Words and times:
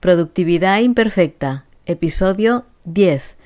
Productividad 0.00 0.80
Imperfecta, 0.80 1.66
episodio 1.84 2.64
10. 2.86 3.36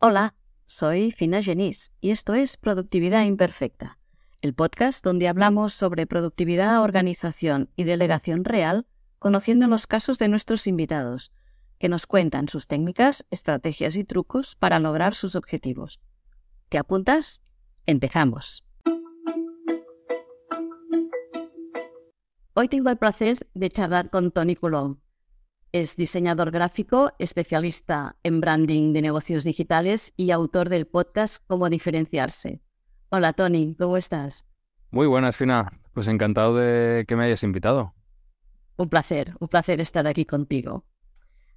Hola, 0.00 0.34
soy 0.66 1.10
Fina 1.10 1.42
Genís 1.42 1.94
y 2.02 2.10
esto 2.10 2.34
es 2.34 2.58
Productividad 2.58 3.24
Imperfecta, 3.24 3.96
el 4.42 4.52
podcast 4.52 5.02
donde 5.02 5.28
hablamos 5.28 5.72
sobre 5.72 6.06
productividad, 6.06 6.82
organización 6.82 7.70
y 7.74 7.84
delegación 7.84 8.44
real, 8.44 8.86
conociendo 9.18 9.66
los 9.66 9.86
casos 9.86 10.18
de 10.18 10.28
nuestros 10.28 10.66
invitados, 10.66 11.32
que 11.78 11.88
nos 11.88 12.04
cuentan 12.04 12.48
sus 12.48 12.66
técnicas, 12.66 13.24
estrategias 13.30 13.96
y 13.96 14.04
trucos 14.04 14.56
para 14.56 14.78
lograr 14.78 15.14
sus 15.14 15.36
objetivos. 15.36 16.02
¿Te 16.68 16.76
apuntas? 16.76 17.40
Empezamos. 17.86 18.62
Hoy 22.60 22.68
tengo 22.68 22.90
el 22.90 22.98
placer 22.98 23.38
de 23.54 23.70
charlar 23.70 24.10
con 24.10 24.32
Tony 24.32 24.54
Colón. 24.54 25.00
Es 25.72 25.96
diseñador 25.96 26.50
gráfico, 26.50 27.10
especialista 27.18 28.18
en 28.22 28.42
branding 28.42 28.92
de 28.92 29.00
negocios 29.00 29.44
digitales 29.44 30.12
y 30.14 30.30
autor 30.30 30.68
del 30.68 30.86
podcast 30.86 31.42
Cómo 31.46 31.70
diferenciarse. 31.70 32.60
Hola 33.08 33.32
Tony, 33.32 33.76
¿cómo 33.78 33.96
estás? 33.96 34.46
Muy 34.90 35.06
buenas, 35.06 35.38
Fina. 35.38 35.72
Pues 35.94 36.06
encantado 36.08 36.54
de 36.54 37.06
que 37.08 37.16
me 37.16 37.24
hayas 37.24 37.42
invitado. 37.44 37.94
Un 38.76 38.90
placer, 38.90 39.32
un 39.40 39.48
placer 39.48 39.80
estar 39.80 40.06
aquí 40.06 40.26
contigo. 40.26 40.84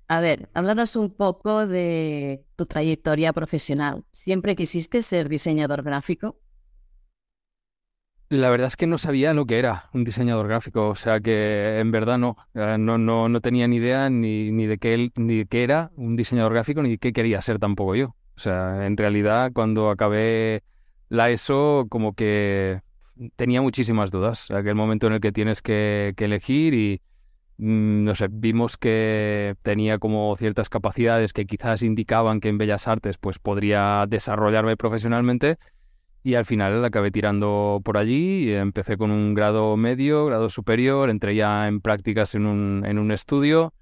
A 0.08 0.22
ver, 0.22 0.48
háblanos 0.54 0.96
un 0.96 1.14
poco 1.14 1.68
de 1.68 2.46
tu 2.56 2.66
trayectoria 2.66 3.34
profesional. 3.34 4.06
¿Siempre 4.12 4.56
quisiste 4.56 5.02
ser 5.02 5.28
diseñador 5.28 5.84
gráfico? 5.84 6.40
La 8.34 8.50
verdad 8.50 8.66
es 8.66 8.78
que 8.78 8.88
no 8.88 8.98
sabía 8.98 9.36
lo 9.36 9.46
que 9.46 9.60
era 9.60 9.92
un 9.94 10.04
diseñador 10.04 10.48
gráfico, 10.48 10.90
o 10.90 10.96
sea 10.96 11.20
que 11.20 11.78
en 11.78 11.92
verdad 11.92 12.18
no, 12.18 12.36
eh, 12.56 12.78
no, 12.80 12.98
no, 12.98 13.30
no 13.30 13.42
tenía 13.42 13.68
ni 13.68 13.76
idea 13.76 14.10
ni, 14.10 14.50
ni, 14.50 14.66
de 14.66 14.80
qué, 14.80 15.12
ni 15.16 15.38
de 15.38 15.46
qué 15.46 15.62
era 15.64 15.92
un 15.98 16.16
diseñador 16.16 16.52
gráfico 16.54 16.82
ni 16.82 16.98
qué 16.98 17.14
quería 17.14 17.44
ser 17.44 17.60
tampoco 17.60 17.94
yo. 17.94 18.16
O 18.36 18.40
sea, 18.40 18.88
en 18.88 18.98
realidad 18.98 19.52
cuando 19.54 19.92
acabé 19.92 20.64
la 21.10 21.30
ESO 21.30 21.86
como 21.90 22.16
que 22.16 22.82
tenía 23.36 23.62
muchísimas 23.62 24.10
dudas, 24.10 24.50
aquel 24.50 24.74
momento 24.74 25.06
en 25.06 25.14
el 25.14 25.20
que 25.20 25.32
tienes 25.32 25.62
que, 25.62 26.16
que 26.18 26.26
elegir 26.26 26.74
y 26.74 27.02
mm, 27.58 28.04
no 28.04 28.16
sé, 28.16 28.30
vimos 28.32 28.78
que 28.78 29.54
tenía 29.62 30.00
como 30.00 30.36
ciertas 30.38 30.70
capacidades 30.70 31.34
que 31.34 31.46
quizás 31.46 31.84
indicaban 31.84 32.40
que 32.40 32.50
en 32.50 32.58
Bellas 32.58 32.88
Artes 32.88 33.20
pues 33.20 33.38
podría 33.38 34.08
desarrollarme 34.10 34.76
profesionalmente 34.76 35.60
y 36.24 36.36
al 36.36 36.46
final 36.46 36.84
acabé 36.86 37.12
tirando 37.12 37.82
por 37.84 37.98
allí. 37.98 38.50
Y 38.50 38.54
empecé 38.54 38.98
con 38.98 39.12
un 39.12 39.34
grado 39.34 39.76
medio, 39.76 40.26
grado 40.26 40.50
superior, 40.50 41.10
entré 41.10 41.36
ya 41.36 41.68
en 41.68 41.82
prácticas 41.82 42.34
en 42.34 42.46
un, 42.46 42.86
en 42.86 42.98
un 42.98 43.12
estudio. 43.12 43.74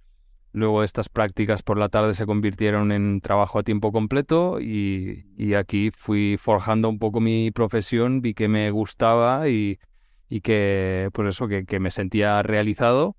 Luego 0.54 0.84
estas 0.84 1.08
prácticas 1.08 1.62
por 1.64 1.78
la 1.78 1.88
tarde 1.88 2.14
se 2.14 2.26
convirtieron 2.26 2.92
en 2.92 3.22
trabajo 3.22 3.60
a 3.60 3.64
tiempo 3.64 3.94
completo 3.94 4.60
y, 4.60 5.26
y 5.38 5.54
aquí 5.54 5.92
fui 5.96 6.36
forjando 6.38 6.90
un 6.90 7.00
poco 7.00 7.22
mi 7.22 7.52
profesión, 7.52 8.22
vi 8.22 8.34
que 8.34 8.50
me 8.50 8.70
gustaba 8.72 9.48
y, 9.48 9.80
y 10.28 10.42
que, 10.42 11.10
pues 11.14 11.30
eso, 11.30 11.48
que, 11.48 11.66
que, 11.66 11.80
me 11.80 11.90
sentía 11.90 12.42
realizado 12.44 13.16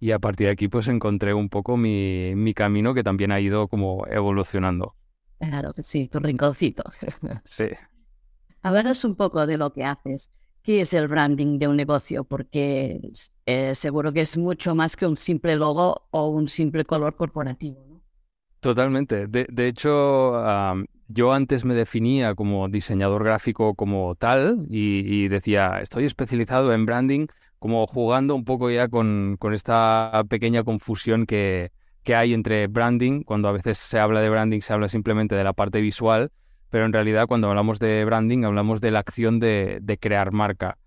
y 0.00 0.10
a 0.10 0.18
partir 0.18 0.48
de 0.48 0.52
aquí 0.52 0.66
pues 0.66 0.88
encontré 0.88 1.32
un 1.32 1.48
poco 1.48 1.76
mi, 1.76 2.32
mi 2.34 2.54
camino 2.54 2.92
que 2.92 3.04
también 3.04 3.30
ha 3.30 3.38
ido 3.38 3.68
como 3.68 4.04
evolucionando. 4.08 4.96
Claro 5.38 5.72
sí, 5.80 6.08
tu 6.08 6.18
rinconcito. 6.18 6.82
sí. 7.44 7.66
Háblanos 8.62 9.04
un 9.04 9.14
poco 9.14 9.46
de 9.46 9.58
lo 9.58 9.72
que 9.72 9.84
haces. 9.84 10.30
¿Qué 10.62 10.82
es 10.82 10.92
el 10.92 11.08
branding 11.08 11.58
de 11.58 11.68
un 11.68 11.76
negocio? 11.76 12.24
Porque 12.24 13.00
eh, 13.46 13.74
seguro 13.74 14.12
que 14.12 14.20
es 14.20 14.36
mucho 14.36 14.74
más 14.74 14.96
que 14.96 15.06
un 15.06 15.16
simple 15.16 15.56
logo 15.56 16.08
o 16.10 16.28
un 16.28 16.48
simple 16.48 16.84
color 16.84 17.16
corporativo. 17.16 17.84
¿no? 17.88 18.02
Totalmente. 18.60 19.28
De, 19.28 19.46
de 19.48 19.68
hecho, 19.68 20.32
um, 20.32 20.84
yo 21.06 21.32
antes 21.32 21.64
me 21.64 21.74
definía 21.74 22.34
como 22.34 22.68
diseñador 22.68 23.24
gráfico 23.24 23.74
como 23.74 24.14
tal 24.16 24.66
y, 24.68 25.04
y, 25.06 25.28
decía, 25.28 25.80
estoy 25.80 26.04
especializado 26.04 26.74
en 26.74 26.84
branding, 26.84 27.28
como 27.58 27.86
jugando 27.86 28.34
un 28.34 28.44
poco 28.44 28.70
ya 28.70 28.88
con, 28.88 29.36
con 29.38 29.54
esta 29.54 30.24
pequeña 30.28 30.64
confusión 30.64 31.24
que, 31.24 31.72
que 32.02 32.14
hay 32.14 32.34
entre 32.34 32.66
branding, 32.66 33.22
cuando 33.22 33.48
a 33.48 33.52
veces 33.52 33.78
se 33.78 33.98
habla 33.98 34.20
de 34.20 34.28
branding 34.28 34.60
se 34.60 34.72
habla 34.72 34.88
simplemente 34.88 35.34
de 35.34 35.44
la 35.44 35.52
parte 35.52 35.80
visual 35.80 36.30
pero 36.70 36.84
en 36.84 36.92
realidad 36.92 37.26
cuando 37.26 37.48
hablamos 37.48 37.78
de 37.78 38.04
branding 38.04 38.44
hablamos 38.44 38.80
de 38.80 38.90
la 38.90 39.00
acción 39.00 39.40
de, 39.40 39.98
crear 40.00 40.32
marca. 40.32 40.78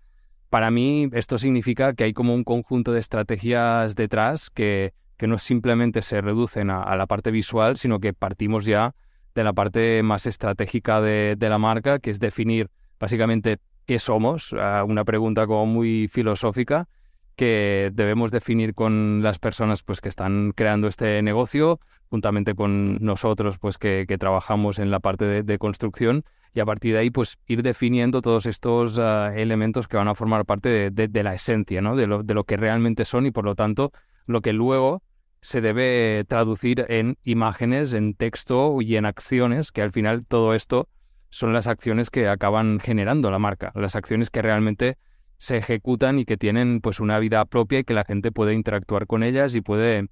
Para 0.50 0.70
mí 0.70 1.08
esto 1.12 1.38
significa 1.38 1.94
que 1.94 2.04
hay 2.04 2.12
como 2.12 2.34
un 2.34 2.44
conjunto 2.44 2.92
de 2.92 3.00
estrategias 3.00 3.94
detrás 3.94 4.50
que, 4.50 4.92
que 5.16 5.26
no 5.26 5.38
simplemente 5.38 6.02
se 6.02 6.20
reducen 6.20 6.70
a, 6.70 6.82
a, 6.82 6.96
la 6.96 7.06
parte 7.06 7.30
visual, 7.30 7.76
sino 7.76 8.00
que 8.00 8.12
partimos 8.12 8.64
ya 8.64 8.94
de 9.34 9.44
la 9.44 9.52
parte 9.52 10.02
más 10.02 10.26
estratégica 10.26 11.00
de, 11.00 11.36
de 11.38 11.48
la 11.48 11.58
marca, 11.58 11.98
que 11.98 12.10
es 12.10 12.20
definir 12.20 12.68
básicamente 13.00 13.58
qué 13.86 13.98
somos, 13.98 14.52
una 14.52 15.04
pregunta 15.04 15.46
como 15.46 15.66
muy 15.66 16.08
filosófica 16.08 16.88
que 17.36 17.90
debemos 17.92 18.30
definir 18.30 18.74
con 18.74 19.22
las 19.22 19.38
personas 19.38 19.82
pues, 19.82 20.00
que 20.00 20.08
están 20.08 20.52
creando 20.52 20.88
este 20.88 21.22
negocio, 21.22 21.80
juntamente 22.08 22.54
con 22.54 22.98
nosotros 23.00 23.58
pues, 23.58 23.78
que, 23.78 24.06
trabajamos 24.18 24.78
en 24.78 24.90
la 24.90 25.00
parte 25.00 25.42
de, 25.42 25.58
construcción 25.58 26.24
y 26.54 26.60
a 26.60 26.66
partir 26.66 26.92
de 26.94 27.00
ahí 27.00 27.10
pues, 27.10 27.38
ir 27.46 27.62
definiendo 27.62 28.20
todos 28.20 28.46
estos 28.46 28.98
uh, 28.98 29.32
elementos 29.34 29.88
que 29.88 29.96
van 29.96 30.08
a 30.08 30.14
formar 30.14 30.44
parte 30.44 30.90
de, 30.90 31.22
la 31.22 31.34
esencia, 31.34 31.80
¿no? 31.80 31.94
lo, 31.94 32.22
de 32.22 32.34
lo 32.34 32.44
que 32.44 32.56
realmente 32.56 33.04
son 33.04 33.26
y 33.26 33.30
por 33.30 33.44
lo 33.44 33.54
tanto 33.54 33.92
lo 34.26 34.40
que 34.40 34.52
luego 34.52 35.02
se 35.40 35.60
debe 35.60 36.24
traducir 36.28 36.86
en 36.88 37.18
imágenes, 37.24 37.92
en 37.94 38.14
texto 38.14 38.80
y 38.80 38.96
en 38.96 39.06
acciones, 39.06 39.72
que 39.72 39.82
al 39.82 39.90
final 39.90 40.24
todo 40.26 40.54
esto 40.54 40.88
son 41.30 41.52
las 41.52 41.66
acciones 41.66 42.10
que 42.10 42.28
acaban 42.28 42.78
generando 42.78 43.30
la 43.30 43.38
marca, 43.38 43.72
las 43.74 43.96
acciones 43.96 44.30
que 44.30 44.42
realmente 44.42 44.98
se 45.42 45.56
ejecutan 45.56 46.20
y 46.20 46.24
que 46.24 46.36
tienen 46.36 46.80
pues 46.80 47.00
una 47.00 47.18
vida 47.18 47.44
propia 47.46 47.80
y 47.80 47.84
que 47.84 47.94
la 47.94 48.04
gente 48.04 48.30
puede 48.30 48.54
interactuar 48.54 49.08
con 49.08 49.24
ellas 49.24 49.56
y 49.56 49.60
puede 49.60 50.06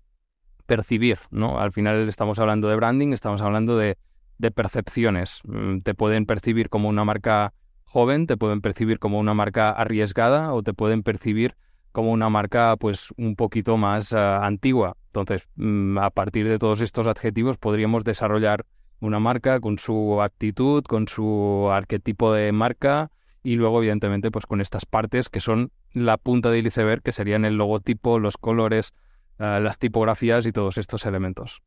percibir, 0.66 1.20
¿no? 1.30 1.60
Al 1.60 1.70
final 1.70 2.08
estamos 2.08 2.40
hablando 2.40 2.68
de 2.68 2.74
branding, 2.74 3.12
estamos 3.12 3.40
hablando 3.40 3.78
de, 3.78 3.96
de 4.38 4.50
percepciones. 4.50 5.42
Mm, 5.44 5.82
te 5.82 5.94
pueden 5.94 6.26
percibir 6.26 6.68
como 6.68 6.88
una 6.88 7.04
marca 7.04 7.52
joven, 7.84 8.26
te 8.26 8.36
pueden 8.36 8.60
percibir 8.60 8.98
como 8.98 9.20
una 9.20 9.32
marca 9.32 9.70
arriesgada 9.70 10.52
o 10.52 10.64
te 10.64 10.74
pueden 10.74 11.04
percibir 11.04 11.54
como 11.92 12.10
una 12.10 12.28
marca 12.28 12.74
pues 12.76 13.14
un 13.16 13.36
poquito 13.36 13.76
más 13.76 14.10
uh, 14.10 14.42
antigua. 14.42 14.96
Entonces, 15.10 15.48
mm, 15.54 15.96
a 15.98 16.10
partir 16.10 16.48
de 16.48 16.58
todos 16.58 16.80
estos 16.80 17.06
adjetivos 17.06 17.56
podríamos 17.56 18.02
desarrollar 18.02 18.66
una 18.98 19.20
marca 19.20 19.60
con 19.60 19.78
su 19.78 20.20
actitud, 20.22 20.82
con 20.82 21.06
su 21.06 21.68
arquetipo 21.70 22.32
de 22.32 22.50
marca, 22.50 23.12
y 23.42 23.56
luego 23.56 23.78
evidentemente 23.78 24.30
pues 24.30 24.46
con 24.46 24.60
estas 24.60 24.86
partes 24.86 25.28
que 25.28 25.40
son 25.40 25.72
la 25.92 26.16
punta 26.16 26.50
del 26.50 26.66
iceberg 26.66 27.02
que 27.02 27.12
serían 27.12 27.44
el 27.44 27.56
logotipo, 27.56 28.18
los 28.18 28.36
colores, 28.36 28.92
uh, 29.38 29.60
las 29.60 29.78
tipografías 29.78 30.46
y 30.46 30.52
todos 30.52 30.78
estos 30.78 31.06
elementos. 31.06 31.62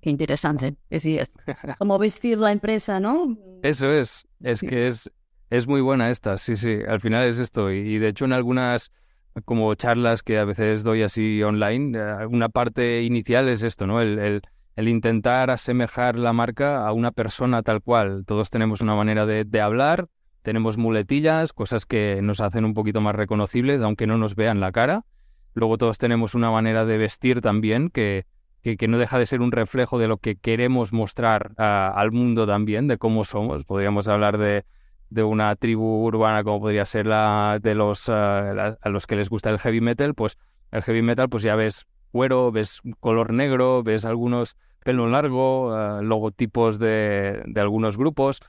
Qué 0.00 0.10
interesante, 0.10 0.76
sí 0.90 1.18
es. 1.18 1.34
Como 1.78 1.98
vestir 1.98 2.38
la 2.38 2.50
empresa, 2.50 2.98
¿no? 2.98 3.36
Eso 3.62 3.92
es, 3.92 4.26
es 4.42 4.58
sí. 4.58 4.66
que 4.66 4.86
es, 4.88 5.10
es 5.50 5.68
muy 5.68 5.80
buena 5.80 6.10
esta, 6.10 6.38
sí, 6.38 6.56
sí, 6.56 6.78
al 6.88 7.00
final 7.00 7.28
es 7.28 7.38
esto 7.38 7.70
y, 7.70 7.78
y 7.78 7.98
de 7.98 8.08
hecho 8.08 8.24
en 8.24 8.32
algunas 8.32 8.90
como 9.44 9.74
charlas 9.74 10.22
que 10.22 10.38
a 10.38 10.44
veces 10.44 10.84
doy 10.84 11.02
así 11.02 11.42
online, 11.42 11.98
uh, 11.98 12.28
una 12.28 12.48
parte 12.48 13.02
inicial 13.02 13.48
es 13.48 13.62
esto, 13.62 13.86
¿no? 13.86 14.00
El, 14.00 14.18
el, 14.18 14.42
el, 14.76 14.88
intentar 14.88 15.50
asemejar 15.50 16.18
la 16.18 16.32
marca 16.32 16.86
a 16.86 16.92
una 16.92 17.12
persona 17.12 17.62
tal 17.62 17.80
cual. 17.80 18.24
Todos 18.26 18.50
tenemos 18.50 18.80
una 18.80 18.94
manera 18.94 19.24
de, 19.24 19.44
de 19.44 19.60
hablar, 19.60 20.08
tenemos 20.42 20.76
muletillas, 20.76 21.52
cosas 21.52 21.86
que 21.86 22.20
nos 22.22 22.40
hacen 22.40 22.64
un 22.64 22.74
poquito 22.74 23.00
más 23.00 23.14
reconocibles, 23.14 23.82
aunque 23.82 24.06
no 24.06 24.18
nos 24.18 24.34
vean 24.34 24.60
la 24.60 24.72
cara. 24.72 25.04
Luego 25.54 25.78
todos 25.78 25.98
tenemos 25.98 26.34
una 26.34 26.50
manera 26.50 26.84
de 26.84 26.98
vestir 26.98 27.40
también 27.40 27.90
que, 27.90 28.26
que, 28.62 28.76
que 28.76 28.88
no 28.88 28.98
deja 28.98 29.18
de 29.18 29.26
ser 29.26 29.40
un 29.40 29.52
reflejo 29.52 29.98
de 29.98 30.08
lo 30.08 30.16
que 30.16 30.36
queremos 30.36 30.92
mostrar 30.92 31.52
al 31.56 32.10
mundo 32.10 32.46
también, 32.46 32.88
de 32.88 32.98
cómo 32.98 33.24
somos. 33.24 33.64
Podríamos 33.64 34.08
hablar 34.08 34.38
de, 34.38 34.64
de 35.10 35.22
una 35.22 35.54
tribu 35.56 36.04
urbana 36.04 36.42
como 36.42 36.60
podría 36.60 36.86
ser 36.86 37.06
la 37.06 37.58
de 37.62 37.74
los 37.74 38.08
la, 38.08 38.78
a 38.80 38.88
los 38.88 39.06
que 39.06 39.16
les 39.16 39.28
gusta 39.28 39.50
el 39.50 39.58
heavy 39.58 39.80
metal, 39.80 40.14
pues 40.14 40.38
el 40.70 40.82
heavy 40.82 41.02
metal 41.02 41.28
pues 41.28 41.42
ya 41.42 41.54
ves 41.54 41.86
cuero, 42.12 42.50
ves 42.50 42.80
color 42.98 43.32
negro, 43.32 43.82
ves 43.82 44.06
algunos 44.06 44.56
pelo 44.82 45.06
largo, 45.06 45.68
uh, 45.68 46.02
logotipos 46.02 46.78
de, 46.78 47.42
de 47.44 47.60
algunos 47.60 47.96
grupos 47.96 48.40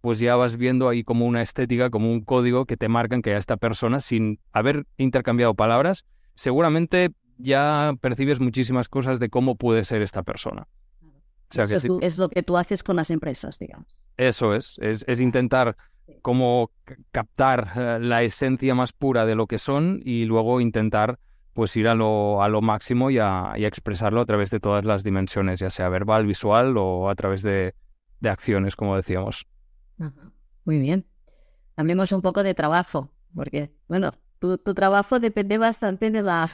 pues 0.00 0.18
ya 0.18 0.36
vas 0.36 0.56
viendo 0.56 0.88
ahí 0.88 1.04
como 1.04 1.26
una 1.26 1.42
estética, 1.42 1.90
como 1.90 2.10
un 2.10 2.22
código 2.22 2.66
que 2.66 2.76
te 2.76 2.88
marcan 2.88 3.22
que 3.22 3.34
a 3.34 3.38
esta 3.38 3.56
persona, 3.56 4.00
sin 4.00 4.40
haber 4.52 4.86
intercambiado 4.96 5.54
palabras, 5.54 6.04
seguramente 6.34 7.10
ya 7.38 7.94
percibes 8.00 8.40
muchísimas 8.40 8.88
cosas 8.88 9.18
de 9.18 9.28
cómo 9.28 9.56
puede 9.56 9.84
ser 9.84 10.02
esta 10.02 10.22
persona. 10.22 10.66
O 11.02 11.54
sea 11.54 11.66
que 11.66 11.80
sí. 11.80 11.88
es 12.02 12.18
lo 12.18 12.28
que 12.28 12.42
tú 12.42 12.56
haces 12.56 12.82
con 12.82 12.96
las 12.96 13.10
empresas, 13.10 13.58
digamos. 13.58 13.96
Eso 14.16 14.54
es, 14.54 14.78
es, 14.82 15.04
es 15.08 15.20
intentar 15.20 15.76
cómo 16.22 16.70
captar 17.10 17.72
eh, 17.76 17.98
la 18.00 18.22
esencia 18.22 18.74
más 18.74 18.92
pura 18.92 19.26
de 19.26 19.34
lo 19.34 19.46
que 19.46 19.58
son 19.58 20.00
y 20.04 20.24
luego 20.24 20.60
intentar 20.60 21.18
pues 21.58 21.76
ir 21.76 21.88
a 21.88 21.94
lo, 21.94 22.42
a 22.42 22.48
lo 22.48 22.60
máximo 22.60 23.10
y 23.10 23.18
a, 23.18 23.54
expresarlo 23.56 24.20
a 24.20 24.26
través 24.26 24.50
de 24.50 24.60
todas 24.60 24.84
las 24.84 25.02
dimensiones, 25.02 25.58
ya 25.58 25.70
sea 25.70 25.88
verbal, 25.88 26.24
visual 26.24 26.76
o 26.76 27.10
a 27.10 27.14
través 27.16 27.42
de, 27.42 27.74
acciones, 28.22 28.76
como 28.76 28.94
decíamos. 28.94 29.46
Muy 30.64 30.78
bien. 30.78 31.06
Hablemos 31.76 32.12
un 32.12 32.22
poco 32.22 32.42
de 32.42 32.54
trabajo, 32.54 33.10
porque, 33.34 33.72
bueno, 33.88 34.12
tu, 34.38 34.58
trabajo 34.58 35.20
depende 35.20 35.58
bastante 35.58 36.10
de 36.10 36.22
la, 36.22 36.48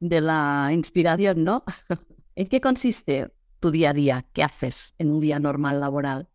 de 0.00 0.20
la 0.20 0.70
inspiración, 0.72 1.44
¿no? 1.44 1.64
¿En 2.34 2.46
qué 2.46 2.60
consiste 2.60 3.32
tu 3.60 3.70
día 3.70 3.90
a 3.90 3.94
día? 3.94 4.26
¿Qué 4.32 4.42
haces 4.42 4.94
en 4.98 5.10
un 5.10 5.20
día 5.20 5.38
normal 5.38 5.80
laboral? 5.80 6.28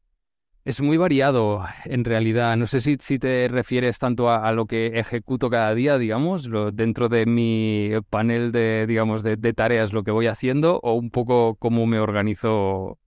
Es 0.63 0.79
muy 0.79 0.97
variado, 0.97 1.63
en 1.85 2.05
realidad. 2.05 2.55
No 2.55 2.67
sé 2.67 2.81
si, 2.81 2.97
si 2.99 3.17
te 3.17 3.47
refieres 3.47 3.97
tanto 3.97 4.29
a, 4.29 4.51
lo 4.51 4.67
que 4.67 4.99
ejecuto 4.99 5.49
cada 5.49 5.73
día, 5.73 5.97
digamos, 5.97 6.47
lo, 6.47 6.71
dentro 6.71 7.09
de 7.09 7.25
mi 7.25 7.89
panel 8.11 8.51
de, 8.51 8.85
digamos, 8.85 9.23
de, 9.23 9.37
tareas, 9.53 9.91
lo 9.91 10.03
que 10.03 10.11
voy 10.11 10.27
haciendo, 10.27 10.79
o 10.83 10.93
un 10.93 11.09
poco 11.09 11.55
cómo 11.55 11.87
me 11.87 11.99
organizo. 11.99 12.99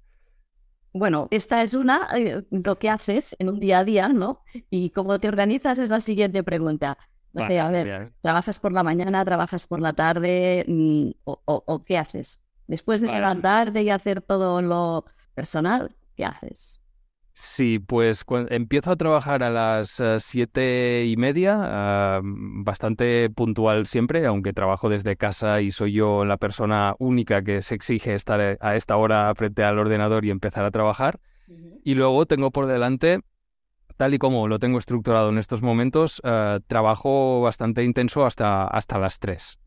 Bueno, 0.95 1.27
esta 1.33 1.61
es 1.63 1.75
una, 1.75 2.09
eh, 2.17 2.45
lo 2.51 2.79
que 2.79 2.89
haces 2.89 3.35
en 3.41 3.49
un 3.49 3.59
día 3.59 3.81
a 3.81 3.85
día, 3.85 4.09
¿no? 4.09 4.43
Y 4.71 4.91
cómo 4.91 5.19
te 5.19 5.27
organizas 5.27 5.79
es 5.79 5.91
la 5.91 5.99
siguiente 5.99 6.45
pregunta. 6.45 6.97
No 7.33 7.45
sé, 7.49 7.59
a 7.59 7.69
ver, 7.69 8.13
¿trabajas 8.21 8.61
por 8.61 8.73
la 8.73 8.85
mañana, 8.85 9.25
trabajas 9.25 9.67
por 9.67 9.81
la 9.81 9.93
tarde 9.93 10.65
mm, 10.69 11.11
o, 11.25 11.85
qué 11.85 11.99
haces? 11.99 12.41
Después 12.69 13.01
de 13.01 13.09
levantarte 13.09 13.83
y 13.83 13.91
hacer 13.91 14.23
todo 14.23 14.63
lo 14.63 15.05
personal, 15.35 15.97
¿qué 16.15 16.27
haces? 16.27 16.81
Sí, 17.37 17.81
pues 17.81 18.25
empiezo 18.51 18.93
a 18.93 18.97
trabajar 18.97 19.43
a 19.43 19.51
las 19.51 19.99
eh, 19.99 20.21
siete 20.21 21.05
y 21.05 21.17
media, 21.17 21.59
ah, 21.61 22.21
bastante 22.23 23.29
puntual 23.29 23.87
siempre, 23.87 24.25
aunque 24.25 24.53
trabajo 24.53 24.89
desde 24.89 25.17
casa 25.17 25.61
y 25.61 25.73
soy 25.73 25.95
yo 25.95 26.25
la 26.25 26.37
persona 26.37 26.95
única 27.01 27.43
que 27.43 27.61
se 27.61 27.75
exige 27.75 28.15
estar 28.15 28.41
eh, 28.41 28.57
a 28.61 28.77
esta 28.77 28.97
hora 28.97 29.35
frente 29.35 29.65
al 29.65 29.81
ordenador 29.81 30.25
y 30.25 30.31
empezar 30.31 30.65
a 30.65 30.71
trabajar. 30.71 31.19
Y 31.83 31.97
luego 31.97 32.25
tengo 32.25 32.53
por 32.53 32.67
delante, 32.67 33.19
tal 33.97 34.15
y 34.15 34.19
como 34.19 34.47
lo 34.47 34.61
tengo 34.61 34.79
estructurado 34.79 35.31
en 35.31 35.39
estos 35.39 35.61
momentos, 35.61 36.21
ah, 36.23 36.61
trabajo 36.69 37.41
bastante 37.41 37.83
intenso 37.83 38.25
hasta, 38.27 38.65
hasta 38.65 38.97
las 39.01 39.19
tres. 39.19 39.59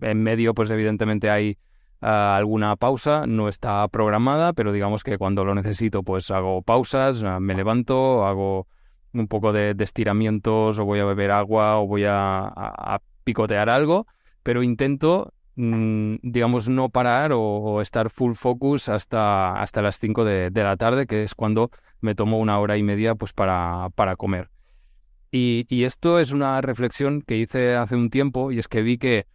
En 0.00 0.22
medio, 0.22 0.54
pues 0.54 0.70
evidentemente 0.70 1.28
hay 1.28 1.58
alguna 2.02 2.74
pausa, 2.76 3.26
no 3.26 3.48
está 3.48 3.86
programada, 3.88 4.52
pero 4.52 4.72
digamos 4.72 5.04
que 5.04 5.18
cuando 5.18 5.44
lo 5.44 5.54
necesito 5.54 6.02
pues 6.02 6.30
hago 6.30 6.62
pausas, 6.62 7.22
ah, 7.22 7.38
me 7.38 7.54
levanto, 7.54 8.26
hago 8.26 8.66
un 9.12 9.28
poco 9.28 9.52
de, 9.52 9.76
estiramientos 9.78 10.78
o 10.78 10.84
voy 10.84 10.98
a 10.98 11.04
beber 11.04 11.30
agua 11.30 11.78
o 11.78 11.86
voy 11.86 12.04
a, 12.06 13.00
picotear 13.24 13.70
algo, 13.70 14.08
pero 14.42 14.64
intento, 14.64 15.32
mm, 15.54 16.16
digamos, 16.22 16.68
no 16.68 16.88
parar 16.88 17.30
o, 17.32 17.80
estar 17.80 18.10
full 18.10 18.34
focus 18.34 18.88
hasta, 18.88 19.60
hasta 19.62 19.80
las 19.80 20.00
5 20.00 20.24
de, 20.24 20.50
la 20.54 20.76
tarde, 20.76 21.06
que 21.06 21.22
es 21.22 21.36
cuando 21.36 21.70
me 22.00 22.16
tomo 22.16 22.40
una 22.40 22.58
hora 22.58 22.76
y 22.76 22.82
media 22.82 23.14
pues 23.14 23.32
para, 23.32 23.90
para 23.94 24.16
comer. 24.16 24.50
Y, 25.30 25.66
y 25.68 25.84
esto 25.84 26.18
es 26.18 26.32
una 26.32 26.60
reflexión 26.60 27.22
que 27.22 27.36
hice 27.36 27.76
hace 27.76 27.94
un 27.94 28.10
tiempo 28.10 28.50
y 28.50 28.58
es 28.58 28.66
que 28.66 28.82
vi 28.82 28.98
que 28.98 29.26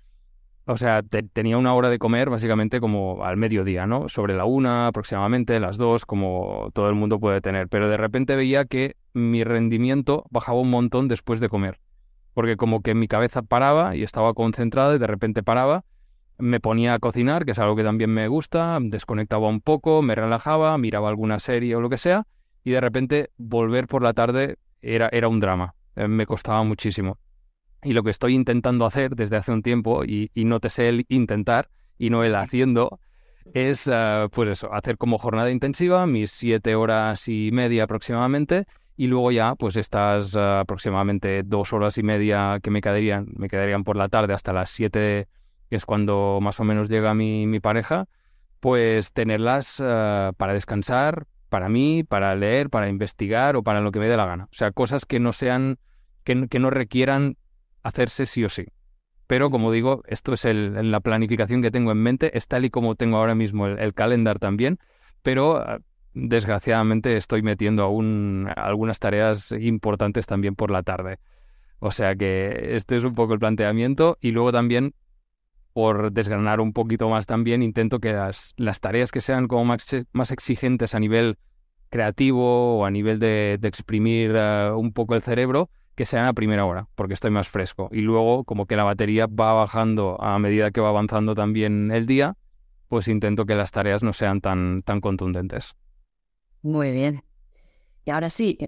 o 0.68 0.78
sea, 0.78 1.02
tenía 1.02 1.58
una 1.58 1.74
hora 1.74 1.90
de 1.90 1.98
comer 1.98 2.30
básicamente 2.30 2.82
como 2.82 3.24
al 3.24 3.38
mediodía, 3.38 3.88
¿no? 3.88 4.10
Sobre 4.10 4.36
la 4.36 4.44
una 4.44 4.88
aproximadamente, 4.88 5.62
las 5.62 5.78
dos, 5.78 6.06
como 6.06 6.72
todo 6.74 6.90
el 6.90 6.96
mundo 6.96 7.20
puede 7.22 7.40
tener. 7.40 7.70
Pero 7.70 7.88
de 7.88 7.96
repente 7.96 8.36
veía 8.36 8.66
que 8.66 8.98
mi 9.14 9.46
rendimiento 9.46 10.26
bajaba 10.30 10.60
un 10.60 10.70
montón 10.70 11.08
después 11.08 11.40
de 11.40 11.48
comer. 11.48 11.80
Porque 12.34 12.58
como 12.58 12.82
que 12.82 12.96
mi 12.96 13.08
cabeza 13.08 13.44
paraba 13.44 13.96
y 13.96 14.04
estaba 14.04 14.34
concentrada 14.34 14.96
y 14.96 15.00
de 15.00 15.08
repente 15.08 15.42
paraba, 15.42 15.86
me 16.38 16.60
ponía 16.60 16.94
a 16.96 17.00
cocinar, 17.00 17.46
que 17.46 17.52
es 17.52 17.60
algo 17.60 17.78
que 17.78 17.84
también 17.84 18.10
me 18.10 18.28
gusta, 18.28 18.78
desconectaba 18.82 19.48
un 19.48 19.62
poco, 19.62 20.02
me 20.02 20.16
relajaba, 20.16 20.78
miraba 20.78 21.08
alguna 21.08 21.40
serie 21.40 21.78
o 21.78 21.82
lo 21.82 21.90
que 21.90 21.98
sea, 21.98 22.28
y 22.66 22.72
de 22.72 22.82
repente 22.82 23.30
volver 23.38 23.88
por 23.88 24.04
la 24.04 24.14
tarde 24.14 24.58
era, 24.82 25.08
era 25.14 25.30
un 25.30 25.40
drama. 25.40 25.76
Eh, 25.96 26.10
me 26.10 26.26
costaba 26.26 26.62
muchísimo. 26.64 27.18
Y 27.84 27.94
lo 27.94 28.04
que 28.04 28.10
estoy 28.10 28.34
intentando 28.36 28.86
hacer 28.86 29.16
desde 29.16 29.38
hace 29.38 29.52
un 29.52 29.62
tiempo, 29.62 30.04
y, 30.04 30.32
no 30.36 30.60
te 30.60 30.70
sé 30.70 30.90
el 30.90 31.06
intentar 31.10 31.70
y 31.98 32.10
no 32.10 32.24
el 32.24 32.36
haciendo, 32.36 33.00
es 33.54 33.90
eh, 33.92 34.28
pues 34.32 34.50
eso, 34.50 34.74
hacer 34.74 34.98
como 34.98 35.18
jornada 35.18 35.52
intensiva, 35.52 36.06
mis 36.06 36.32
siete 36.32 36.76
horas 36.76 37.28
y 37.28 37.52
media 37.52 37.84
aproximadamente, 37.84 38.66
y 38.98 39.08
luego 39.08 39.32
ya 39.32 39.56
pues 39.56 39.78
estas 39.78 40.36
eh, 40.36 40.40
aproximadamente 40.40 41.44
dos 41.44 41.72
horas 41.72 41.98
y 41.98 42.04
media 42.04 42.60
que 42.62 42.72
me 42.72 42.82
quedarían, 42.82 43.28
me 43.36 43.48
quedarían 43.48 43.84
por 43.84 43.96
la 43.96 44.10
tarde 44.10 44.34
hasta 44.34 44.54
las 44.54 44.72
siete, 44.72 45.28
que 45.70 45.76
es 45.76 45.86
cuando 45.86 46.40
más 46.42 46.60
o 46.60 46.64
menos 46.64 46.90
llega 46.90 47.14
mi, 47.14 47.46
mi 47.46 47.60
pareja, 47.60 48.08
pues 48.60 49.14
tenerlas 49.14 49.82
eh, 49.86 50.32
para 50.36 50.54
descansar, 50.54 51.28
para 51.50 51.70
mí, 51.70 52.04
para 52.04 52.36
leer, 52.36 52.70
para 52.70 52.90
investigar 52.90 53.56
o 53.56 53.64
para 53.64 53.82
lo 53.82 53.92
que 53.92 54.00
me 54.00 54.08
dé 54.08 54.18
la 54.18 54.26
gana. 54.26 54.46
O 54.46 54.56
sea, 54.56 54.72
cosas 54.72 55.06
que 55.06 55.20
no 55.20 55.32
sean, 55.32 55.78
que, 56.24 56.48
que 56.48 56.60
no 56.60 56.70
requieran 56.70 57.38
hacerse 57.88 58.26
sí 58.26 58.44
o 58.44 58.50
sí. 58.50 58.66
Pero 59.28 59.50
como 59.50 59.72
digo, 59.72 60.04
esto 60.08 60.34
es 60.34 60.46
el, 60.46 60.90
la 60.90 61.02
planificación 61.02 61.62
que 61.62 61.72
tengo 61.72 61.92
en 61.92 61.98
mente, 61.98 62.38
es 62.38 62.48
tal 62.48 62.66
y 62.66 62.70
como 62.70 62.96
tengo 62.96 63.18
ahora 63.18 63.36
mismo 63.36 63.68
el, 63.68 63.94
calendar 63.94 64.40
también, 64.40 64.80
pero 65.22 65.58
ah, 65.58 65.80
desgraciadamente 66.14 67.18
estoy 67.18 67.42
metiendo 67.42 67.84
aún 67.84 68.50
algunas 68.56 69.00
tareas 69.00 69.52
importantes 69.52 70.26
también 70.26 70.56
por 70.56 70.72
la 70.72 70.82
tarde. 70.82 71.20
O 71.80 71.92
sea 71.92 72.16
que 72.16 72.76
este 72.76 72.96
es 72.96 73.04
un 73.04 73.14
poco 73.14 73.34
el 73.34 73.40
planteamiento 73.40 74.18
y 74.22 74.32
luego 74.32 74.52
también, 74.52 74.94
por 75.74 76.12
desgranar 76.12 76.62
un 76.62 76.72
poquito 76.72 77.10
más 77.10 77.26
también, 77.26 77.62
intento 77.62 78.00
que 78.00 78.14
las, 78.14 78.56
tareas 78.82 79.12
que 79.12 79.22
sean 79.22 79.48
como 79.48 79.66
más, 79.66 79.86
más, 80.14 80.32
exigentes 80.32 80.96
a 80.96 81.00
nivel 81.00 81.38
creativo 81.90 82.80
o 82.80 82.86
a 82.86 82.92
nivel 82.92 83.20
de, 83.20 83.60
exprimir 83.62 84.38
ah, 84.38 84.74
un 84.76 84.94
poco 84.94 85.16
el 85.16 85.22
cerebro, 85.22 85.70
que 85.98 86.06
sean 86.06 86.28
a 86.28 86.34
primera 86.34 86.64
hora, 86.64 86.88
porque 86.94 87.16
estoy 87.16 87.32
más 87.32 87.50
fresco. 87.50 87.90
Y 87.92 88.02
luego, 88.02 88.44
como 88.44 88.68
que 88.68 88.76
la 88.76 88.84
batería 88.84 89.26
va 89.26 89.54
bajando 89.54 90.22
a 90.22 90.38
medida 90.38 90.70
que 90.70 90.80
va 90.80 90.90
avanzando 90.90 91.34
también 91.34 91.92
el 91.92 92.06
día, 92.06 92.38
pues 92.88 93.08
intento 93.08 93.48
que 93.48 93.56
las 93.56 93.72
tareas 93.72 94.04
no 94.04 94.14
sean 94.14 94.40
tan, 94.40 94.84
tan 94.84 95.02
contundentes. 95.02 95.76
Muy 96.62 96.92
bien. 96.92 97.24
Y 98.06 98.12
ahora 98.12 98.30
sí, 98.30 98.60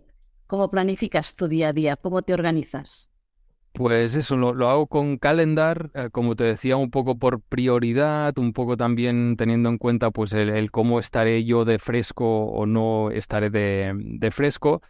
¿cómo 0.47 0.71
planificas 0.71 1.35
tu 1.35 1.47
día 1.47 1.67
a 1.67 1.73
día? 1.73 1.95
¿Cómo 1.97 2.23
te 2.23 2.33
organizas? 2.33 3.11
Pues 3.73 4.15
eso, 4.15 4.35
lo, 4.35 4.67
hago 4.67 4.87
con 4.87 5.17
calendar, 5.17 5.91
eh, 5.93 6.09
como 6.11 6.35
te 6.35 6.45
decía, 6.45 6.77
un 6.77 6.89
poco 6.89 7.19
por 7.19 7.41
prioridad, 7.41 8.37
un 8.39 8.53
poco 8.53 8.75
también 8.75 9.35
teniendo 9.37 9.69
en 9.69 9.77
cuenta 9.77 10.09
pues 10.09 10.33
el, 10.33 10.71
cómo 10.71 10.99
estaré 10.99 11.45
yo 11.45 11.63
de 11.63 11.77
fresco 11.77 12.45
o 12.45 12.65
no 12.65 13.11
estaré 13.11 13.51
de, 13.51 13.93
de 13.95 14.31
fresco. 14.31 14.81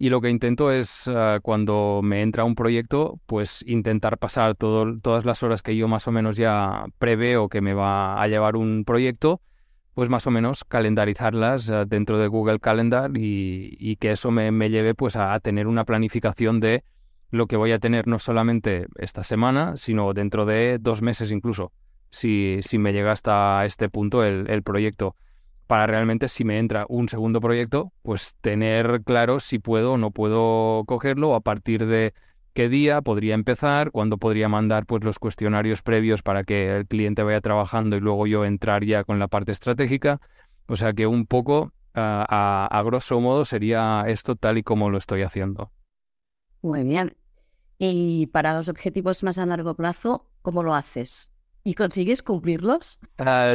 Y 0.00 0.10
lo 0.10 0.20
que 0.20 0.30
intento 0.30 0.70
es, 0.70 1.08
ah, 1.08 1.40
cuando 1.42 2.00
me 2.04 2.22
entra 2.22 2.44
un 2.44 2.54
proyecto, 2.54 3.18
pues 3.26 3.64
intentar 3.66 4.16
pasar 4.16 4.54
todas 4.54 5.24
las 5.24 5.42
horas 5.42 5.62
que 5.62 5.76
yo 5.76 5.88
más 5.88 6.06
o 6.06 6.12
menos 6.12 6.36
ya 6.36 6.86
preveo 6.98 7.48
que 7.48 7.60
me 7.60 7.74
va 7.74 8.22
a 8.22 8.28
llevar 8.28 8.54
un 8.54 8.84
proyecto, 8.84 9.40
pues 9.94 10.08
más 10.08 10.28
o 10.28 10.30
menos 10.30 10.62
calendarizarlas 10.62 11.68
ah, 11.70 11.84
dentro 11.84 12.16
de 12.18 12.28
Google 12.28 12.60
Calendar 12.60 13.10
y, 13.16 13.96
que 13.96 14.12
eso 14.12 14.30
me, 14.30 14.70
lleve 14.70 14.94
pues 14.94 15.16
a, 15.16 15.38
tener 15.40 15.66
una 15.66 15.84
planificación 15.84 16.60
de 16.60 16.84
lo 17.30 17.48
que 17.48 17.56
voy 17.56 17.72
a 17.72 17.80
tener 17.80 18.06
no 18.06 18.20
solamente 18.20 18.86
esta 18.98 19.24
semana, 19.24 19.76
sino 19.76 20.14
dentro 20.14 20.46
de 20.46 20.78
dos 20.80 21.02
meses 21.02 21.32
incluso, 21.32 21.72
si, 22.10 22.60
si 22.62 22.78
me 22.78 22.92
llega 22.92 23.10
hasta 23.10 23.64
este 23.64 23.88
punto 23.88 24.22
el, 24.22 24.48
el 24.48 24.62
proyecto 24.62 25.16
para 25.68 25.86
realmente 25.86 26.28
si 26.28 26.44
me 26.44 26.58
entra 26.58 26.86
un 26.88 27.08
segundo 27.08 27.40
proyecto, 27.40 27.92
pues 28.02 28.36
tener 28.40 29.02
claro 29.04 29.38
si 29.38 29.58
puedo 29.58 29.92
o 29.92 29.98
no 29.98 30.10
puedo 30.10 30.84
cogerlo, 30.86 31.34
a 31.34 31.40
partir 31.40 31.86
de 31.86 32.14
qué 32.54 32.70
día 32.70 33.02
podría 33.02 33.34
empezar, 33.34 33.90
cuándo 33.92 34.16
podría 34.16 34.48
mandar 34.48 34.86
pues 34.86 35.04
los 35.04 35.18
cuestionarios 35.18 35.82
previos 35.82 36.22
para 36.22 36.42
que 36.42 36.74
el 36.74 36.86
cliente 36.86 37.22
vaya 37.22 37.42
trabajando 37.42 37.96
y 37.96 38.00
luego 38.00 38.26
yo 38.26 38.46
entrar 38.46 38.82
ya 38.84 39.04
con 39.04 39.18
la 39.18 39.28
parte 39.28 39.52
estratégica. 39.52 40.20
O 40.66 40.74
sea 40.74 40.94
que 40.94 41.06
un 41.06 41.26
poco 41.26 41.70
a, 41.94 42.66
a 42.66 42.82
grosso 42.82 43.20
modo 43.20 43.44
sería 43.44 44.04
esto 44.08 44.36
tal 44.36 44.56
y 44.56 44.62
como 44.62 44.88
lo 44.88 44.96
estoy 44.96 45.22
haciendo. 45.22 45.70
Muy 46.62 46.82
bien. 46.82 47.14
Y 47.76 48.26
para 48.28 48.54
los 48.54 48.70
objetivos 48.70 49.22
más 49.22 49.36
a 49.36 49.44
largo 49.44 49.74
plazo, 49.74 50.30
¿cómo 50.40 50.62
lo 50.62 50.74
haces? 50.74 51.32
¿Y 51.68 51.74
consigues 51.74 52.22
cumplirlos? 52.22 52.98
Ah, 53.18 53.54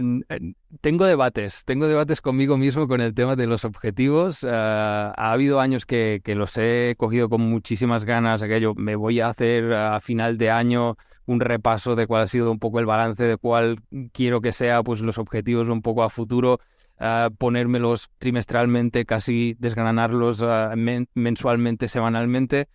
tengo 0.82 1.06
debates, 1.06 1.66
tengo 1.66 1.88
debates 1.88 2.22
conmigo 2.22 2.60
mismo 2.60 2.88
con 2.88 3.02
el 3.02 3.16
tema 3.16 3.36
de 3.36 3.48
los 3.48 3.66
objetivos. 3.66 4.46
Ah, 4.48 5.12
ha 5.18 5.32
habido 5.32 5.60
años 5.60 5.88
que, 5.88 6.22
que, 6.24 6.36
los 6.36 6.56
he 6.60 6.94
cogido 6.96 7.28
con 7.28 7.42
muchísimas 7.42 8.06
ganas, 8.06 8.44
aquello, 8.44 8.76
me 8.76 8.96
voy 8.96 9.20
a 9.20 9.30
hacer 9.30 9.74
a 9.74 10.00
final 10.00 10.38
de 10.38 10.52
año 10.52 10.96
un 11.26 11.40
repaso 11.40 11.96
de 11.96 12.06
cuál 12.06 12.22
ha 12.22 12.28
sido 12.28 12.52
un 12.52 12.60
poco 12.60 12.80
el 12.80 12.86
balance, 12.86 13.24
de 13.24 13.38
cuál 13.38 13.80
quiero 14.12 14.42
que 14.42 14.54
sea 14.54 14.84
pues 14.84 15.02
los 15.02 15.18
objetivos 15.18 15.68
un 15.68 15.82
poco 15.82 16.04
a 16.04 16.12
futuro. 16.12 16.60
uh, 17.00 17.34
ponérmelos 17.36 18.12
trimestralmente, 18.20 19.06
casi 19.06 19.56
desgranarlos 19.58 20.40
uh, 20.42 20.76
mensualmente, 21.16 21.88
semanalmente, 21.88 22.68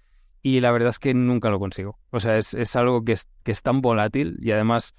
y 0.42 0.59
la 0.59 0.73
verdad 0.73 0.88
es 0.88 0.99
que 0.99 1.14
nunca 1.14 1.49
lo 1.49 1.61
consigo. 1.61 1.97
O 2.11 2.18
sea, 2.18 2.38
es, 2.38 2.54
es 2.54 2.75
algo 2.75 3.04
que 3.04 3.12
es, 3.12 3.28
que 3.45 3.52
es 3.52 3.62
tan 3.62 3.83
volátil 3.83 4.37
y 4.42 4.50
además 4.50 4.97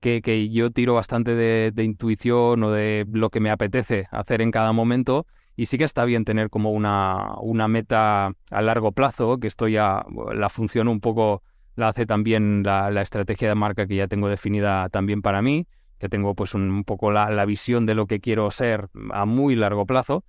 que, 0.00 0.48
yo 0.50 0.70
tiro 0.70 0.94
bastante 0.94 1.34
de, 1.34 1.84
intuición 1.84 2.62
o 2.62 2.70
de 2.70 3.06
lo 3.10 3.30
que 3.30 3.40
me 3.40 3.50
apetece 3.50 4.06
hacer 4.10 4.40
en 4.40 4.50
cada 4.50 4.72
momento. 4.72 5.26
Y 5.56 5.66
sí 5.66 5.76
que 5.76 5.84
está 5.84 6.04
bien 6.04 6.24
tener 6.24 6.50
como 6.50 6.70
una, 6.70 7.34
una 7.40 7.66
meta 7.66 8.32
a 8.50 8.62
largo 8.62 8.92
plazo, 8.92 9.38
que 9.38 9.48
esto 9.48 9.66
ya 9.66 10.04
la 10.32 10.48
función 10.48 10.86
un 10.86 11.00
poco 11.00 11.42
la 11.74 11.88
hace 11.88 12.06
también 12.06 12.62
la, 12.64 13.02
estrategia 13.02 13.48
de 13.48 13.54
marca 13.54 13.86
que 13.86 13.96
ya 13.96 14.08
tengo 14.08 14.28
definida 14.28 14.88
también 14.88 15.20
para 15.20 15.42
mí, 15.42 15.66
que 15.98 16.08
tengo 16.08 16.34
pues 16.34 16.54
un, 16.54 16.84
poco 16.84 17.10
la, 17.10 17.30
la, 17.30 17.44
visión 17.44 17.86
de 17.86 17.94
lo 17.94 18.06
que 18.06 18.20
quiero 18.20 18.50
ser 18.50 18.88
a 19.12 19.24
muy 19.24 19.56
largo 19.56 19.84
plazo. 19.84 20.24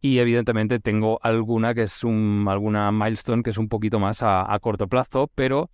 Y 0.00 0.18
evidentemente 0.18 0.78
tengo 0.80 1.18
alguna 1.22 1.74
que 1.74 1.84
es 1.84 2.04
un, 2.04 2.46
alguna 2.48 2.92
milestone 2.92 3.42
que 3.42 3.50
es 3.50 3.58
un 3.58 3.68
poquito 3.68 3.98
más 3.98 4.22
a 4.22 4.56
corto 4.60 4.86
plazo, 4.86 5.30
pero 5.34 5.70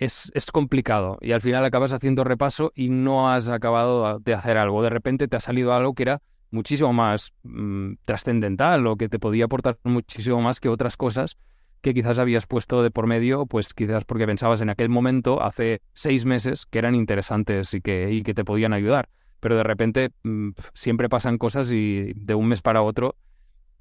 es, 0.00 0.32
es, 0.34 0.50
complicado 0.50 1.18
y 1.20 1.32
al 1.32 1.42
final 1.42 1.64
acabas 1.64 1.92
haciendo 1.92 2.24
repaso 2.24 2.72
y 2.74 2.88
no 2.88 3.30
has 3.30 3.50
acabado 3.50 4.18
de 4.18 4.34
hacer 4.34 4.56
algo. 4.56 4.82
De 4.82 4.88
repente 4.88 5.28
te 5.28 5.36
ha 5.36 5.40
salido 5.40 5.74
algo 5.74 5.94
que 5.94 6.04
era 6.04 6.22
muchísimo 6.50 6.92
más 6.92 7.32
mmm, 7.42 7.92
trascendental 8.06 8.86
o 8.86 8.96
que 8.96 9.10
te 9.10 9.18
podía 9.18 9.44
aportar 9.44 9.78
muchísimo 9.84 10.40
más 10.40 10.58
que 10.58 10.70
otras 10.70 10.96
cosas 10.96 11.36
que 11.82 11.94
quizás 11.94 12.18
habías 12.18 12.46
puesto 12.46 12.82
de 12.82 12.90
por 12.90 13.06
medio, 13.06 13.46
pues 13.46 13.72
quizás 13.72 14.04
porque 14.04 14.26
pensabas 14.26 14.60
en 14.60 14.70
aquel 14.70 14.88
momento, 14.88 15.42
hace 15.42 15.80
seis 15.92 16.26
meses, 16.26 16.66
que 16.66 16.78
eran 16.78 16.94
interesantes 16.94 17.72
y 17.72 17.80
que, 17.80 18.10
y 18.10 18.22
que 18.22 18.34
te 18.34 18.44
podían 18.44 18.72
ayudar. 18.72 19.08
Pero 19.38 19.56
de 19.56 19.62
repente 19.62 20.10
mmm, 20.22 20.50
siempre 20.74 21.08
pasan 21.08 21.38
cosas 21.38 21.70
y 21.72 22.12
de 22.14 22.34
un 22.34 22.48
mes 22.48 22.62
para 22.62 22.82
otro 22.82 23.16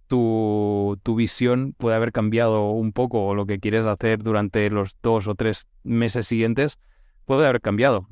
tu, 0.09 0.99
tu, 1.03 1.15
visión 1.15 1.73
puede 1.77 1.95
haber 1.95 2.11
cambiado 2.11 2.71
un 2.71 2.91
poco 2.91 3.25
o 3.27 3.35
lo 3.35 3.45
que 3.45 3.59
quieres 3.59 3.85
hacer 3.85 4.19
durante 4.19 4.69
los 4.69 4.97
dos 5.01 5.27
o 5.27 5.35
tres 5.35 5.67
meses 5.83 6.27
siguientes 6.27 6.79
puede 7.25 7.45
haber 7.45 7.61
cambiado. 7.61 8.09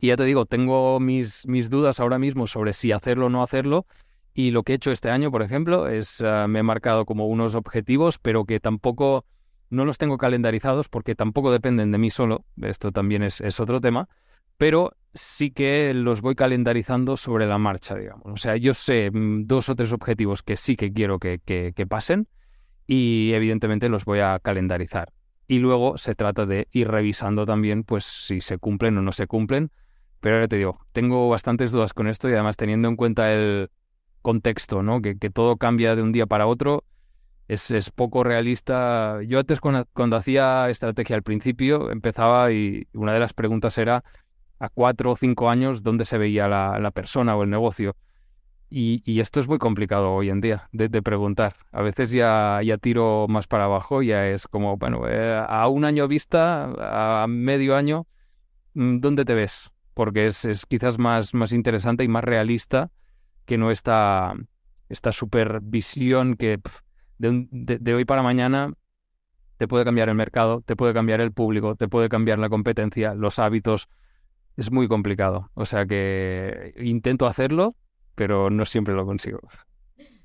Y 0.00 0.06
ya 0.06 0.16
te 0.16 0.24
digo, 0.24 0.46
tengo 0.46 1.00
mis, 1.00 1.46
mis 1.48 1.70
dudas 1.70 1.98
ahora 1.98 2.18
mismo 2.18 2.46
sobre 2.46 2.72
si 2.72 2.92
hacerlo 2.92 3.26
o 3.26 3.28
no 3.28 3.42
hacerlo. 3.42 3.84
Y 4.32 4.52
lo 4.52 4.62
que 4.62 4.72
he 4.72 4.76
hecho 4.76 4.92
este 4.92 5.10
año, 5.10 5.32
por 5.32 5.42
ejemplo, 5.42 5.88
es 5.88 6.20
uh, 6.20 6.46
me 6.46 6.60
he 6.60 6.62
marcado 6.62 7.04
como 7.04 7.26
unos 7.26 7.56
objetivos, 7.56 8.18
pero 8.18 8.44
que 8.44 8.60
tampoco 8.60 9.24
no 9.70 9.84
los 9.84 9.98
tengo 9.98 10.16
calendarizados 10.16 10.88
porque 10.88 11.16
tampoco 11.16 11.50
dependen 11.50 11.90
de 11.90 11.98
mí 11.98 12.12
solo. 12.12 12.44
Esto 12.62 12.92
también 12.92 13.24
es, 13.24 13.40
es 13.40 13.58
otro 13.58 13.80
tema. 13.80 14.08
Pero 14.56 14.92
sí 15.14 15.50
que 15.50 15.92
los 15.94 16.20
voy 16.20 16.34
calendarizando 16.34 17.16
sobre 17.16 17.46
la 17.46 17.58
marcha, 17.58 17.94
digamos. 17.94 18.26
O 18.26 18.36
sea, 18.36 18.56
yo 18.56 18.74
sé 18.74 19.10
mm, 19.10 19.46
dos 19.46 19.68
o 19.68 19.76
tres 19.76 19.92
objetivos 19.92 20.42
que 20.42 20.56
sí 20.56 20.76
que 20.76 20.92
quiero 20.92 21.18
que, 21.18 21.40
que, 21.44 21.86
pasen 21.86 22.28
y 22.86 23.32
evidentemente 23.32 23.88
los 23.88 24.04
voy 24.04 24.20
a 24.20 24.38
calendarizar. 24.40 25.12
Y 25.46 25.60
luego 25.60 25.96
se 25.96 26.14
trata 26.14 26.46
de 26.46 26.68
ir 26.72 26.88
revisando 26.88 27.46
también, 27.46 27.82
pues, 27.84 28.04
si 28.04 28.40
se 28.40 28.58
cumplen 28.58 28.98
o 28.98 29.02
no 29.02 29.12
se 29.12 29.26
cumplen. 29.26 29.70
Pero 30.20 30.36
ahora 30.36 30.48
te 30.48 30.56
digo, 30.56 30.80
tengo 30.92 31.28
bastantes 31.28 31.72
dudas 31.72 31.94
con 31.94 32.08
esto 32.08 32.28
y 32.28 32.32
además 32.32 32.56
teniendo 32.56 32.88
en 32.88 32.96
cuenta 32.96 33.32
el 33.32 33.70
contexto, 34.20 34.82
¿no? 34.82 35.00
Que, 35.00 35.16
que 35.16 35.30
todo 35.30 35.56
cambia 35.56 35.96
de 35.96 36.02
un 36.02 36.12
día 36.12 36.26
para 36.26 36.46
otro, 36.46 36.84
es, 37.48 37.70
es 37.70 37.90
poco 37.90 38.24
realista. 38.24 39.20
Yo 39.26 39.38
antes 39.38 39.60
cuando, 39.60 39.86
cuando 39.94 40.16
hacía 40.16 40.68
estrategia 40.68 41.16
al 41.16 41.22
principio 41.22 41.90
empezaba 41.90 42.52
y 42.52 42.86
una 42.92 43.12
de 43.12 43.20
las 43.20 43.32
preguntas 43.32 43.78
era 43.78 44.04
a 44.58 44.68
cuatro 44.68 45.12
o 45.12 45.16
cinco 45.16 45.50
años 45.50 45.82
dónde 45.82 46.04
se 46.04 46.18
veía 46.18 46.48
la, 46.48 46.78
la 46.78 46.90
persona 46.90 47.36
o 47.36 47.42
el 47.42 47.50
negocio. 47.50 47.96
Y, 48.70 49.02
y, 49.06 49.20
esto 49.20 49.40
es 49.40 49.48
muy 49.48 49.58
complicado 49.58 50.12
hoy 50.12 50.28
en 50.28 50.42
día 50.42 50.68
de, 50.72 50.90
preguntar. 51.00 51.54
A 51.72 51.80
veces 51.80 52.10
ya, 52.10 52.60
ya 52.62 52.76
tiro 52.76 53.26
más 53.26 53.46
para 53.46 53.64
abajo, 53.64 54.02
ya 54.02 54.26
es 54.26 54.46
como, 54.46 54.76
bueno, 54.76 55.08
eh, 55.08 55.42
a 55.48 55.68
un 55.68 55.86
año 55.86 56.06
vista, 56.06 56.70
a 57.22 57.26
medio 57.28 57.76
año, 57.76 58.06
mm, 58.74 58.98
¿dónde 59.00 59.24
te 59.24 59.34
ves? 59.34 59.70
Porque 59.94 60.26
es, 60.26 60.44
es 60.44 60.66
quizás 60.66 60.98
más, 60.98 61.32
más 61.32 61.52
interesante 61.52 62.04
y 62.04 62.08
más 62.08 62.24
realista 62.24 62.90
que 63.46 63.56
no 63.56 63.70
esta, 63.70 64.34
esta 64.90 65.12
supervisión 65.12 66.36
que 66.36 66.60
de, 67.16 67.48
de 67.50 67.94
hoy 67.94 68.04
para 68.04 68.22
mañana 68.22 68.74
te 69.56 69.66
puede 69.66 69.86
cambiar 69.86 70.10
el 70.10 70.14
mercado, 70.14 70.60
te 70.60 70.76
puede 70.76 70.92
cambiar 70.92 71.22
el 71.22 71.32
público, 71.32 71.74
te 71.74 71.88
puede 71.88 72.10
cambiar 72.10 72.38
la 72.38 72.50
competencia, 72.50 73.14
los 73.14 73.38
hábitos 73.38 73.88
es 74.58 74.72
muy 74.72 74.88
complicado. 74.88 75.50
O 75.54 75.64
sea 75.64 75.86
que 75.86 76.74
intento 76.78 77.26
hacerlo, 77.26 77.76
pero 78.16 78.50
no 78.50 78.64
siempre 78.64 78.94
lo 78.94 79.06
consigo. 79.06 79.40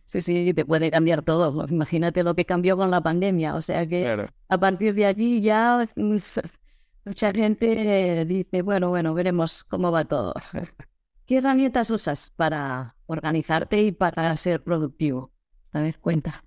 Sí, 0.05 0.21
sí, 0.21 0.53
te 0.53 0.65
puede 0.65 0.89
cambiar 0.89 1.21
todo. 1.21 1.67
Imagínate 1.69 2.23
lo 2.23 2.35
que 2.35 2.43
cambió 2.43 2.75
con 2.75 2.89
la 2.89 3.01
pandemia. 3.01 3.55
O 3.55 3.61
sea 3.61 3.87
que 3.87 4.01
claro. 4.01 4.27
a 4.49 4.57
partir 4.57 4.95
de 4.95 5.05
allí 5.05 5.41
ya 5.41 5.85
mucha 5.95 7.31
gente 7.31 8.25
dice, 8.25 8.63
bueno, 8.63 8.89
bueno, 8.89 9.13
veremos 9.13 9.63
cómo 9.63 9.91
va 9.91 10.03
todo. 10.05 10.33
¿Qué 11.27 11.37
herramientas 11.37 11.91
usas 11.91 12.31
para 12.35 12.95
organizarte 13.05 13.83
y 13.83 13.91
para 13.91 14.35
ser 14.35 14.63
productivo? 14.63 15.31
A 15.71 15.81
ver, 15.81 15.99
cuenta. 15.99 16.43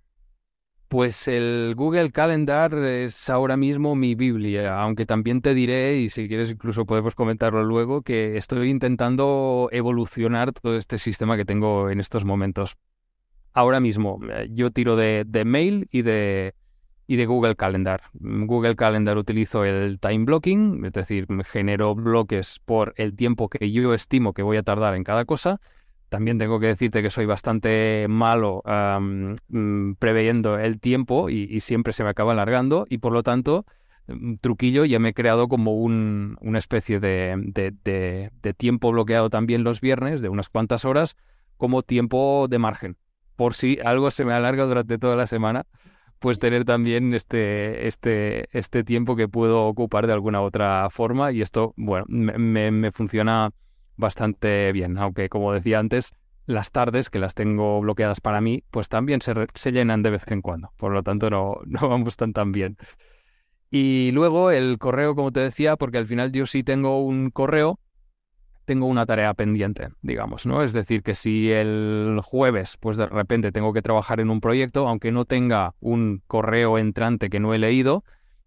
Pues 0.88 1.26
el 1.26 1.74
Google 1.76 2.12
Calendar 2.12 2.72
es 2.74 3.28
ahora 3.28 3.56
mismo 3.56 3.96
mi 3.96 4.14
Biblia, 4.14 4.80
aunque 4.80 5.04
también 5.04 5.42
te 5.42 5.52
diré, 5.52 5.96
y 5.98 6.10
si 6.10 6.28
quieres 6.28 6.52
incluso 6.52 6.86
podemos 6.86 7.16
comentarlo 7.16 7.64
luego, 7.64 8.02
que 8.02 8.36
estoy 8.36 8.70
intentando 8.70 9.68
evolucionar 9.72 10.52
todo 10.52 10.76
este 10.76 10.98
sistema 10.98 11.36
que 11.36 11.44
tengo 11.44 11.90
en 11.90 11.98
estos 11.98 12.24
momentos. 12.24 12.76
Ahora 13.52 13.80
mismo 13.80 14.20
eh, 14.30 14.48
yo 14.52 14.70
tiro 14.70 14.94
de, 14.94 15.24
de 15.26 15.44
mail 15.44 15.88
y 15.90 16.02
de, 16.02 16.54
y 17.08 17.16
de 17.16 17.26
Google 17.26 17.56
Calendar. 17.56 18.02
Google 18.12 18.76
Calendar 18.76 19.18
utilizo 19.18 19.64
el 19.64 19.98
time 19.98 20.24
blocking, 20.24 20.84
es 20.84 20.92
decir, 20.92 21.26
genero 21.46 21.96
bloques 21.96 22.60
por 22.64 22.94
el 22.96 23.16
tiempo 23.16 23.48
que 23.48 23.72
yo 23.72 23.92
estimo 23.92 24.32
que 24.32 24.42
voy 24.42 24.56
a 24.56 24.62
tardar 24.62 24.94
en 24.94 25.02
cada 25.02 25.24
cosa 25.24 25.60
también 26.16 26.38
tengo 26.38 26.58
que 26.58 26.68
decirte 26.68 27.02
que 27.02 27.11
soy 27.11 27.26
bastante 27.26 28.06
malo 28.08 28.62
um, 28.64 29.37
preveyendo 29.96 30.58
el 30.58 30.80
tiempo 30.80 31.28
y, 31.28 31.61
siempre 31.61 31.92
se 31.92 32.04
me 32.04 32.08
acaba 32.08 32.32
alargando 32.32 32.87
y 32.88 32.96
por 32.99 33.12
lo 33.12 33.23
tanto, 33.23 33.66
um, 34.08 34.38
truquillo, 34.38 34.87
ya 34.87 34.99
me 34.99 35.11
he 35.11 35.12
creado 35.12 35.46
como 35.46 35.75
un, 35.75 36.38
una 36.40 36.56
especie 36.56 37.00
de, 37.00 37.35
de, 37.44 38.54
tiempo 38.54 38.92
bloqueado 38.92 39.28
también 39.28 39.62
los 39.62 39.82
viernes, 39.82 40.23
de 40.23 40.30
unas 40.30 40.49
cuantas 40.49 40.87
horas, 40.87 41.18
como 41.58 41.82
tiempo 41.82 42.46
de 42.49 42.58
margen. 42.61 42.96
Por 43.37 43.52
si 43.52 43.78
algo 43.85 44.11
se 44.11 44.25
me 44.25 44.32
alarga 44.32 44.64
durante 44.64 44.96
toda 44.96 45.16
la 45.16 45.26
semana, 45.26 45.66
pues 46.18 46.38
tener 46.38 46.64
también 46.64 47.12
este, 47.12 47.87
este, 47.87 48.49
este 48.58 48.85
tiempo 48.85 49.16
que 49.16 49.28
puedo 49.28 49.66
ocupar 49.66 50.06
de 50.06 50.14
alguna 50.14 50.40
otra 50.40 50.88
forma 50.88 51.30
y 51.30 51.42
esto, 51.42 51.75
bueno, 51.76 52.06
me 52.08 52.90
funciona 52.90 53.50
bastante 53.96 54.72
bien, 54.72 54.98
aunque 54.98 55.28
como 55.28 55.52
decía 55.52 55.78
antes, 55.78 56.12
las 56.46 56.70
tardes, 56.70 57.10
que 57.10 57.18
las 57.18 57.34
tengo 57.34 57.80
bloqueadas 57.80 58.20
para 58.20 58.40
mí, 58.40 58.62
pues 58.70 58.88
también 58.88 59.20
se, 59.20 59.34
se 59.54 59.72
llenan 59.72 60.02
de 60.02 60.10
vez 60.10 60.22
en 60.28 60.42
cuando, 60.42 60.72
por 60.76 60.92
lo 60.92 61.02
tanto 61.02 61.28
no, 61.30 61.56
no 61.66 61.88
vamos 61.88 62.16
tan 62.16 62.32
tan 62.32 62.52
bien. 62.52 62.76
Y 63.70 64.10
luego 64.12 64.52
el 64.52 64.78
correo, 64.78 65.14
como 65.14 65.32
te 65.32 65.40
decía, 65.40 65.76
porque 65.76 65.98
al 65.98 66.06
final 66.06 66.30
yo 66.32 66.46
sí 66.46 66.62
tengo 66.62 67.04
un 67.04 67.30
correo, 67.30 67.80
tengo 68.64 68.86
una 68.86 69.06
tarea 69.06 69.34
pendiente, 69.34 69.88
digamos, 70.02 70.46
¿no? 70.46 70.62
Es 70.62 70.72
decir, 70.72 71.02
que 71.02 71.14
si 71.14 71.50
el 71.50 72.20
jueves, 72.22 72.76
pues 72.78 72.96
de 72.96 73.06
repente 73.06 73.52
tengo 73.52 73.72
que 73.72 73.82
trabajar 73.82 74.20
en 74.20 74.30
un 74.30 74.40
proyecto, 74.40 74.88
aunque 74.88 75.12
no 75.12 75.24
tenga 75.24 75.74
un 75.80 76.22
correo 76.26 76.78
entrante 76.78 77.28
que 77.28 77.40
no 77.40 77.54
he 77.54 77.58
leído, 77.58 78.04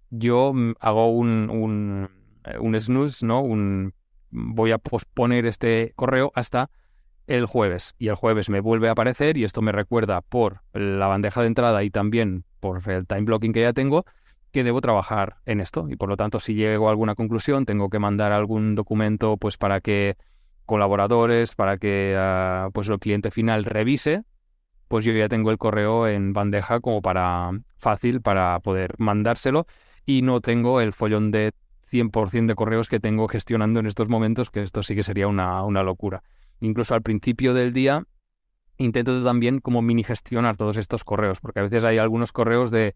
yo 0.10 0.53
mm, 0.53 0.74
hago 0.79 1.12
un, 1.12 1.50
un, 1.50 2.10
eh, 2.46 2.58
un 2.60 2.79
snooze, 2.79 3.25
¿no? 3.25 3.41
Un, 3.41 3.94
voy 4.32 4.72
a 4.72 4.78
posponer 4.78 5.46
este 5.46 5.94
correo 5.96 6.32
hasta 6.36 6.70
el 7.28 7.46
jueves. 7.46 7.96
Y 8.00 8.08
el 8.08 8.16
jueves 8.16 8.50
me 8.50 8.60
vuelve 8.60 8.90
a 8.90 8.94
aparecer 8.94 9.38
y 9.38 9.44
esto 9.44 9.62
me 9.62 9.72
recuerda 9.72 10.22
por 10.22 10.62
la 10.74 11.08
bandeja 11.08 11.42
de 11.42 11.48
entrada 11.48 11.84
y 11.84 11.90
también 11.90 12.44
por 12.60 12.88
el 12.90 13.06
time 13.06 13.22
blocking 13.22 13.54
que 13.54 13.62
ya 13.62 13.74
tengo 13.74 14.06
que 14.52 14.64
debo 14.64 14.82
trabajar 14.82 15.38
en 15.46 15.62
esto. 15.62 15.88
Y 15.90 15.96
por 15.96 16.10
lo 16.10 16.18
tanto 16.18 16.40
si 16.40 16.56
llego 16.56 16.88
a 16.88 16.92
alguna 16.92 17.16
conclusión 17.16 17.66
tengo 17.66 17.90
que 17.90 18.00
mandar 18.00 18.32
algún 18.32 18.76
documento 18.76 19.38
pues 19.38 19.58
para 19.58 19.80
que 19.80 20.18
colaboradores 20.66 21.56
para 21.56 21.78
que 21.78 22.16
uh, 22.16 22.72
pues 22.72 22.90
el 22.90 23.00
cliente 23.00 23.32
final 23.32 23.66
revise 23.66 24.24
pues 24.88 25.06
yo 25.06 25.14
ya 25.14 25.30
tengo 25.30 25.52
el 25.52 25.58
correo 25.58 26.08
en 26.08 26.34
bandeja 26.34 26.80
como 26.80 27.02
para 27.02 27.52
fácil 27.78 28.22
para 28.22 28.60
poder 28.60 28.96
mandárselo 28.98 29.66
y 30.06 30.22
no 30.22 30.42
tengo 30.42 30.82
el 30.82 30.94
follón 30.94 31.32
de 31.32 31.54
100% 31.89 32.48
de 32.48 32.55
correos 32.55 32.89
que 32.89 33.00
tengo 33.00 33.27
gestionando 33.27 33.79
en 33.79 33.86
estos 33.86 34.10
momentos, 34.10 34.50
que 34.50 34.62
esto 34.62 34.84
sí 34.84 34.96
que 34.96 35.03
sería 35.03 35.27
una, 35.27 35.63
una 35.63 35.84
locura. 35.84 36.24
Incluso 36.60 36.93
al 36.93 37.01
principio 37.01 37.53
del 37.53 37.74
día 37.74 38.05
intento 38.77 39.24
también 39.24 39.60
como 39.60 39.81
mini 39.81 40.03
gestionar 40.03 40.55
todos 40.55 40.77
estos 40.77 41.03
correos, 41.03 41.39
porque 41.41 41.60
a 41.60 41.63
veces 41.63 41.84
hay 41.84 41.98
algunos 41.98 42.31
correos 42.31 42.72
de 42.72 42.96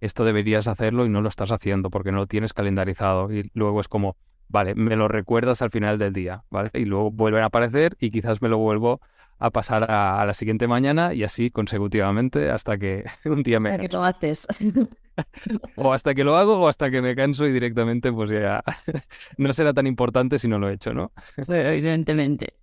esto 0.00 0.24
deberías 0.24 0.66
hacerlo 0.66 1.06
y 1.06 1.08
no 1.08 1.22
lo 1.22 1.28
estás 1.28 1.52
haciendo 1.52 1.88
porque 1.88 2.10
no 2.10 2.18
lo 2.18 2.26
tienes 2.26 2.52
calendarizado 2.52 3.32
y 3.32 3.50
luego 3.54 3.80
es 3.80 3.88
como, 3.88 4.16
vale, 4.48 4.74
me 4.74 4.96
lo 4.96 5.06
recuerdas 5.06 5.62
al 5.62 5.70
final 5.70 5.96
del 5.96 6.12
día, 6.12 6.44
¿vale? 6.50 6.70
Y 6.74 6.84
luego 6.84 7.10
vuelven 7.10 7.44
a 7.44 7.46
aparecer 7.46 7.96
y 8.00 8.10
quizás 8.10 8.42
me 8.42 8.48
lo 8.48 8.58
vuelvo 8.58 9.00
a 9.42 9.50
pasar 9.50 9.90
a, 9.90 10.24
la 10.24 10.34
siguiente 10.34 10.68
mañana 10.68 11.14
y 11.14 11.24
así 11.24 11.50
consecutivamente 11.50 12.48
hasta 12.50 12.78
que 12.78 13.04
un 13.24 13.42
día 13.42 13.58
me... 13.58 13.70
Hasta 13.70 13.88
que 13.88 13.96
lo 13.96 14.04
haces. 14.04 14.46
o 15.76 15.92
hasta 15.92 16.14
que 16.14 16.22
lo 16.22 16.36
hago 16.36 16.58
o 16.60 16.68
hasta 16.68 16.90
que 16.90 17.02
me 17.02 17.16
canso 17.16 17.44
y 17.46 17.52
directamente 17.52 18.12
pues 18.12 18.30
ya 18.30 18.62
no 19.38 19.52
será 19.52 19.74
tan 19.74 19.88
importante 19.88 20.38
si 20.38 20.46
no 20.46 20.58
lo 20.58 20.70
he 20.70 20.74
hecho, 20.74 20.94
¿no? 20.94 21.12
evidentemente. 21.48 22.54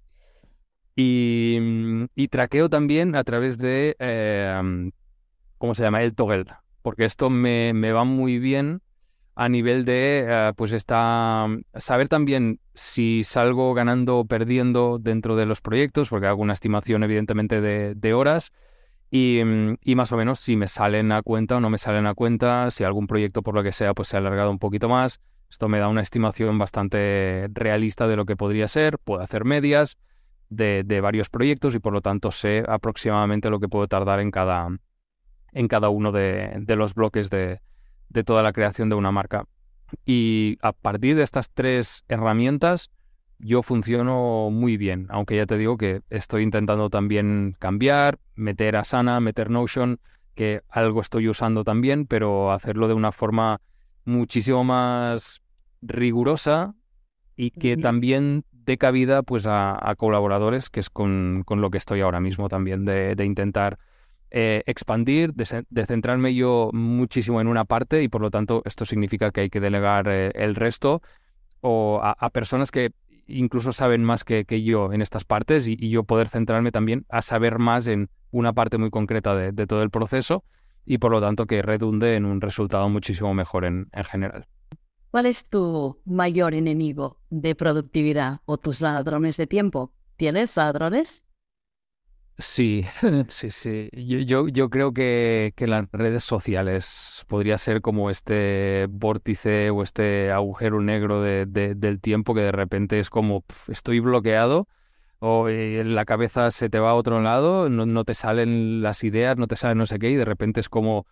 Y, 0.96 1.58
y, 2.16 2.28
traqueo 2.28 2.70
también 2.70 3.16
a 3.16 3.24
través 3.24 3.58
de, 3.58 3.96
eh, 4.00 4.92
¿cómo 5.58 5.74
se 5.74 5.84
llama? 5.84 6.02
El 6.04 6.14
toggle, 6.14 6.46
porque 6.82 7.06
esto 7.06 7.30
me, 7.30 7.72
me 7.74 7.94
va 7.94 8.04
muy 8.04 8.38
bien 8.38 8.82
a 9.40 9.48
nivel 9.48 9.86
de, 9.86 10.26
eh, 10.28 10.54
pues 10.58 10.74
está, 10.74 11.48
saber 11.76 12.10
también 12.10 12.60
si 12.74 13.24
salgo 13.24 13.74
ganando 13.74 14.18
o 14.20 14.26
perdiendo 14.26 14.98
dentro 15.00 15.38
de 15.38 15.46
los 15.46 15.62
proyectos, 15.62 16.10
porque 16.10 16.28
hago 16.28 16.42
una 16.42 16.52
estimación 16.52 17.04
evidentemente 17.04 17.62
de, 17.62 18.14
horas, 18.14 18.52
y, 19.10 19.40
y, 19.82 19.96
más 19.96 20.12
o 20.12 20.18
menos 20.18 20.42
si 20.42 20.58
me 20.58 20.68
salen 20.68 21.14
a 21.14 21.22
cuenta 21.22 21.56
o 21.56 21.62
no 21.62 21.70
me 21.70 21.78
salen 21.78 22.06
a 22.06 22.16
cuenta, 22.16 22.70
si 22.70 22.84
algún 22.84 23.08
proyecto 23.08 23.42
por 23.42 23.56
lo 23.56 23.64
que 23.64 23.72
sea 23.72 23.94
pues 23.94 24.10
se 24.10 24.18
ha 24.18 24.20
alargado 24.20 24.52
un 24.52 24.60
poquito 24.60 24.90
más, 24.90 25.22
esto 25.50 25.70
me 25.70 25.80
da 25.80 25.88
una 25.88 26.02
estimación 26.02 26.58
bastante 26.58 27.48
realista 27.54 28.10
de 28.10 28.18
lo 28.18 28.26
que 28.26 28.36
podría 28.36 28.68
ser, 28.68 29.00
puedo 29.00 29.22
hacer 29.22 29.46
medias 29.46 29.98
de, 30.50 30.84
de 30.86 31.00
varios 31.00 31.30
proyectos 31.30 31.76
y 31.76 31.80
por 31.80 31.94
lo 31.94 32.02
tanto 32.02 32.32
sé 32.32 32.66
aproximadamente 32.68 33.50
lo 33.50 33.62
que 33.62 33.70
puedo 33.70 33.88
tardar 33.88 34.20
en 34.20 34.32
cada, 34.32 34.68
en 35.54 35.68
cada 35.70 35.88
uno 35.88 36.12
de, 36.12 36.58
de 36.60 36.76
los 36.76 36.94
bloques 36.94 37.30
de, 37.30 37.62
de 38.10 38.24
toda 38.24 38.44
la 38.44 38.54
creación 38.54 38.90
de 38.90 38.96
una 38.96 39.12
marca. 39.12 39.46
Y 40.06 40.58
a 40.62 40.72
partir 40.72 41.16
de 41.16 41.24
estas 41.24 41.50
tres 41.50 42.04
herramientas, 42.08 42.92
yo 43.40 43.64
funciono 43.64 44.50
muy 44.52 44.78
bien, 44.78 45.08
aunque 45.10 45.38
ya 45.38 45.46
te 45.46 45.58
digo 45.58 45.78
que 45.78 46.02
estoy 46.10 46.44
intentando 46.44 46.90
también 46.90 47.56
cambiar, 47.58 48.20
meter 48.36 48.76
Asana, 48.76 49.20
meter 49.20 49.50
Notion, 49.50 50.00
que 50.36 50.62
algo 50.70 51.02
estoy 51.02 51.28
usando 51.30 51.64
también, 51.64 52.06
pero 52.06 52.52
hacerlo 52.52 52.88
de 52.88 52.94
una 52.94 53.12
forma 53.12 53.62
muchísimo 54.06 54.64
más 54.64 55.42
rigurosa 55.82 56.76
y 57.36 57.52
que 57.52 57.78
también 57.78 58.44
dé 58.52 58.78
cabida 58.78 59.24
pues 59.24 59.46
a, 59.48 59.96
colaboradores, 59.98 60.70
que 60.70 60.82
es 60.82 60.90
con, 60.90 61.46
lo 61.48 61.72
que 61.72 61.78
estoy 61.78 62.02
ahora 62.02 62.20
mismo 62.20 62.50
también, 62.50 62.86
de, 62.86 63.16
de 63.16 63.26
intentar 63.26 63.80
eh, 64.32 64.64
expandir, 64.68 65.34
de, 65.34 65.86
centrarme 65.86 66.36
yo 66.36 66.70
muchísimo 66.72 67.42
en 67.42 67.48
una 67.48 67.66
parte 67.66 68.04
y 68.04 68.10
por 68.10 68.22
lo 68.22 68.30
tanto 68.30 68.62
esto 68.66 68.86
significa 68.86 69.32
que 69.32 69.42
hay 69.42 69.50
que 69.50 69.60
delegar 69.60 70.08
eh, 70.08 70.32
el 70.36 70.56
resto 70.56 71.02
o 71.62 72.00
a, 72.04 72.30
personas 72.30 72.70
que 72.70 72.92
incluso 73.28 73.72
saben 73.72 74.04
más 74.04 74.24
que, 74.24 74.46
yo 74.64 74.94
en 74.94 75.02
estas 75.02 75.26
partes 75.26 75.68
y, 75.68 75.90
yo 75.90 76.04
poder 76.04 76.30
centrarme 76.30 76.72
también 76.72 77.06
a 77.10 77.22
saber 77.22 77.58
más 77.58 77.88
en 77.88 78.10
una 78.32 78.54
parte 78.54 78.78
muy 78.78 78.92
concreta 78.92 79.36
de, 79.36 79.68
todo 79.68 79.82
el 79.82 79.90
proceso 79.90 80.44
y 80.86 81.00
por 81.00 81.12
lo 81.12 81.22
tanto 81.22 81.48
que 81.48 81.62
redunde 81.62 82.16
en 82.16 82.26
un 82.26 82.40
resultado 82.40 82.88
muchísimo 82.88 83.34
mejor 83.34 83.66
en, 83.66 83.90
en 83.94 84.04
general. 84.04 84.48
¿Cuál 85.10 85.26
es 85.26 85.50
tu 85.50 86.00
mayor 86.06 86.54
enemigo 86.54 87.18
de 87.32 87.56
productividad 87.56 88.42
o 88.46 88.58
tus 88.58 88.80
ladrones 88.82 89.38
de 89.38 89.48
tiempo? 89.48 89.92
¿Tienes 90.18 90.56
ladrones? 90.56 91.26
Sí, 92.42 92.86
sí, 93.28 93.52
sí. 93.52 93.90
Yo, 93.92 94.48
yo, 94.48 94.70
creo 94.70 94.94
que, 94.94 95.52
que, 95.58 95.68
las 95.68 95.92
redes 95.92 96.24
sociales 96.24 97.26
podría 97.28 97.58
ser 97.58 97.82
como 97.82 98.10
este 98.10 98.88
vórtice 98.90 99.70
o 99.72 99.84
este 99.84 100.32
agujero 100.32 100.80
negro 100.80 101.22
de, 101.22 101.46
del 101.46 102.00
tiempo 102.00 102.34
que 102.34 102.42
de 102.42 102.54
repente 102.54 103.02
es 103.02 103.10
como 103.10 103.44
estoy 103.68 104.00
bloqueado 104.00 104.70
o 105.20 105.50
eh, 105.50 105.84
la 105.84 106.06
cabeza 106.06 106.50
se 106.52 106.70
te 106.70 106.80
va 106.80 106.92
a 106.92 106.96
otro 106.96 107.22
lado, 107.22 107.68
no, 107.68 107.86
no, 107.86 108.06
te 108.06 108.16
salen 108.16 108.82
las 108.82 109.04
ideas, 109.04 109.38
no 109.38 109.48
te 109.48 109.58
salen 109.58 109.78
no 109.78 109.86
sé 109.86 110.00
qué 110.00 110.10
y 110.10 110.16
de 110.16 110.24
repente 110.24 110.62
es 110.62 110.70
como 110.70 111.08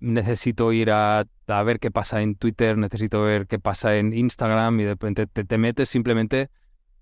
necesito 0.00 0.72
ir 0.72 0.90
a, 0.90 1.26
a 1.46 1.62
ver 1.62 1.78
qué 1.78 1.90
pasa 1.90 2.22
en 2.22 2.36
Twitter, 2.36 2.78
necesito 2.78 3.20
ver 3.22 3.46
qué 3.46 3.58
pasa 3.58 3.96
en 3.96 4.14
Instagram 4.14 4.80
y 4.80 4.84
de 4.84 4.90
repente 4.90 5.26
te, 5.26 5.44
te 5.44 5.58
metes 5.58 5.90
simplemente 5.90 6.48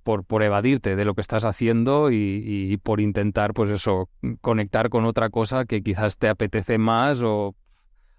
por, 0.02 0.24
por 0.24 0.42
evadirte 0.42 0.96
de 0.96 1.04
lo 1.04 1.14
que 1.14 1.20
estás 1.20 1.44
haciendo 1.44 2.10
y, 2.10 2.78
por 2.82 3.00
intentar, 3.00 3.54
pues 3.54 3.70
eso, 3.70 4.08
conectar 4.40 4.88
con 4.88 5.04
otra 5.04 5.30
cosa 5.30 5.64
que 5.64 5.82
quizás 5.82 6.18
te 6.18 6.28
apetece 6.28 6.78
más 6.78 7.22
o, 7.22 7.54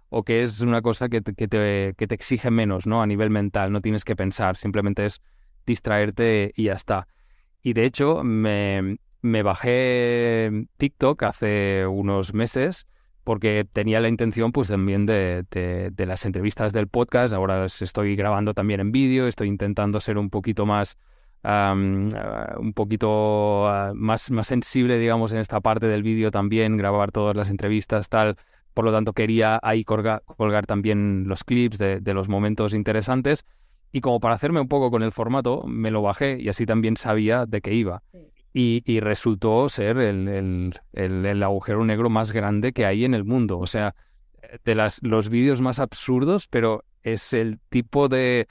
o 0.09 0.23
que 0.23 0.41
es 0.41 0.61
una 0.61 0.81
cosa 0.81 1.09
que 1.09 1.21
te, 1.21 1.33
que 1.33 1.47
te, 1.47 1.93
que 1.97 2.07
te 2.07 2.15
exige 2.15 2.51
menos, 2.51 2.87
¿no? 2.87 3.01
A 3.01 3.07
nivel 3.07 3.29
mental, 3.29 3.71
no 3.71 3.81
tienes 3.81 4.05
que 4.05 4.15
pensar, 4.15 4.57
simplemente 4.57 5.05
es 5.05 5.21
distraerte 5.65 6.53
y 6.55 6.65
ya 6.65 6.73
está. 6.73 7.07
Y 7.61 7.73
de 7.73 7.85
hecho, 7.85 8.23
me, 8.23 8.97
me 9.21 9.43
bajé 9.43 10.67
TikTok 10.77 11.23
hace 11.23 11.85
unos 11.87 12.33
meses 12.33 12.87
porque 13.23 13.65
tenía 13.71 14.01
la 14.01 14.09
intención 14.09 14.51
pues 14.51 14.67
también 14.67 15.05
de, 15.05 15.45
de, 15.49 15.91
de, 15.91 16.05
las 16.05 16.25
entrevistas 16.25 16.73
del 16.73 16.89
podcast, 16.89 17.33
ahora 17.33 17.65
estoy 17.65 18.17
grabando 18.17 18.53
también 18.53 18.81
en 18.81 18.91
vídeo, 18.91 19.27
estoy 19.27 19.47
intentando 19.47 20.01
ser 20.01 20.17
un 20.17 20.29
poquito 20.29 20.65
más 20.65 20.97
Ah, 21.45 21.75
un 22.57 22.71
poquito 22.73 23.67
ah, 23.67 23.91
más, 23.93 24.31
más 24.31 24.47
sensible, 24.47 24.97
digamos, 24.97 25.33
en 25.33 25.39
esta 25.39 25.59
parte 25.59 25.87
del 25.87 26.01
vídeo 26.01 26.31
también, 26.31 26.77
grabar 26.77 27.11
todas 27.11 27.35
las 27.35 27.49
entrevistas, 27.49 28.07
tal. 28.07 28.37
Por 28.73 28.85
lo 28.85 28.91
tanto, 28.93 29.13
quería 29.13 29.59
ahí 29.61 29.83
colgar, 29.83 30.21
también 30.65 31.25
los 31.27 31.43
clips 31.43 31.77
de, 31.77 32.13
los 32.13 32.29
momentos 32.29 32.73
interesantes. 32.73 33.45
Y 33.91 34.01
como 34.01 34.19
para 34.19 34.35
hacerme 34.35 34.61
un 34.61 34.69
poco 34.69 34.89
con 34.89 35.03
el 35.03 35.11
formato, 35.11 35.63
me 35.67 35.91
lo 35.91 36.01
bajé 36.01 36.39
y 36.41 36.49
así 36.49 36.65
también 36.65 36.97
sabía 36.97 37.45
de 37.45 37.61
qué 37.61 37.73
iba. 37.73 38.01
Y, 38.53 38.99
resultó 38.99 39.67
ser 39.67 39.97
el, 39.97 40.73
el, 40.93 41.43
agujero 41.43 41.83
negro 41.83 42.09
más 42.09 42.31
grande 42.31 42.71
que 42.71 42.85
hay 42.85 43.03
en 43.03 43.13
el 43.13 43.25
mundo. 43.25 43.59
O 43.59 43.67
sea, 43.67 43.95
de 44.63 44.75
las, 44.75 45.01
los 45.03 45.29
vídeos 45.29 45.61
más 45.61 45.79
absurdos, 45.79 46.47
pero 46.47 46.83
es 47.03 47.33
el 47.33 47.59
tipo 47.69 48.07
de, 48.07 48.47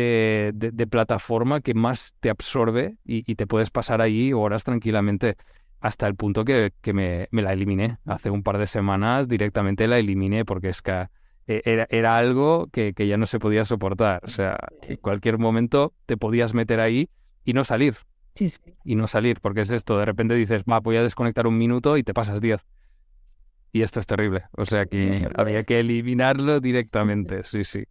de, 0.00 0.86
plataforma 0.90 1.60
que 1.60 1.74
más 1.74 2.14
te 2.20 2.30
absorbe 2.30 2.96
y, 3.04 3.34
te 3.34 3.46
puedes 3.46 3.70
pasar 3.70 4.00
ahí 4.00 4.32
horas 4.32 4.64
tranquilamente 4.64 5.36
hasta 5.80 6.06
el 6.06 6.14
punto 6.14 6.44
que, 6.44 6.72
me, 6.92 7.28
la 7.30 7.52
eliminé. 7.52 7.98
Hace 8.04 8.30
un 8.30 8.42
par 8.42 8.58
de 8.58 8.66
semanas 8.66 9.28
directamente 9.28 9.86
la 9.86 9.98
eliminé 9.98 10.44
porque 10.44 10.68
es 10.68 10.82
que 10.82 11.08
e, 11.46 11.62
era, 11.64 11.86
era 11.90 12.16
algo 12.16 12.68
que, 12.72 12.94
ya 12.96 13.16
no 13.16 13.26
se 13.26 13.38
podía 13.38 13.64
soportar. 13.64 14.22
O 14.24 14.28
sea, 14.28 14.58
en 14.82 14.96
cualquier 14.96 15.38
momento 15.38 15.94
te 16.06 16.16
podías 16.16 16.54
meter 16.54 16.80
ahí 16.80 17.08
y 17.44 17.52
no 17.52 17.64
salir. 17.64 17.96
Y 18.84 18.96
no 18.96 19.06
salir, 19.06 19.40
porque 19.40 19.62
es 19.62 19.70
esto, 19.70 19.98
de 19.98 20.04
repente 20.04 20.34
dices, 20.34 20.64
va, 20.70 20.80
voy 20.80 20.96
a 20.96 21.02
desconectar 21.02 21.46
un 21.46 21.56
minuto 21.56 21.96
y 21.96 22.02
te 22.02 22.12
pasas 22.12 22.40
diez. 22.42 22.66
Y 23.72 23.82
esto 23.82 24.00
es 24.00 24.06
terrible. 24.06 24.44
O 24.52 24.66
sea 24.66 24.86
que 24.86 25.28
había 25.34 25.62
que 25.64 25.80
eliminarlo 25.80 26.60
directamente, 26.60 27.42
sí, 27.42 27.64
sí. 27.64 27.84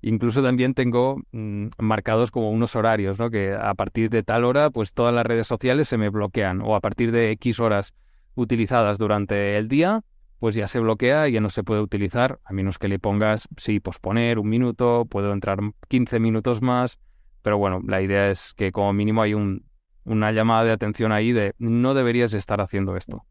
Incluso 0.00 0.42
también 0.42 0.74
tengo 0.74 1.16
mm, 1.32 1.68
marcados 1.78 2.30
como 2.30 2.50
unos 2.50 2.76
horarios, 2.76 3.18
¿no? 3.18 3.30
Que 3.30 3.54
a 3.54 3.74
partir 3.74 4.10
de 4.10 4.22
tal 4.22 4.44
hora, 4.44 4.70
pues 4.70 4.92
todas 4.92 5.14
las 5.14 5.26
redes 5.26 5.46
sociales 5.46 5.88
se 5.88 5.98
me 5.98 6.08
bloquean. 6.08 6.60
O 6.62 6.76
a 6.76 6.80
partir 6.80 7.10
de 7.10 7.32
X 7.32 7.60
horas 7.60 7.94
utilizadas 8.34 8.98
durante 8.98 9.56
el 9.58 9.68
día, 9.68 10.02
pues 10.38 10.54
ya 10.54 10.68
se 10.68 10.78
bloquea 10.78 11.28
y 11.28 11.32
ya 11.32 11.40
no 11.40 11.50
se 11.50 11.64
puede 11.64 11.80
utilizar, 11.80 12.38
a 12.44 12.52
menos 12.52 12.78
que 12.78 12.88
le 12.88 12.98
pongas, 12.98 13.48
sí, 13.56 13.80
posponer 13.80 14.38
un 14.38 14.48
minuto, 14.48 15.04
puedo 15.10 15.32
entrar 15.32 15.58
15 15.88 16.20
minutos 16.20 16.62
más, 16.62 16.98
pero 17.42 17.58
bueno, 17.58 17.80
la 17.86 18.00
idea 18.00 18.30
es 18.30 18.54
que 18.54 18.70
como 18.70 18.92
mínimo 18.92 19.22
hay 19.22 19.34
un, 19.34 19.64
una 20.04 20.32
llamada 20.32 20.64
de 20.64 20.72
atención 20.72 21.12
ahí 21.12 21.32
de 21.32 21.54
no 21.58 21.94
deberías 21.94 22.34
estar 22.34 22.60
haciendo 22.60 22.96
esto. 22.96 23.24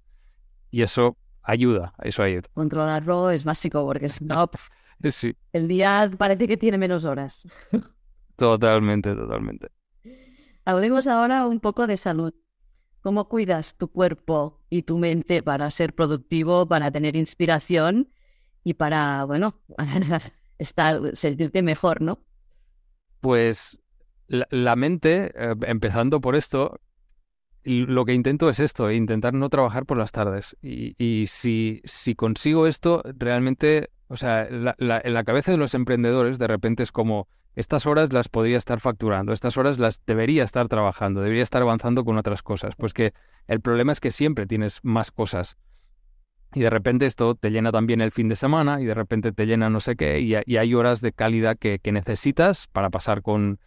Y 0.69 0.81
eso 0.81 1.17
ayuda, 1.43 1.93
eso 2.03 2.23
ayuda. 2.23 2.43
Controlarlo 2.53 3.31
es 3.31 3.45
básico 3.45 3.85
porque 3.85 4.09
si 4.09 4.25
no, 4.25 4.49
Sí. 5.09 5.35
El 5.53 5.67
día 5.67 6.09
parece 6.17 6.47
que 6.47 6.57
tiene 6.57 6.77
menos 6.77 7.05
horas. 7.05 7.47
Totalmente, 8.35 9.15
totalmente. 9.15 9.69
Hablemos 10.65 11.07
ahora 11.07 11.47
un 11.47 11.59
poco 11.59 11.87
de 11.87 11.97
salud. 11.97 12.33
¿Cómo 13.01 13.29
cuidas 13.29 13.77
tu 13.77 13.89
cuerpo 13.89 14.65
y 14.69 14.83
tu 14.83 14.97
mente 14.97 15.41
para 15.41 15.69
ser 15.71 15.93
productivo, 15.93 16.67
para 16.67 16.91
tener 16.91 17.15
inspiración 17.15 18.11
y 18.63 18.73
para, 18.73 19.23
bueno, 19.23 19.61
estar, 20.57 21.15
sentirte 21.15 21.61
mejor, 21.61 22.01
¿no? 22.01 22.19
Pues 23.21 23.79
la, 24.27 24.75
mente, 24.75 25.31
eh, 25.35 25.55
empezando 25.67 26.19
por 26.19 26.35
esto, 26.35 26.79
lo 27.67 28.05
que 28.05 28.13
intento 28.13 28.49
es 28.49 28.59
esto, 28.59 28.91
intentar 28.91 29.33
no 29.33 29.49
trabajar 29.49 29.85
por 29.85 29.97
las 29.97 30.11
tardes. 30.11 30.57
Y, 30.61 30.95
y 30.97 31.27
si, 31.27 31.81
si 31.83 32.15
consigo 32.15 32.67
esto, 32.67 33.03
realmente 33.17 33.89
o 34.09 34.15
sea, 34.15 34.47
la, 34.49 34.75
en 34.77 35.13
la 35.13 35.23
cabeza 35.23 35.51
de 35.51 35.57
los 35.57 35.73
emprendedores 35.73 36.39
de 36.39 36.47
repente 36.47 36.83
es 36.83 36.91
como, 36.91 37.27
estas 37.55 37.85
horas 37.85 38.13
las 38.13 38.29
podría 38.29 38.57
estar 38.57 38.79
facturando, 38.79 39.33
estas 39.33 39.57
horas 39.57 39.79
las 39.79 40.05
debería 40.05 40.43
estar 40.43 40.67
trabajando, 40.67 41.21
debería 41.21 41.43
estar 41.43 41.61
avanzando 41.61 42.05
con 42.05 42.17
otras 42.17 42.41
cosas. 42.41 42.75
Pues 42.75 42.93
que 42.93 43.13
el 43.47 43.61
problema 43.61 43.91
es 43.91 43.99
que 43.99 44.11
siempre 44.11 44.45
tienes 44.45 44.79
más 44.83 45.11
cosas. 45.11 45.57
Y 46.53 46.61
de 46.61 46.69
repente 46.69 47.05
esto 47.05 47.35
te 47.35 47.49
llena 47.49 47.71
también 47.71 47.99
el 47.99 48.11
fin 48.11 48.29
de 48.29 48.37
semana 48.37 48.79
y 48.79 48.85
de 48.85 48.93
repente 48.93 49.33
te 49.33 49.45
llena 49.45 49.69
no 49.69 49.81
sé 49.81 49.97
qué 49.97 50.21
y, 50.21 50.35
hay 50.35 50.73
horas 50.73 51.01
de 51.01 51.11
calidad 51.11 51.57
que, 51.57 51.79
necesitas 51.91 52.67
para 52.67 52.89
pasar 52.89 53.21
con, 53.21 53.59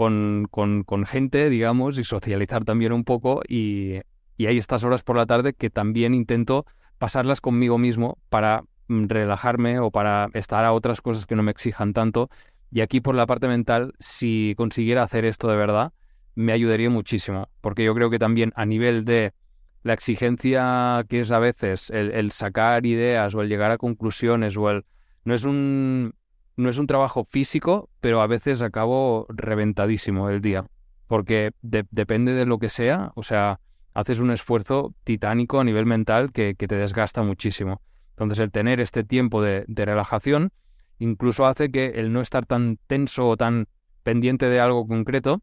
con, 0.00 0.84
con, 0.86 1.04
gente, 1.04 1.50
digamos, 1.50 1.98
y 1.98 2.04
socializar 2.04 2.64
también 2.64 2.92
un 2.92 3.04
poco 3.04 3.42
y, 3.46 4.00
Y 4.38 4.46
hay 4.46 4.56
estas 4.56 4.82
horas 4.82 5.02
por 5.02 5.16
la 5.16 5.26
tarde 5.26 5.52
que 5.52 5.68
también 5.68 6.14
intento 6.14 6.64
pasarlas 6.96 7.42
conmigo 7.42 7.76
mismo 7.76 8.16
para 8.30 8.62
mm, 8.88 9.08
relajarme 9.08 9.78
o 9.78 9.90
para 9.90 10.30
estar 10.32 10.64
a 10.64 10.72
otras 10.72 11.02
cosas 11.02 11.26
que 11.26 11.36
no 11.36 11.42
me 11.42 11.50
exijan 11.50 11.92
tanto. 11.92 12.30
Y 12.72 12.80
aquí 12.80 13.02
por 13.02 13.14
la 13.14 13.26
parte 13.26 13.46
mental, 13.46 13.92
si 13.98 14.54
consiguiera 14.56 15.02
hacer 15.02 15.26
esto 15.26 15.48
de 15.48 15.56
verdad, 15.56 15.92
me 16.34 16.52
ayudaría 16.52 16.88
muchísimo, 16.88 17.50
porque 17.60 17.84
yo 17.84 17.94
creo 17.94 18.08
que 18.08 18.18
también 18.18 18.54
a 18.56 18.64
nivel 18.64 19.04
de 19.04 19.34
la 19.82 19.92
exigencia 19.92 21.04
que 21.10 21.20
es 21.20 21.30
a 21.30 21.40
veces 21.40 21.90
el, 21.90 22.32
sacar 22.32 22.86
ideas 22.86 23.34
o 23.34 23.42
el 23.42 23.50
llegar 23.50 23.70
a 23.70 23.76
conclusiones 23.76 24.56
o 24.56 24.70
el... 24.70 24.86
No 25.24 25.34
es 25.34 25.44
un, 25.44 26.14
no 26.60 26.70
es 26.70 26.78
un 26.78 26.86
trabajo 26.86 27.24
físico, 27.24 27.90
pero 28.00 28.22
a 28.22 28.26
veces 28.26 28.62
acabo 28.62 29.26
reventadísimo 29.28 30.28
el 30.28 30.40
día, 30.40 30.66
porque 31.06 31.52
depende 31.62 32.34
de 32.34 32.46
lo 32.46 32.58
que 32.58 32.68
sea, 32.68 33.12
o 33.14 33.22
sea, 33.22 33.60
haces 33.94 34.20
un 34.20 34.30
esfuerzo 34.30 34.94
titánico 35.04 35.60
a 35.60 35.64
nivel 35.64 35.86
mental 35.86 36.32
que, 36.32 36.54
te 36.54 36.74
desgasta 36.76 37.22
muchísimo. 37.22 37.80
Entonces 38.10 38.38
el 38.38 38.50
tener 38.50 38.80
este 38.80 39.02
tiempo 39.02 39.42
de, 39.42 39.64
de 39.66 39.84
relajación 39.84 40.52
incluso 40.98 41.46
hace 41.46 41.70
que 41.70 41.86
el 41.96 42.12
no 42.12 42.20
estar 42.20 42.44
tan 42.46 42.78
tenso 42.86 43.26
o 43.26 43.36
tan 43.36 43.66
pendiente 44.02 44.50
de 44.50 44.60
algo 44.60 44.86
concreto 44.86 45.42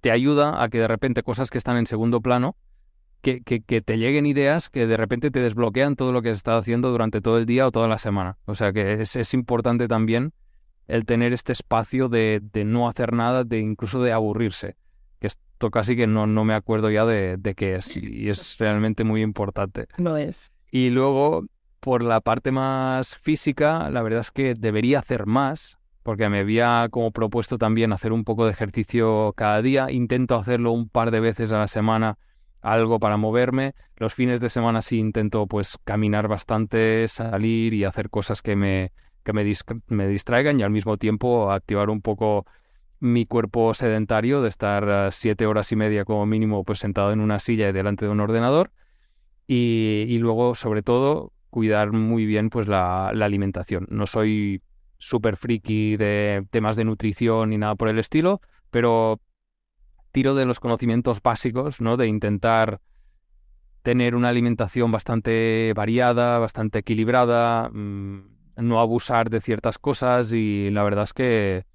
te 0.00 0.10
ayuda 0.10 0.62
a 0.62 0.68
que 0.70 0.78
de 0.78 0.88
repente 0.88 1.22
cosas 1.22 1.50
que 1.50 1.58
están 1.58 1.76
en 1.76 1.86
segundo 1.86 2.20
plano 2.20 2.56
que, 3.20 3.42
que, 3.42 3.82
te 3.82 3.98
lleguen 3.98 4.26
ideas 4.26 4.70
que 4.70 4.86
de 4.86 4.96
repente 4.96 5.30
te 5.30 5.40
desbloquean 5.40 5.96
todo 5.96 6.12
lo 6.12 6.22
que 6.22 6.30
has 6.30 6.36
estado 6.36 6.58
haciendo 6.58 6.90
durante 6.90 7.20
todo 7.20 7.38
el 7.38 7.46
día 7.46 7.66
o 7.66 7.72
toda 7.72 7.88
la 7.88 7.98
semana. 7.98 8.38
O 8.46 8.54
sea 8.54 8.72
que 8.72 8.94
es, 8.94 9.16
es 9.16 9.34
importante 9.34 9.88
también 9.88 10.32
el 10.86 11.04
tener 11.04 11.32
este 11.32 11.52
espacio 11.52 12.08
de, 12.08 12.40
de, 12.52 12.64
no 12.64 12.88
hacer 12.88 13.12
nada, 13.12 13.44
de 13.44 13.58
incluso 13.58 14.02
de 14.02 14.12
aburrirse. 14.12 14.76
Que 15.20 15.26
esto 15.26 15.70
casi 15.70 15.96
que 15.96 16.06
no, 16.06 16.26
no 16.26 16.44
me 16.44 16.54
acuerdo 16.54 16.90
ya 16.90 17.04
de, 17.04 17.36
de 17.36 17.54
qué 17.54 17.76
es 17.76 17.96
y 17.96 18.28
es 18.28 18.56
realmente 18.58 19.04
muy 19.04 19.22
importante. 19.22 19.86
No 19.98 20.16
es. 20.16 20.52
Y 20.70 20.90
luego, 20.90 21.44
por 21.80 22.02
la 22.02 22.20
parte 22.20 22.52
más 22.52 23.16
física, 23.16 23.90
la 23.90 24.02
verdad 24.02 24.20
es 24.20 24.30
que 24.30 24.54
debería 24.54 25.00
hacer 25.00 25.26
más, 25.26 25.78
porque 26.02 26.28
me 26.28 26.38
había 26.38 26.88
como 26.90 27.10
propuesto 27.10 27.58
también 27.58 27.92
hacer 27.92 28.12
un 28.12 28.24
poco 28.24 28.46
de 28.46 28.52
ejercicio 28.52 29.34
cada 29.36 29.60
día. 29.60 29.90
Intento 29.90 30.36
hacerlo 30.36 30.72
un 30.72 30.88
par 30.88 31.10
de 31.10 31.20
veces 31.20 31.52
a 31.52 31.58
la 31.58 31.68
semana 31.68 32.16
algo 32.60 32.98
para 32.98 33.16
moverme. 33.16 33.74
Los 33.96 34.14
fines 34.14 34.40
de 34.40 34.48
semana 34.48 34.82
sí 34.82 34.98
intento 34.98 35.46
pues 35.46 35.78
caminar 35.84 36.28
bastante, 36.28 37.08
salir 37.08 37.74
y 37.74 37.84
hacer 37.84 38.10
cosas 38.10 38.42
que 38.42 38.56
me, 38.56 38.92
que 39.24 39.32
me, 39.32 39.44
me 39.88 40.08
distraigan 40.08 40.60
y 40.60 40.62
al 40.62 40.70
mismo 40.70 40.96
tiempo 40.96 41.50
activar 41.50 41.90
un 41.90 42.00
poco 42.00 42.46
mi 43.00 43.26
cuerpo 43.26 43.74
sedentario 43.74 44.42
de 44.42 44.48
estar 44.48 44.86
eh, 44.88 45.08
siete 45.12 45.46
horas 45.46 45.70
y 45.72 45.76
media 45.76 46.04
como 46.04 46.26
mínimo 46.26 46.64
pues 46.64 46.80
sentado 46.80 47.12
en 47.12 47.20
una 47.20 47.38
silla 47.38 47.68
y 47.68 47.72
delante 47.72 48.04
de 48.04 48.10
un 48.10 48.20
ordenador 48.20 48.72
y, 49.46 50.04
y 50.08 50.18
luego 50.18 50.54
sobre 50.54 50.82
todo 50.82 51.32
cuidar 51.50 51.92
muy 51.92 52.26
bien 52.26 52.50
pues 52.50 52.66
la, 52.68 53.12
la 53.14 53.24
alimentación. 53.26 53.86
No 53.90 54.06
soy 54.06 54.62
súper 54.98 55.36
friki 55.36 55.96
de 55.96 56.44
temas 56.50 56.76
de 56.76 56.84
nutrición 56.84 57.50
ni 57.50 57.58
nada 57.58 57.76
por 57.76 57.88
el 57.88 57.98
estilo, 57.98 58.40
pero 58.70 59.20
tiro 60.18 60.34
de 60.34 60.46
los 60.46 60.58
conocimientos 60.58 61.22
básicos, 61.22 61.80
¿no? 61.80 61.96
De 61.96 62.08
intentar 62.08 62.80
tener 63.82 64.16
una 64.16 64.30
alimentación 64.30 64.90
bastante 64.90 65.72
variada, 65.76 66.40
bastante 66.40 66.80
equilibrada, 66.80 67.68
mm, 67.68 68.22
no 68.56 68.80
abusar 68.80 69.30
de 69.30 69.40
ciertas 69.40 69.78
cosas 69.78 70.32
y 70.32 70.70
la 70.72 70.82
verdad 70.82 71.04
es 71.04 71.12
que 71.12 71.66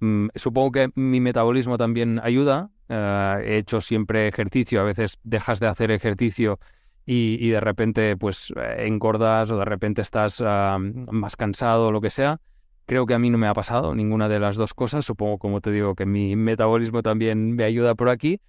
mm, 0.00 0.26
supongo 0.34 0.72
que 0.72 0.90
mi 0.94 1.20
metabolismo 1.20 1.78
también 1.78 2.20
ayuda. 2.22 2.68
Eh, 2.90 3.44
he 3.46 3.56
hecho 3.56 3.80
siempre 3.80 4.28
ejercicio, 4.28 4.82
a 4.82 4.84
veces 4.84 5.18
dejas 5.22 5.58
de 5.58 5.68
hacer 5.68 5.90
ejercicio 5.90 6.58
y, 7.06 7.48
de 7.48 7.60
repente 7.60 8.14
pues 8.18 8.52
eh, 8.56 8.84
engordas 8.86 9.50
o 9.50 9.56
de 9.56 9.64
repente 9.64 10.02
estás 10.02 10.42
ah, 10.44 10.76
más 10.78 11.34
cansado 11.36 11.86
o 11.86 11.92
lo 11.92 12.02
que 12.02 12.10
sea. 12.10 12.42
Creo 12.86 13.06
que 13.06 13.14
a 13.14 13.18
mí 13.18 13.30
no 13.30 13.38
me 13.38 13.46
ha 13.46 13.54
pasado 13.54 13.94
ninguna 13.94 14.28
de 14.28 14.38
las 14.38 14.56
dos 14.56 14.74
cosas. 14.74 15.04
Supongo, 15.06 15.38
como 15.38 15.60
te 15.60 15.70
digo, 15.70 15.94
que 15.94 16.04
mi 16.04 16.36
metabolismo 16.36 17.02
también 17.02 17.52
me 17.56 17.64
ayuda 17.64 17.94
por 17.94 18.08
aquí. 18.10 18.40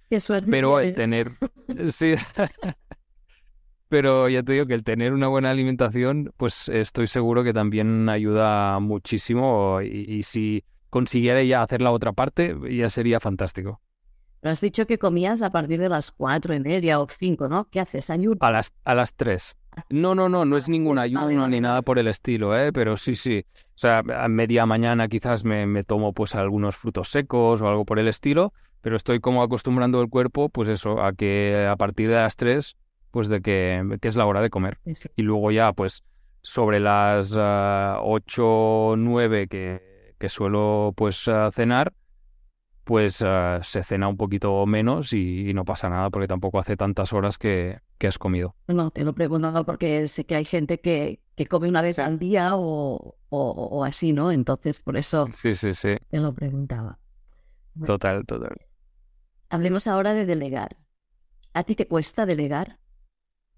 Pero 0.50 0.80
el 0.80 0.94
tener... 0.94 1.32
sí. 1.88 2.14
pero 3.88 4.28
ya 4.28 4.42
te 4.42 4.52
digo 4.52 4.66
que 4.66 4.74
el 4.74 4.84
tener 4.84 5.12
una 5.12 5.28
buena 5.28 5.50
alimentación, 5.50 6.32
pues 6.36 6.68
estoy 6.68 7.06
seguro 7.06 7.44
que 7.44 7.54
también 7.54 8.08
ayuda 8.08 8.78
muchísimo. 8.78 9.80
Y, 9.80 10.04
y 10.06 10.22
si 10.22 10.64
consiguiera 10.90 11.42
ya 11.42 11.62
hacer 11.62 11.80
la 11.80 11.92
otra 11.92 12.12
parte, 12.12 12.56
ya 12.70 12.90
sería 12.90 13.20
fantástico. 13.20 13.80
has 14.42 14.60
dicho 14.60 14.86
que 14.86 14.98
comías 14.98 15.42
a 15.42 15.50
partir 15.50 15.80
de 15.80 15.88
las 15.88 16.10
cuatro 16.10 16.54
y 16.54 16.60
media 16.60 17.00
o 17.00 17.06
cinco, 17.08 17.48
¿no? 17.48 17.68
¿Qué 17.70 17.80
haces? 17.80 18.10
A 18.10 18.50
las, 18.50 18.74
a 18.84 18.94
las 18.94 19.14
tres. 19.14 19.56
No, 19.90 20.14
no, 20.14 20.28
no, 20.28 20.44
no 20.44 20.56
es 20.56 20.68
ningún 20.68 20.98
ayuno 20.98 21.46
ni 21.48 21.60
nada 21.60 21.82
por 21.82 21.98
el 21.98 22.08
estilo, 22.08 22.56
¿eh? 22.56 22.72
pero 22.72 22.96
sí, 22.96 23.14
sí. 23.14 23.44
O 23.54 23.78
sea, 23.78 23.98
a 23.98 24.28
media 24.28 24.66
mañana 24.66 25.08
quizás 25.08 25.44
me, 25.44 25.66
me, 25.66 25.84
tomo 25.84 26.12
pues 26.12 26.34
algunos 26.34 26.76
frutos 26.76 27.08
secos 27.08 27.60
o 27.60 27.68
algo 27.68 27.84
por 27.84 27.98
el 27.98 28.08
estilo, 28.08 28.52
pero 28.80 28.96
estoy 28.96 29.20
como 29.20 29.42
acostumbrando 29.42 30.00
el 30.00 30.08
cuerpo, 30.08 30.48
pues 30.48 30.68
eso, 30.68 31.02
a 31.02 31.12
que 31.12 31.66
a 31.68 31.76
partir 31.76 32.08
de 32.08 32.16
las 32.16 32.36
3, 32.36 32.76
pues 33.10 33.28
de 33.28 33.40
que, 33.40 33.98
que 34.00 34.08
es 34.08 34.16
la 34.16 34.26
hora 34.26 34.40
de 34.40 34.50
comer. 34.50 34.78
Y 35.16 35.22
luego 35.22 35.50
ya, 35.50 35.72
pues 35.72 36.02
sobre 36.42 36.80
las 36.80 37.32
uh, 37.34 37.98
8, 38.02 38.94
9 38.96 39.48
que, 39.48 40.14
que 40.18 40.28
suelo 40.28 40.92
pues 40.96 41.26
uh, 41.26 41.50
cenar, 41.52 41.92
pues 42.86 43.20
uh, 43.20 43.58
se 43.62 43.82
cena 43.82 44.06
un 44.06 44.16
poquito 44.16 44.64
menos 44.64 45.12
y, 45.12 45.50
y, 45.50 45.54
no 45.54 45.64
pasa 45.64 45.90
nada 45.90 46.08
porque 46.08 46.28
tampoco 46.28 46.60
hace 46.60 46.76
tantas 46.76 47.12
horas 47.12 47.36
que, 47.36 47.80
que 47.98 48.06
has 48.06 48.16
comido. 48.16 48.54
No, 48.68 48.92
te 48.92 49.02
lo 49.02 49.12
pregunto 49.12 49.66
porque 49.66 50.06
sé 50.06 50.24
que 50.24 50.36
hay 50.36 50.44
gente 50.44 50.78
que, 50.78 51.18
que 51.34 51.46
come 51.46 51.68
una 51.68 51.82
vez 51.82 51.98
al 51.98 52.20
día 52.20 52.52
o, 52.54 53.16
o, 53.28 53.84
así, 53.84 54.12
¿no? 54.12 54.30
Entonces, 54.30 54.78
por 54.78 54.96
eso 54.96 55.28
sí, 55.34 55.56
sí, 55.56 55.74
sí. 55.74 55.96
te 56.08 56.20
lo 56.20 56.32
preguntaba. 56.32 57.00
total, 57.84 58.24
total. 58.24 58.56
Hablemos 59.50 59.88
ahora 59.88 60.14
de 60.14 60.24
delegar. 60.24 60.76
¿A 61.54 61.64
ti 61.64 61.74
te 61.74 61.88
cuesta 61.88 62.24
delegar? 62.24 62.78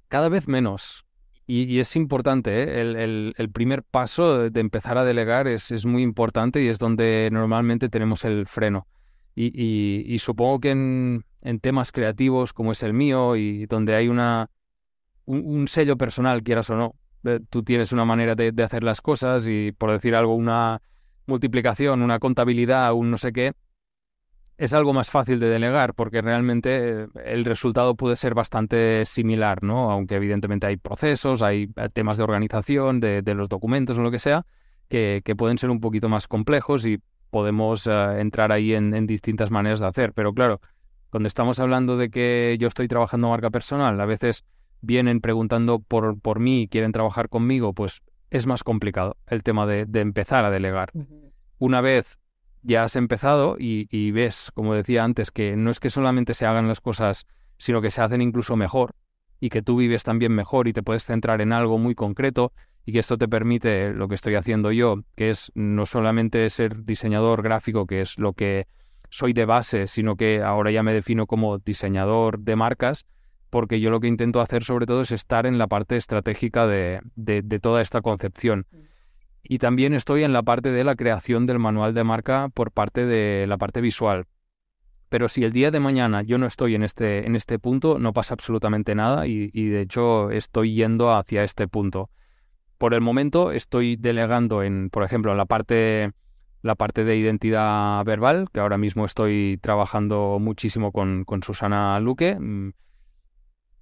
Cada 0.09 0.31
vez 0.31 0.49
menos. 0.49 1.05
Y, 1.47 1.65
y 1.65 1.81
es 1.81 1.97
importante, 1.97 2.63
¿eh? 2.63 2.81
el, 2.81 2.97
el, 2.97 3.35
el, 3.37 3.51
primer 3.51 3.83
paso 3.83 4.49
de 4.49 4.61
empezar 4.61 4.97
a 4.97 5.05
delegar 5.05 5.49
es, 5.49 5.71
es 5.71 5.85
muy 5.85 6.03
importante 6.03 6.63
y 6.63 6.69
es 6.69 6.79
donde 6.79 7.29
normalmente 7.31 7.91
tenemos 7.91 8.25
el 8.25 8.47
freno 8.47 8.87
y, 9.41 10.19
supongo 10.19 10.61
que 10.61 10.71
en, 10.71 11.25
temas 11.61 11.93
creativos 11.93 12.53
como 12.53 12.73
es 12.73 12.83
el 12.83 12.93
mío 12.93 13.37
y 13.37 13.67
donde 13.67 13.95
hay 13.95 14.09
una, 14.09 14.51
un, 15.27 15.69
sello 15.69 15.97
personal, 15.97 16.43
quieras 16.43 16.71
o 16.71 16.77
no, 16.77 16.95
tú 17.49 17.63
tienes 17.63 17.93
una 17.93 18.05
manera 18.05 18.35
de, 18.35 18.53
hacer 18.63 18.83
las 18.83 19.01
cosas 19.01 19.47
y 19.47 19.73
por 19.73 19.93
decir 19.93 20.15
algo, 20.15 20.35
una 20.35 20.83
multiplicación, 21.27 22.03
una 22.03 22.19
contabilidad, 22.19 22.93
un 22.95 23.11
no 23.11 23.19
sé 23.19 23.33
qué, 23.33 23.53
es 24.57 24.75
algo 24.75 24.93
más 24.93 25.09
fácil 25.09 25.39
de 25.39 25.49
delegar 25.49 25.95
porque 25.95 26.21
realmente 26.21 27.07
el 27.25 27.45
resultado 27.45 27.95
puede 27.95 28.17
ser 28.17 28.35
bastante 28.35 29.07
similar, 29.07 29.63
¿no? 29.63 29.93
Aunque 29.93 30.17
evidentemente 30.17 30.67
hay 30.67 30.79
procesos, 30.79 31.43
hay 31.43 31.69
temas 31.93 32.17
de 32.17 32.25
organización, 32.25 32.99
de, 32.99 33.23
los 33.37 33.49
documentos 33.49 33.99
o 33.99 34.03
lo 34.03 34.11
que 34.11 34.19
sea, 34.19 34.47
que, 34.89 35.23
que, 35.25 35.37
pueden 35.37 35.59
ser 35.59 35.71
un 35.71 35.79
poquito 35.79 36.09
más 36.09 36.27
complejos 36.27 36.87
y 36.87 36.99
podemos 37.31 37.87
eh, 37.87 38.21
entrar 38.21 38.53
ahí 38.53 38.75
en, 38.75 39.07
distintas 39.07 39.51
maneras 39.51 39.81
de 39.81 39.87
hacer. 39.87 40.13
Pero 40.13 40.33
claro, 40.33 40.61
cuando 41.11 41.27
estamos 41.27 41.59
hablando 41.61 41.97
de 41.97 42.11
que 42.11 42.57
yo 42.61 42.69
estoy 42.69 42.89
trabajando 42.89 43.29
marca 43.29 43.51
personal, 43.51 44.01
a 44.01 44.07
veces 44.07 44.45
vienen 44.81 45.21
preguntando 45.21 45.81
por, 45.81 46.21
por 46.21 46.41
mí 46.41 46.63
y 46.63 46.69
quieren 46.69 46.93
trabajar 46.93 47.29
conmigo, 47.29 47.73
pues 47.73 48.03
es 48.31 48.47
más 48.47 48.63
complicado 48.63 49.17
el 49.27 49.43
tema 49.43 49.67
de, 49.67 49.87
empezar 50.01 50.45
a 50.45 50.51
delegar. 50.51 50.91
Una 51.59 51.81
vez 51.81 52.19
ya 52.63 52.85
has 52.85 52.97
empezado 52.97 53.57
y, 53.59 53.89
y, 53.91 54.11
ves, 54.11 54.51
como 54.55 54.75
decía 54.75 55.05
antes, 55.05 55.31
que 55.31 55.57
no 55.57 55.71
es 55.71 55.81
que 55.81 55.91
solamente 55.91 56.35
se 56.35 56.47
hagan 56.47 56.69
las 56.69 56.81
cosas, 56.81 57.27
sino 57.57 57.81
que 57.81 57.91
se 57.91 58.03
hacen 58.03 58.21
incluso 58.21 58.57
mejor 58.57 58.95
y 59.41 59.51
que 59.51 59.63
tú 59.63 59.77
vives 59.77 60.03
también 60.05 60.33
mejor 60.33 60.69
y 60.69 60.73
te 60.73 60.83
puedes 60.83 61.07
centrar 61.07 61.41
en 61.41 61.53
algo 61.53 61.79
muy 61.79 61.95
concreto 61.95 62.53
y 62.89 62.93
que 62.93 63.01
esto 63.01 63.19
te 63.19 63.29
permite 63.29 63.93
lo 63.93 64.09
que 64.09 64.15
estoy 64.15 64.35
haciendo 64.37 64.73
yo, 64.73 65.03
que 65.15 65.29
es 65.29 65.53
no 65.55 65.85
solamente 65.85 66.49
ser 66.49 66.87
diseñador 66.87 67.43
gráfico, 67.43 67.87
que 67.87 68.01
es 68.01 68.19
lo 68.19 68.33
que 68.33 68.67
soy 69.11 69.35
de 69.35 69.45
base, 69.45 69.87
sino 69.87 70.17
que 70.17 70.41
ahora 70.43 70.71
ya 70.71 70.83
me 70.83 70.95
defino 70.95 71.27
como 71.27 71.59
diseñador 71.59 72.39
de 72.39 72.57
marcas, 72.57 73.05
porque 73.51 73.79
yo 73.79 73.91
lo 73.91 74.01
que 74.01 74.09
intento 74.09 74.41
hacer 74.41 74.65
sobre 74.65 74.87
todo 74.87 75.03
es 75.03 75.13
estar 75.13 75.45
en 75.45 75.59
la 75.59 75.67
parte 75.67 75.99
estratégica 75.99 76.67
de, 76.67 77.03
de, 77.15 77.61
toda 77.61 77.83
esta 77.83 78.01
concepción. 78.01 78.65
Mm. 78.71 78.77
Y 79.43 79.59
también 79.59 79.93
estoy 79.93 80.25
en 80.25 80.33
la 80.33 80.43
parte 80.43 80.73
de 80.73 80.83
la 80.83 80.97
creación 80.97 81.45
del 81.45 81.59
manual 81.59 81.93
de 81.93 82.05
marca 82.05 82.49
por 82.55 82.73
parte 82.73 83.05
de 83.05 83.47
la 83.47 83.59
parte 83.59 83.83
visual. 83.83 84.25
Pero 85.11 85.29
si 85.29 85.45
el 85.45 85.53
día 85.53 85.71
de 85.71 85.81
mañana 85.81 86.23
yo 86.23 86.39
no 86.39 86.47
estoy 86.47 86.75
en 86.75 86.85
este, 86.85 87.27
en 87.27 87.37
este 87.37 87.59
punto, 87.59 87.99
no 87.99 88.15
pasa 88.15 88.33
absolutamente 88.33 88.95
nada 88.95 89.27
y, 89.27 89.51
y 89.53 89.69
de 89.69 89.83
hecho 89.83 90.31
estoy 90.31 90.75
yendo 90.75 91.15
hacia 91.15 91.45
este 91.45 91.69
punto. 91.69 92.09
Por 92.79 92.95
el 92.95 93.01
momento 93.01 93.53
estoy 93.53 93.97
delegando 93.97 94.63
en, 94.63 94.89
por 94.91 95.03
ejemplo, 95.03 95.35
la 95.35 95.47
parte, 95.47 96.13
la 96.63 96.77
parte 96.77 97.05
de 97.05 97.17
identidad 97.17 98.05
verbal, 98.05 98.49
que 98.53 98.61
ahora 98.61 98.79
mismo 98.79 99.05
estoy 99.05 99.59
trabajando 99.61 100.39
muchísimo 100.41 100.93
con, 100.93 101.25
con 101.25 101.43
Susana 101.43 101.99
Luque. 102.01 102.39
Mm, 102.39 102.71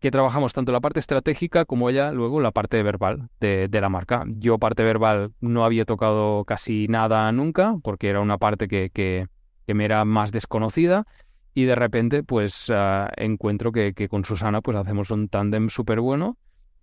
que 0.00 0.10
trabajamos 0.10 0.52
tanto 0.52 0.72
la 0.72 0.80
parte 0.80 1.00
estratégica 1.00 1.64
como 1.64 1.88
ella 1.88 2.12
luego 2.12 2.40
la 2.40 2.50
parte 2.52 2.82
verbal 2.82 3.28
de, 3.40 3.68
la 3.72 3.88
marca. 3.88 4.24
Yo 4.26 4.58
parte 4.58 4.82
verbal 4.82 5.32
no 5.40 5.64
había 5.64 5.84
tocado 5.84 6.44
casi 6.44 6.86
nada 6.88 7.30
nunca 7.32 7.76
porque 7.82 8.08
era 8.08 8.20
una 8.20 8.38
parte 8.38 8.68
que, 8.68 8.90
que, 8.90 9.26
me 9.74 9.84
era 9.84 10.04
más 10.04 10.32
desconocida 10.32 11.06
y 11.54 11.64
de 11.64 11.74
repente 11.74 12.22
pues 12.22 12.70
ah, 12.70 13.10
encuentro 13.16 13.72
que, 13.72 13.94
con 14.08 14.24
Susana 14.24 14.60
pues 14.60 14.76
hacemos 14.76 15.10
un 15.10 15.28
tándem 15.28 15.70
súper 15.70 16.00
bueno 16.00 16.36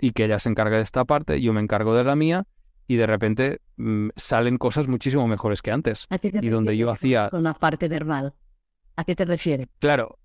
y 0.03 0.11
que 0.11 0.25
ella 0.25 0.37
se 0.37 0.49
encarga 0.49 0.75
de 0.75 0.83
esta 0.83 1.05
parte, 1.05 1.41
yo 1.41 1.53
me 1.53 1.61
encargo 1.61 1.95
de 1.95 2.03
la 2.03 2.17
mía 2.17 2.45
y 2.87 2.97
de 2.97 3.07
repente 3.07 3.61
mm, 3.77 4.09
salen 4.17 4.57
cosas 4.57 4.89
muchísimo 4.89 5.25
mejores 5.29 5.61
que 5.61 5.71
antes. 5.71 6.07
y 6.21 6.49
donde 6.49 6.75
yo 6.75 6.91
hacía... 6.91 7.29
Con 7.29 7.43
la 7.43 7.53
parte 7.53 7.87
verbal. 7.87 8.33
¿A 8.97 9.05
qué 9.05 9.15
te 9.15 9.23
refieres? 9.23 9.69
Claro, 9.79 10.19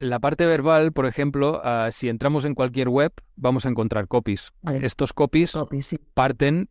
la 0.00 0.20
parte 0.20 0.44
verbal, 0.44 0.92
por 0.92 1.06
ejemplo, 1.06 1.62
ah, 1.64 1.88
si 1.92 2.10
entramos 2.10 2.44
en 2.44 2.54
cualquier 2.54 2.90
web, 2.90 3.10
vamos 3.36 3.64
a 3.64 3.70
encontrar 3.70 4.06
copies. 4.06 4.52
Estos 4.82 5.14
copies, 5.14 5.58
parten, 6.12 6.68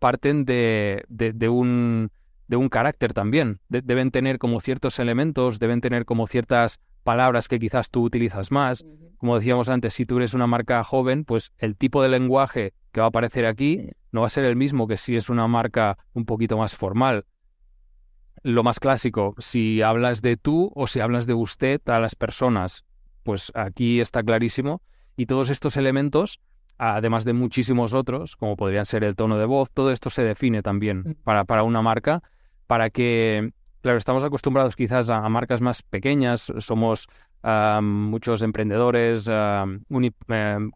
parten 0.00 0.44
de, 0.44 1.04
de, 1.08 1.48
un, 1.48 2.10
de 2.48 2.56
un 2.56 2.68
carácter 2.68 3.12
también. 3.12 3.60
deben 3.68 4.10
tener 4.10 4.38
como 4.38 4.58
ciertos 4.58 4.98
elementos, 4.98 5.60
deben 5.60 5.80
tener 5.80 6.06
como 6.06 6.26
ciertas 6.26 6.80
palabras 7.02 7.48
que 7.48 7.58
quizás 7.58 7.90
tú 7.90 8.02
utilizas 8.02 8.50
más. 8.50 8.84
Como 9.18 9.36
decíamos 9.36 9.68
antes, 9.68 9.94
si 9.94 10.06
tú 10.06 10.16
eres 10.16 10.34
una 10.34 10.46
marca 10.46 10.82
joven, 10.84 11.24
pues 11.24 11.52
el 11.58 11.76
tipo 11.76 12.02
de 12.02 12.08
lenguaje 12.08 12.72
que 12.92 13.00
va 13.00 13.06
a 13.06 13.08
aparecer 13.08 13.46
aquí 13.46 13.90
no 14.12 14.22
va 14.22 14.26
a 14.26 14.30
ser 14.30 14.44
el 14.44 14.56
mismo 14.56 14.86
que 14.86 14.96
si 14.96 15.16
es 15.16 15.28
una 15.28 15.46
marca 15.46 15.98
un 16.14 16.24
poquito 16.24 16.56
más 16.56 16.74
formal 16.74 17.26
lo 18.42 18.62
más 18.62 18.80
clásico, 18.80 19.34
si 19.38 19.82
hablas 19.82 20.22
de 20.22 20.36
tú 20.36 20.72
o 20.74 20.86
si 20.86 21.00
hablas 21.00 21.26
de 21.26 21.34
usted 21.34 21.80
a 21.88 22.00
las 22.00 22.14
personas, 22.14 22.84
pues 23.22 23.52
aquí 23.54 24.00
está 24.00 24.22
clarísimo. 24.22 24.82
Y 25.16 25.26
todos 25.26 25.50
estos 25.50 25.76
elementos, 25.76 26.40
además 26.78 27.24
de 27.24 27.34
muchísimos 27.34 27.92
otros, 27.92 28.36
como 28.36 28.56
podrían 28.56 28.86
ser 28.86 29.04
el 29.04 29.16
tono 29.16 29.36
de 29.38 29.44
voz, 29.44 29.70
todo 29.70 29.90
esto 29.90 30.08
se 30.08 30.22
define 30.22 30.62
también 30.62 31.00
mm. 31.00 31.14
para, 31.22 31.44
para 31.44 31.62
una 31.64 31.82
marca, 31.82 32.22
para 32.66 32.88
que, 32.90 33.52
claro, 33.82 33.98
estamos 33.98 34.24
acostumbrados 34.24 34.76
quizás 34.76 35.10
a, 35.10 35.28
marcas 35.28 35.60
más 35.60 35.82
pequeñas, 35.82 36.52
somos 36.58 37.08
muchos 37.82 38.42
emprendedores 38.42 39.26
em, 39.26 39.82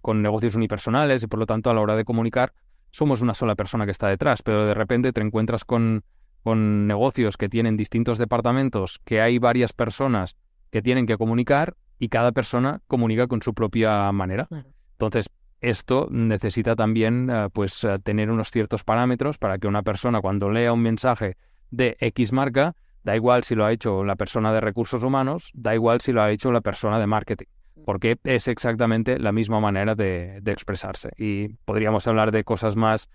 con 0.00 0.22
negocios 0.22 0.54
unipersonales 0.54 1.22
y 1.22 1.26
por 1.26 1.38
lo 1.38 1.46
tanto 1.46 1.68
a 1.68 1.74
la 1.74 1.82
hora 1.82 1.94
de 1.94 2.06
comunicar 2.06 2.54
somos 2.90 3.20
una 3.20 3.34
sola 3.34 3.54
persona 3.54 3.84
que 3.84 3.90
está 3.90 4.08
detrás, 4.08 4.42
pero 4.42 4.64
de 4.64 4.72
repente 4.72 5.12
te 5.12 5.20
encuentras 5.20 5.64
con 5.64 6.04
con 6.44 6.86
negocios 6.86 7.38
que 7.38 7.48
tienen 7.48 7.76
distintos 7.76 8.18
departamentos, 8.18 9.00
que 9.04 9.22
hay 9.22 9.38
varias 9.38 9.72
personas 9.72 10.36
que 10.70 10.82
tienen 10.82 11.06
que 11.06 11.16
comunicar 11.16 11.74
y 11.98 12.10
cada 12.10 12.32
persona 12.32 12.82
comunica 12.86 13.26
con 13.26 13.40
su 13.40 13.54
propia 13.54 14.12
manera. 14.12 14.46
Entonces, 14.92 15.30
esto 15.62 16.06
necesita 16.10 16.76
también 16.76 17.30
eh, 17.30 17.48
pues 17.50 17.82
eh, 17.84 17.98
tener 18.04 18.30
unos 18.30 18.50
ciertos 18.50 18.84
parámetros 18.84 19.38
para 19.38 19.56
que 19.58 19.66
una 19.66 19.82
persona 19.82 20.20
cuando 20.20 20.50
lea 20.50 20.74
un 20.74 20.82
mensaje 20.82 21.38
de 21.70 21.96
X 21.98 22.32
marca, 22.32 22.76
da 23.04 23.14
igual 23.14 23.44
si 23.44 23.54
lo 23.54 23.64
ha 23.64 23.72
hecho 23.72 24.02
la 24.02 24.16
persona 24.16 24.52
de 24.52 24.60
recursos 24.60 25.04
humanos, 25.04 25.50
da 25.54 25.74
igual 25.74 26.00
si 26.00 26.12
lo 26.12 26.22
ha 26.22 26.32
hecho 26.32 26.50
la 26.50 26.60
persona 26.60 26.98
de 26.98 27.06
marketing, 27.06 27.46
mm. 27.76 27.84
porque 27.84 28.18
es 28.24 28.48
exactamente 28.48 29.18
la 29.18 29.30
misma 29.30 29.60
manera 29.60 29.94
de 29.94 30.42
expresarse. 30.46 31.10
Y 31.16 31.48
podríamos 31.64 32.06
hablar 32.06 32.32
de 32.32 32.42
cosas 32.42 32.74
más 32.74 33.08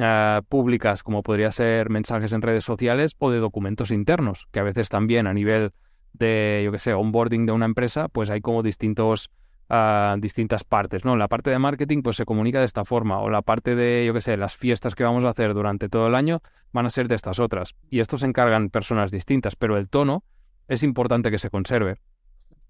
eh, 0.00 0.42
públicas, 0.48 1.02
como 1.02 1.22
podría 1.22 1.50
ser 1.50 1.90
mensajes 1.90 2.32
en 2.32 2.42
redes 2.42 2.64
sociales 2.64 3.16
o 3.18 3.30
de 3.30 3.38
documentos 3.38 3.90
internos, 3.90 4.46
que 4.52 4.60
a 4.60 4.62
veces 4.62 4.88
también 4.88 5.26
a 5.26 5.34
nivel 5.34 5.72
de, 6.12 6.62
yo 6.64 6.70
qué 6.70 6.78
sé, 6.78 6.94
onboarding 6.94 7.46
de 7.46 7.52
una 7.52 7.64
empresa, 7.64 8.08
pues 8.08 8.30
hay 8.30 8.40
como 8.40 8.62
distintos, 8.62 9.30
uh, 9.70 10.18
distintas 10.18 10.64
partes, 10.64 11.04
¿no? 11.04 11.16
La 11.16 11.28
parte 11.28 11.50
de 11.50 11.58
marketing, 11.58 12.02
pues 12.02 12.16
se 12.16 12.24
comunica 12.24 12.58
de 12.58 12.64
esta 12.64 12.84
forma, 12.84 13.20
o 13.20 13.30
la 13.30 13.42
parte 13.42 13.74
de, 13.74 14.04
yo 14.06 14.14
qué 14.14 14.20
sé, 14.20 14.36
las 14.36 14.56
fiestas 14.56 14.94
que 14.94 15.04
vamos 15.04 15.24
a 15.24 15.30
hacer 15.30 15.54
durante 15.54 15.88
todo 15.88 16.06
el 16.06 16.14
año 16.14 16.40
van 16.72 16.86
a 16.86 16.90
ser 16.90 17.08
de 17.08 17.14
estas 17.14 17.38
otras. 17.40 17.74
Y 17.90 18.00
esto 18.00 18.18
se 18.18 18.26
encargan 18.26 18.70
personas 18.70 19.10
distintas, 19.10 19.56
pero 19.56 19.76
el 19.76 19.88
tono 19.88 20.24
es 20.68 20.82
importante 20.82 21.30
que 21.30 21.38
se 21.38 21.50
conserve. 21.50 21.96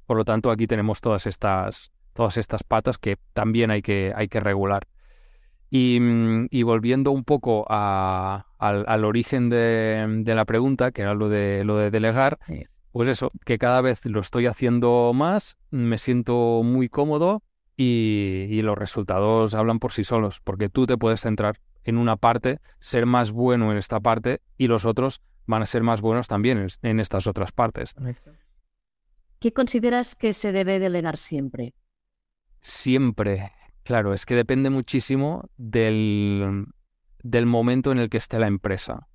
Por 0.06 0.16
lo 0.16 0.24
tanto, 0.24 0.50
aquí 0.50 0.66
tenemos 0.66 1.00
todas 1.00 1.26
estas, 1.26 1.92
todas 2.12 2.37
estas 2.37 2.62
patas 2.62 2.98
que 2.98 3.16
también 3.32 3.70
hay 3.70 3.82
que, 3.82 4.12
hay 4.14 4.28
que 4.28 4.40
regular. 4.40 4.87
Mm, 5.70 6.46
y, 6.50 6.62
volviendo 6.62 7.11
un 7.11 7.24
poco 7.24 7.66
al, 7.68 9.04
origen 9.04 9.50
de, 9.50 10.22
la 10.24 10.44
pregunta, 10.46 10.92
que 10.92 11.02
era 11.02 11.14
lo 11.14 11.28
de, 11.28 11.64
lo 11.64 11.76
de 11.76 11.90
delegar, 11.90 12.38
pues 12.98 13.11
eso, 13.11 13.30
que 13.46 13.58
cada 13.58 13.80
vez 13.80 14.04
lo 14.06 14.18
estoy 14.18 14.46
haciendo 14.46 15.12
más, 15.14 15.56
me 15.70 15.98
siento 15.98 16.62
muy 16.64 16.88
cómodo 16.88 17.44
y, 17.76 18.61
los 18.62 18.76
resultados 18.76 19.54
hablan 19.54 19.78
por 19.78 19.92
sí 19.92 20.02
solos, 20.02 20.40
porque 20.42 20.68
tú 20.68 20.84
te 20.84 20.98
puedes 20.98 21.20
centrar 21.20 21.61
en 21.84 21.96
una 21.96 22.16
parte, 22.16 22.58
ser 22.80 23.06
más 23.06 23.30
bueno 23.30 23.70
en 23.70 23.78
esta 23.78 24.00
parte 24.00 24.40
y 24.56 24.66
los 24.66 24.84
otros 24.84 25.20
van 25.46 25.62
a 25.62 25.66
ser 25.66 25.84
más 25.84 26.00
buenos 26.00 26.26
también 26.26 26.58
en, 26.58 26.66
en 26.82 26.98
estas 26.98 27.28
otras 27.28 27.52
partes. 27.52 27.94
¿Qué 29.38 29.52
consideras 29.52 30.16
que 30.16 30.32
se 30.32 30.50
debe 30.50 30.80
delegar 30.80 31.18
siempre? 31.18 31.74
Siempre. 32.62 33.52
Claro, 33.84 34.12
es 34.12 34.26
que 34.26 34.34
depende 34.34 34.70
muchísimo 34.70 35.48
del, 35.56 36.66
del 37.22 37.46
momento 37.46 37.92
en 37.92 37.98
el 37.98 38.11
que 38.11 38.18
esté 38.18 38.40
la 38.40 38.48
empresa. 38.48 39.06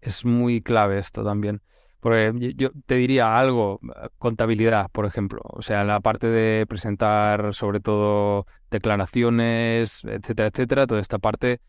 Es 0.00 0.24
muy 0.24 0.62
clave 0.62 1.00
esto 1.00 1.24
también. 1.24 1.60
Porque 2.04 2.52
yo 2.54 2.68
te 2.84 2.96
diría 2.96 3.38
algo, 3.38 3.80
contabilidad, 4.18 4.90
por 4.92 5.06
ejemplo. 5.06 5.40
O 5.44 5.62
sea, 5.62 5.84
la 5.84 6.00
parte 6.00 6.26
de 6.26 6.66
presentar 6.66 7.54
sobre 7.54 7.80
todo 7.80 8.44
declaraciones, 8.70 10.04
etcétera, 10.04 10.48
etcétera, 10.48 10.86
toda 10.86 11.00
esta 11.00 11.18
parte, 11.18 11.62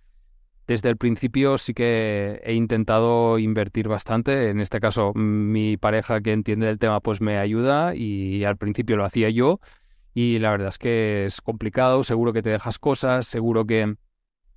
desde 0.67 0.89
el 0.89 0.97
principio 0.97 1.57
sí 1.57 1.73
que 1.73 2.41
he 2.43 2.53
intentado 2.53 3.39
invertir 3.39 3.87
bastante. 3.87 4.49
En 4.49 4.59
este 4.59 4.81
caso, 4.81 5.13
mi 5.13 5.77
pareja 5.77 6.19
que 6.19 6.33
entiende 6.33 6.69
el 6.69 6.79
tema, 6.79 6.99
pues 6.99 7.21
me 7.21 7.37
ayuda 7.37 7.95
y 7.95 8.43
al 8.43 8.57
principio 8.57 8.97
lo 8.97 9.05
hacía 9.05 9.29
yo 9.29 9.61
y 10.13 10.39
la 10.39 10.51
verdad 10.51 10.67
es 10.67 10.77
que 10.77 11.23
es 11.23 11.39
complicado, 11.39 12.03
seguro 12.03 12.33
que 12.33 12.43
te 12.43 12.49
dejas 12.49 12.77
cosas, 12.77 13.25
seguro 13.25 13.65
que... 13.65 13.95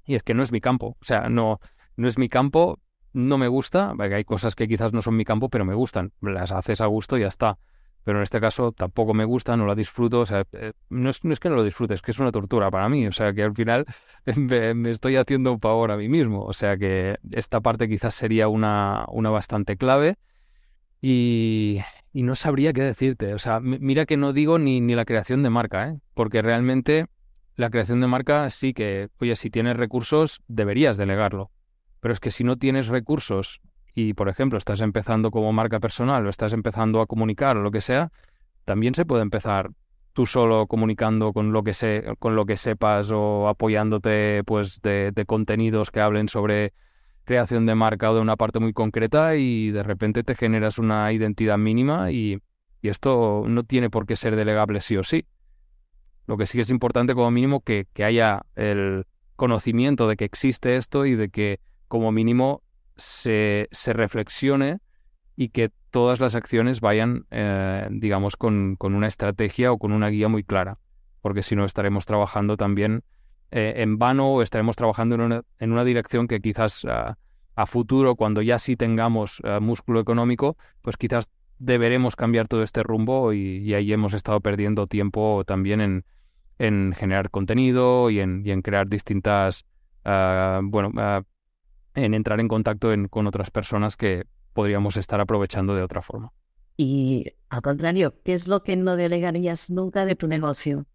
Y 0.07 0.17
es 0.17 0.25
que 0.25 0.35
no 0.35 0.43
es 0.43 0.51
mi 0.51 0.61
campo, 0.61 0.97
o 1.01 1.05
sea, 1.05 1.29
no, 1.29 1.61
no 1.95 2.09
es 2.09 2.19
mi 2.19 2.29
campo, 2.29 2.81
no 3.13 3.39
me 3.39 3.49
gusta, 3.49 3.95
porque 3.97 4.15
hay 4.15 4.25
cosas 4.25 4.55
que 4.55 4.69
quizás 4.69 4.93
no 4.93 5.03
son 5.03 5.17
mi 5.17 5.25
campo, 5.25 5.49
pero 5.49 5.65
me 5.65 5.75
gustan, 5.75 6.13
las 6.21 6.53
haces 6.53 6.81
a 6.81 6.87
gusto 6.87 7.17
y 7.17 7.23
ya 7.23 7.29
está. 7.29 7.59
Pero 8.05 8.19
en 8.19 8.23
este 8.23 8.41
caso 8.41 8.73
tampoco 8.73 9.13
me 9.13 9.25
gusta, 9.25 9.57
no 9.57 9.67
la 9.67 9.75
disfruto, 9.75 10.21
o 10.21 10.27
sea, 10.27 10.45
eh, 10.53 10.73
no 10.89 11.11
es, 11.11 11.25
no 11.25 11.33
es 11.33 11.41
que 11.41 11.51
no 11.51 11.57
lo 11.57 11.65
disfrutes, 11.65 11.97
es 11.97 12.03
que 12.03 12.13
es 12.13 12.19
una 12.19 12.33
tortura 12.33 12.71
para 12.71 12.89
mí, 12.89 13.07
o 13.07 13.13
sea, 13.13 13.33
que 13.35 13.43
al 13.43 13.55
final 13.55 13.85
me, 14.37 14.91
estoy 14.91 15.17
haciendo 15.17 15.53
un 15.53 15.61
favor 15.61 15.91
a 15.91 15.97
mí 15.97 16.09
mismo, 16.09 16.43
o 16.45 16.53
sea, 16.53 16.77
que 16.79 17.19
esta 17.33 17.61
parte 17.61 17.89
quizás 17.89 18.15
sería 18.15 18.49
una, 18.49 19.05
una 19.09 19.31
bastante 19.31 19.77
clave. 19.77 20.17
Y, 21.01 21.81
no 22.13 22.35
sabría 22.35 22.73
qué 22.73 22.83
decirte. 22.83 23.33
O 23.35 23.39
sea, 23.39 23.61
mira 23.61 24.05
que 24.05 24.17
no 24.17 24.33
digo 24.33 24.59
ni, 24.59 24.81
ni 24.81 24.97
la 24.97 25.05
creación 25.05 25.45
de 25.45 25.51
marca, 25.51 25.91
¿eh? 25.91 26.01
porque 26.15 26.43
realmente 26.43 27.07
la 27.55 27.71
creación 27.71 28.01
de 28.01 28.07
marca 28.07 28.49
sí 28.51 28.73
que, 28.73 29.09
oye, 29.21 29.37
si 29.37 29.51
tienes 29.51 29.77
recursos, 29.77 30.41
deberías 30.49 30.97
delegarlo. 30.97 31.51
Pero 32.01 32.13
es 32.13 32.21
que 32.21 32.31
si 32.31 32.45
no 32.45 32.57
tienes 32.57 32.89
recursos 32.89 33.61
y, 33.95 34.15
por 34.15 34.29
ejemplo, 34.29 34.59
estás 34.59 34.81
empezando 34.81 35.31
como 35.31 35.53
marca 35.53 35.81
personal 35.81 36.27
o 36.27 36.31
estás 36.31 36.53
empezando 36.53 37.01
a 37.01 37.07
comunicar 37.07 37.57
o 37.57 37.63
lo 37.63 37.71
que 37.71 37.81
sea, 37.81 38.13
también 38.65 38.95
se 38.95 39.05
puede 39.05 39.23
empezar 39.23 39.71
tú 40.13 40.27
solo 40.27 40.67
comunicando 40.67 41.33
con 41.33 41.53
lo 41.53 41.63
que, 41.63 41.75
sé, 41.75 42.05
con 42.19 42.35
lo 42.35 42.45
que 42.45 42.57
sepas 42.57 43.11
o 43.13 43.49
apoyándote 43.49 44.43
pues 44.45 44.81
de, 44.83 45.13
contenidos 45.27 45.91
que 45.91 46.01
hablen 46.01 46.29
sobre 46.29 46.73
creación 47.25 47.67
de 47.67 47.75
marca 47.75 48.11
o 48.11 48.15
de 48.15 48.21
una 48.21 48.37
parte 48.37 48.59
muy 48.59 48.73
concreta 48.73 49.37
y 49.37 49.71
de 49.71 49.83
repente 49.83 50.25
te 50.25 50.35
generas 50.35 50.79
una 50.79 51.13
identidad 51.13 51.57
mínima 51.57 52.11
y, 52.11 52.39
esto 52.83 53.45
no 53.47 53.65
tiene 53.65 53.91
por 53.91 54.07
qué 54.07 54.17
ser 54.17 54.35
delegable 54.35 54.81
sí 54.81 54.97
o 54.97 55.05
sí. 55.05 55.27
Lo 56.27 56.37
que 56.37 56.47
sí 56.47 56.59
es 56.59 56.71
importante 56.71 57.15
como 57.15 57.31
mínimo 57.31 57.61
que, 57.61 57.87
que 57.93 58.03
haya 58.03 58.43
el 58.57 59.05
conocimiento 59.37 60.09
de 60.09 60.17
que 60.17 60.25
existe 60.25 60.77
esto 60.77 61.05
y 61.05 61.15
de 61.15 61.29
que 61.29 61.61
como 61.89 62.13
mínimo 62.13 62.63
se, 62.97 63.69
se 63.73 63.93
reflexione 63.93 64.79
y 65.37 65.51
que 65.51 65.71
todas 65.91 66.21
las 66.21 66.35
acciones 66.35 66.81
vayan, 66.81 67.27
eh, 67.31 67.87
digamos, 67.91 68.37
con, 68.37 68.77
con, 68.77 68.95
una 68.95 69.07
estrategia 69.07 69.73
o 69.73 69.79
con 69.79 69.93
una 69.93 70.09
guía 70.09 70.29
muy 70.29 70.45
clara, 70.45 70.79
porque 71.23 71.43
si 71.43 71.57
no 71.57 71.65
estaremos 71.65 72.07
trabajando 72.07 72.57
también 72.57 73.05
eh, 73.51 73.75
en 73.77 73.99
vano 73.99 74.29
o 74.33 74.43
estaremos 74.43 74.77
trabajando 74.77 75.15
en 75.15 75.21
una, 75.23 75.43
en 75.59 75.73
una 75.73 75.85
dirección 75.85 76.29
que 76.29 76.41
quizás 76.41 76.85
ah, 76.85 77.17
a 77.55 77.67
futuro, 77.67 78.15
cuando 78.17 78.43
ya 78.43 78.59
sí 78.59 78.77
tengamos 78.77 79.41
ah, 79.45 79.61
músculo 79.61 80.01
económico, 80.01 80.57
pues 80.83 80.97
quizás 80.97 81.31
deberemos 81.59 82.15
cambiar 82.15 82.47
todo 82.47 82.63
este 82.63 82.83
rumbo 82.83 83.33
y, 83.33 83.75
ahí 83.75 83.93
hemos 83.93 84.15
estado 84.15 84.41
perdiendo 84.41 84.87
tiempo 84.87 85.43
también 85.47 85.81
en, 85.81 86.05
en 86.59 86.95
generar 86.97 87.31
contenido 87.31 88.11
y 88.11 88.21
en, 88.21 88.43
y 88.45 88.51
en 88.51 88.63
crear 88.63 88.89
distintas, 88.89 89.65
ah, 90.05 90.61
bueno, 90.63 90.93
en 92.05 92.15
entrar 92.15 92.41
en 92.41 92.49
contacto 92.49 92.91
con 93.11 93.27
otras 93.27 93.51
personas 93.51 93.97
que 93.97 94.25
podríamos 94.53 94.97
estar 94.97 95.21
aprovechando 95.21 95.75
de 95.75 95.83
otra 95.83 96.03
forma. 96.03 96.33
Y 96.77 97.27
al 97.49 97.63
contrario, 97.63 98.15
¿qué 98.25 98.35
es 98.35 98.47
lo 98.47 98.63
que 98.63 98.77
no 98.77 98.97
delegarías 98.97 99.71
nunca 99.71 100.05
de 100.05 100.15
tu 100.15 100.29
negocio? 100.29 100.87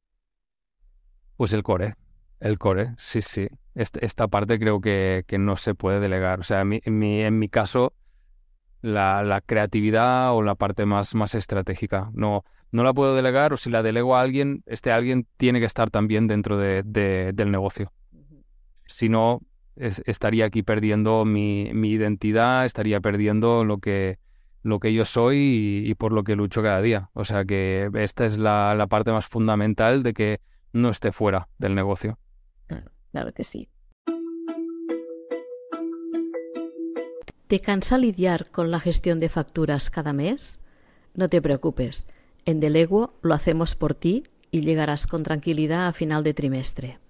Pues 1.35 1.53
el 1.53 1.63
core, 1.63 1.95
el 2.39 2.57
core, 2.57 2.93
sí, 2.97 3.21
sí. 3.21 3.47
esta 3.73 4.27
parte 4.27 4.59
creo 4.59 4.79
que, 4.79 5.23
que, 5.27 5.37
no 5.37 5.57
se 5.57 5.75
puede 5.75 5.99
delegar. 5.99 6.39
O 6.39 6.43
sea, 6.43 6.61
en 6.61 6.99
mi, 6.99 7.21
en 7.21 7.39
mi, 7.39 7.49
caso, 7.49 7.93
la, 8.81 9.23
la, 9.23 9.41
creatividad 9.41 10.33
o 10.33 10.41
la 10.41 10.55
parte 10.55 10.85
más, 10.85 11.15
más 11.15 11.35
estratégica. 11.35 12.11
No, 12.13 12.45
no 12.73 12.83
la 12.83 12.93
puedo 12.93 13.15
delegar 13.15 13.53
o 13.53 13.57
si 13.57 13.69
la 13.69 13.83
delego 13.83 14.15
a 14.15 14.21
alguien, 14.21 14.63
este 14.65 14.91
alguien 14.91 15.27
tiene 15.37 15.59
que 15.59 15.65
estar 15.67 15.91
también 15.91 16.27
dentro 16.27 16.57
de, 16.57 16.81
del 16.83 17.51
negocio. 17.51 17.93
Si 18.87 19.09
no, 19.09 19.41
estaría 19.75 20.45
aquí 20.45 20.63
perdiendo 20.63 21.25
mi, 21.25 21.71
mi, 21.73 21.91
identidad, 21.91 22.65
estaría 22.65 22.99
perdiendo 22.99 23.63
lo 23.63 23.79
que, 23.79 24.19
lo 24.62 24.79
que 24.79 24.93
yo 24.93 25.05
soy 25.05 25.83
y, 25.86 25.93
por 25.95 26.12
lo 26.12 26.23
que 26.23 26.36
lucho 26.36 26.62
cada 26.62 26.81
día. 26.81 27.09
O 27.13 27.25
sea 27.25 27.45
que 27.45 27.89
esta 27.95 28.25
es 28.25 28.38
la, 28.38 28.75
la 28.75 28.88
parte 28.88 29.12
más 29.12 29.25
fundamental 29.25 30.03
de 30.03 30.13
que 30.13 30.41
no 30.71 30.89
esté 30.89 31.12
fuera 31.12 31.47
del 31.57 31.75
negocio. 31.75 32.17
Claro, 33.12 33.31
que 33.31 33.43
sí. 33.43 33.69
¿Te 37.47 37.59
cansa 37.59 37.99
lidiar 37.99 38.49
con 38.49 38.71
la 38.71 38.79
gestión 38.79 39.19
de 39.19 39.29
facturas 39.29 39.91
cada 39.91 40.13
mes? 40.13 40.59
No 41.13 41.27
te 41.29 41.39
preocupes. 41.39 42.07
En 42.45 42.59
Deleguo 42.59 43.13
lo 43.21 43.36
hacemos 43.36 43.75
por 43.75 43.93
ti 43.93 44.23
y 44.49 44.62
llegarás 44.62 45.05
con 45.05 45.21
tranquilidad 45.21 45.88
a 45.88 45.93
final 45.93 46.23
de 46.23 46.33
trimestre. 46.33 47.02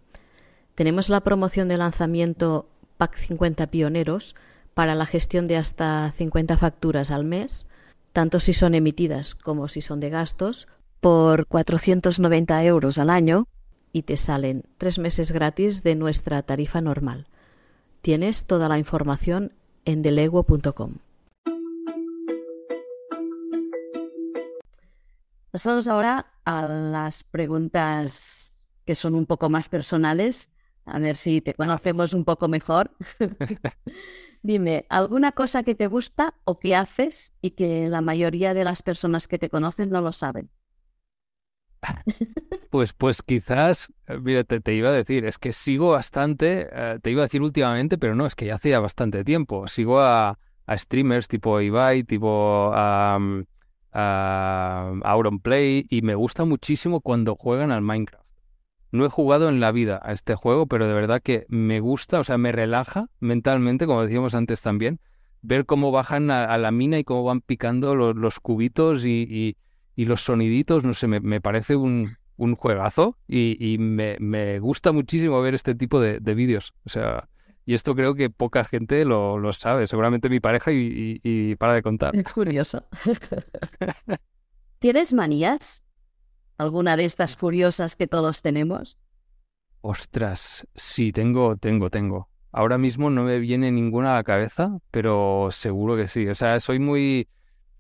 Tenemos 0.76 1.10
la 1.10 1.22
promoción 1.22 1.68
de 1.68 1.78
lanzamiento 1.78 2.68
Pack 2.98 3.16
50 3.16 3.68
Pioneros 3.68 4.36
para 4.74 4.96
la 4.96 5.06
gestión 5.06 5.46
de 5.46 5.58
hasta 5.58 6.12
50 6.12 6.58
facturas 6.58 7.12
al 7.12 7.26
mes, 7.26 7.68
tanto 8.12 8.40
si 8.40 8.54
son 8.54 8.74
emitidas 8.74 9.36
como 9.36 9.68
si 9.68 9.82
son 9.82 10.00
de 10.00 10.10
gastos, 10.10 10.68
por 11.00 11.46
490 11.48 12.64
euros 12.64 12.98
al 12.98 13.10
año 13.10 13.48
y 13.92 14.04
te 14.04 14.18
salen 14.18 14.64
tres 14.78 14.98
meses 14.98 15.32
gratis 15.32 15.84
de 15.84 15.96
nuestra 15.96 16.42
tarifa 16.42 16.82
normal. 16.82 17.28
Tienes 18.02 18.46
toda 18.46 18.68
la 18.68 18.80
información 18.80 19.54
en 19.86 20.02
deleguo.com. 20.02 20.96
Pasamos 25.52 25.88
ahora 25.88 26.26
a 26.46 26.68
las 26.68 27.24
preguntas 27.24 28.60
que 28.86 28.96
son 28.96 29.14
un 29.14 29.28
poco 29.28 29.50
más 29.50 29.70
personales, 29.70 30.50
a 30.86 31.00
ver 31.00 31.16
si 31.16 31.42
te 31.42 31.54
conocemos 31.54 32.14
un 32.14 32.26
poco 32.26 32.48
mejor. 32.48 32.92
Dime, 34.44 34.86
¿alguna 34.90 35.32
cosa 35.32 35.64
que 35.64 35.74
te 35.74 35.88
gusta 35.88 36.36
o 36.44 36.60
que 36.60 36.76
haces 36.76 37.34
y 37.42 37.52
que 37.52 37.88
la 37.88 38.02
mayoría 38.02 38.54
de 38.54 38.66
las 38.66 38.82
personas 38.82 39.28
que 39.28 39.40
te 39.40 39.50
conocen 39.50 39.90
no 39.90 40.02
lo 40.02 40.12
saben? 40.12 40.50
Pues, 42.70 42.92
pues 42.92 43.22
quizás, 43.22 43.94
eh, 44.08 44.18
mira, 44.18 44.44
te, 44.44 44.74
iba 44.74 44.90
a 44.90 44.94
decir, 44.94 45.26
es 45.26 45.38
que 45.38 45.54
sigo 45.54 45.92
bastante, 45.92 46.68
eh, 46.72 46.98
te 47.04 47.12
iba 47.12 47.22
a 47.22 47.26
decir 47.26 47.44
últimamente, 47.44 48.00
pero 48.00 48.16
no, 48.16 48.26
es 48.26 48.34
que 48.34 48.48
ya 48.48 48.56
hace 48.56 48.72
ya 48.72 48.80
bastante 48.80 49.24
tiempo. 49.24 49.68
Sigo 49.68 50.02
a, 50.02 50.40
streamers 50.68 51.28
tipo 51.28 51.62
Ibai, 51.62 52.04
tipo 52.04 52.72
a, 52.74 53.20
Auronplay, 55.04 55.86
y 55.88 56.02
me 56.02 56.16
gusta 56.16 56.46
muchísimo 56.46 57.02
cuando 57.02 57.36
juegan 57.36 57.72
al 57.72 57.84
Minecraft. 57.84 58.23
No 58.94 59.08
he 59.08 59.10
jugado 59.10 59.50
en 59.50 59.60
la 59.60 59.72
vida 59.72 60.00
a 60.04 60.14
este 60.14 60.36
juego, 60.36 60.68
pero 60.68 60.88
de 60.88 60.94
verdad 60.94 61.20
que 61.20 61.48
me 61.50 61.80
gusta, 61.80 62.20
o 62.20 62.24
sea, 62.24 62.38
me 62.38 62.52
relaja 62.52 63.10
mentalmente, 63.20 63.88
como 63.88 64.04
decíamos 64.04 64.36
antes 64.36 64.62
también, 64.62 65.00
ver 65.42 65.66
cómo 65.66 65.92
bajan 65.92 66.30
a, 66.30 66.56
la 66.60 66.72
mina 66.72 67.00
y 67.00 67.04
cómo 67.04 67.24
van 67.24 67.42
picando 67.42 67.96
los, 67.96 68.40
cubitos 68.40 69.04
y 69.04 69.56
los 69.98 70.22
soniditos, 70.22 70.84
no 70.84 70.94
sé, 70.94 71.08
me, 71.08 71.42
parece 71.42 71.76
un, 71.76 72.18
juegazo 72.56 73.18
y, 73.28 73.78
me, 73.80 74.60
gusta 74.60 74.92
muchísimo 74.92 75.42
ver 75.42 75.56
este 75.56 75.74
tipo 75.74 76.00
de, 76.00 76.20
vídeos. 76.36 76.76
O 76.86 76.90
sea, 76.90 77.30
y 77.66 77.74
esto 77.74 77.96
creo 77.96 78.14
que 78.14 78.30
poca 78.30 78.64
gente 78.64 79.06
lo, 79.06 79.52
sabe, 79.54 79.88
seguramente 79.88 80.30
mi 80.30 80.40
pareja 80.40 80.72
y, 80.72 81.56
para 81.58 81.74
de 81.74 81.82
contar. 81.82 82.14
Curioso. 82.34 82.86
¿Tienes 84.80 85.14
manías? 85.14 85.83
¿Alguna 86.64 86.96
de 86.96 87.06
estas 87.06 87.36
curiosas 87.36 87.96
que 87.96 88.08
todos 88.08 88.42
tenemos? 88.42 88.98
Ostras, 89.82 90.66
sí, 90.76 91.12
tengo, 91.12 91.58
tengo, 91.58 91.90
tengo. 91.90 92.30
Ahora 92.54 92.78
mismo 92.78 93.10
no 93.10 93.24
me 93.24 93.40
viene 93.40 93.70
ninguna 93.70 94.14
a 94.14 94.16
la 94.16 94.24
cabeza, 94.24 94.78
pero 94.90 95.50
seguro 95.52 95.98
que 95.98 96.08
sí. 96.08 96.26
O 96.28 96.36
sea, 96.36 96.60
soy 96.62 96.80
muy 96.80 97.28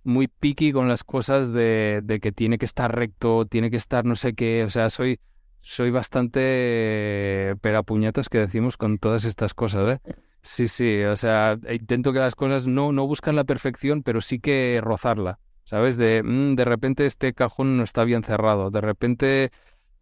muy 0.04 0.28
picky 0.28 0.74
con 0.74 0.89
las 0.89 1.06
cosas 1.06 1.54
de, 1.54 2.19
que 2.22 2.32
tiene 2.34 2.58
que 2.58 2.65
estar 2.65 2.93
recto, 2.93 3.46
tiene 3.46 3.72
que 3.72 3.78
estar 3.78 4.04
no 4.04 4.15
sé 4.17 4.34
qué, 4.34 4.65
o 4.65 4.69
sea, 4.69 4.89
soy, 4.89 5.19
soy 5.62 5.91
bastante 5.91 7.56
perapuñetas 7.62 8.28
que 8.28 8.39
decimos 8.39 8.76
con 8.76 8.98
todas 8.98 9.24
estas 9.24 9.54
cosas, 9.54 9.98
¿eh? 9.98 10.15
Sí, 10.41 10.67
sí, 10.67 11.04
o 11.04 11.15
sea, 11.15 11.58
intento 11.72 12.12
que 12.12 12.19
las 12.19 12.36
cosas 12.36 12.67
no, 12.67 12.91
no 12.91 13.08
buscan 13.08 13.38
la 13.38 13.46
perfección, 13.46 14.04
pero 14.04 14.19
sí 14.19 14.39
que 14.39 14.82
rozarla, 14.84 15.39
¿sabes? 15.63 15.97
De, 15.97 16.21
mm, 16.23 16.56
de 16.56 16.65
repente 16.65 17.06
este 17.06 17.34
cajón 17.34 17.78
no 17.78 17.84
está 17.84 18.04
bien 18.04 18.23
cerrado, 18.23 18.71
de 18.71 18.82
repente 18.82 19.52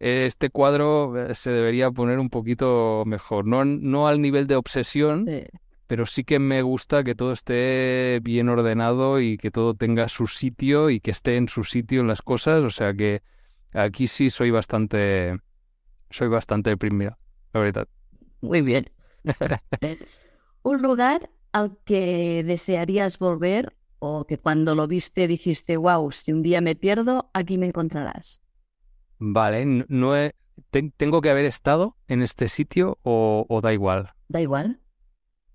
este 0.02 0.50
cuadro 0.50 1.16
eh, 1.16 1.34
se 1.34 1.52
debería 1.52 1.90
poner 1.90 2.18
un 2.18 2.28
poquito 2.28 3.04
mejor, 3.06 3.46
no, 3.46 3.64
no 3.64 4.08
al 4.08 4.20
nivel 4.20 4.48
de 4.48 4.56
obsesión, 4.56 5.26
pero 5.86 6.06
sí 6.06 6.24
que 6.24 6.38
me 6.38 6.62
gusta 6.62 7.04
que 7.04 7.14
todo 7.14 7.32
esté 7.32 8.18
bien 8.22 8.48
ordenado 8.48 9.20
y 9.20 9.36
que 9.36 9.50
todo 9.50 9.74
tenga 9.74 10.08
su 10.08 10.26
sitio 10.26 10.90
y 10.90 11.00
que 11.00 11.12
esté 11.12 11.36
en 11.36 11.48
su 11.48 11.64
sitio 11.64 12.00
en 12.00 12.08
las 12.08 12.22
cosas. 12.22 12.64
O 12.64 12.70
sea 12.70 12.94
que 12.94 13.22
aquí 13.72 14.06
sí 14.06 14.30
soy 14.30 14.50
bastante, 14.50 15.38
soy 16.10 16.28
bastante 16.28 16.76
primera, 16.76 17.18
la 17.52 17.60
verdad. 17.60 17.88
Muy 18.40 18.62
bien. 18.62 18.90
Un 20.62 20.82
lugar 20.82 21.30
al 21.52 21.76
que 21.84 22.42
desearías 22.44 23.18
volver 23.18 23.76
o 24.04 24.24
que 24.24 24.36
cuando 24.36 24.74
lo 24.74 24.88
viste 24.88 25.28
dijiste, 25.28 25.76
wow, 25.76 26.10
si 26.10 26.32
un 26.32 26.42
día 26.42 26.60
me 26.60 26.74
pierdo, 26.74 27.30
aquí 27.34 27.56
me 27.56 27.66
encontrarás. 27.66 28.42
Vale, 29.20 29.64
no 29.64 30.12
¿tengo 30.96 31.20
que 31.20 31.30
haber 31.30 31.44
estado 31.44 31.96
en 32.08 32.22
este 32.22 32.48
sitio 32.48 32.98
o 33.04 33.60
da 33.62 33.72
igual? 33.72 34.10
Da 34.28 34.40
igual. 34.40 34.80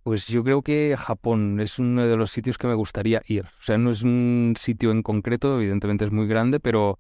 Pues 0.03 0.27
yo 0.27 0.45
creo 0.45 0.61
que 0.61 0.95
Japón 0.97 1.59
es 1.59 1.77
uno 1.77 2.07
de 2.07 2.15
los 2.15 2.31
sitios 2.31 2.57
que 2.57 2.67
me 2.67 2.75
gustaría 2.75 3.21
ir. 3.27 3.43
O 3.43 3.61
sea, 3.61 3.77
no 3.77 3.91
es 3.91 4.03
un 4.03 4.53
sitio 4.55 4.91
en 4.91 5.03
concreto, 5.03 5.57
evidentemente 5.57 6.05
es 6.05 6.13
muy 6.13 6.27
grande, 6.27 6.61
pero 6.61 6.99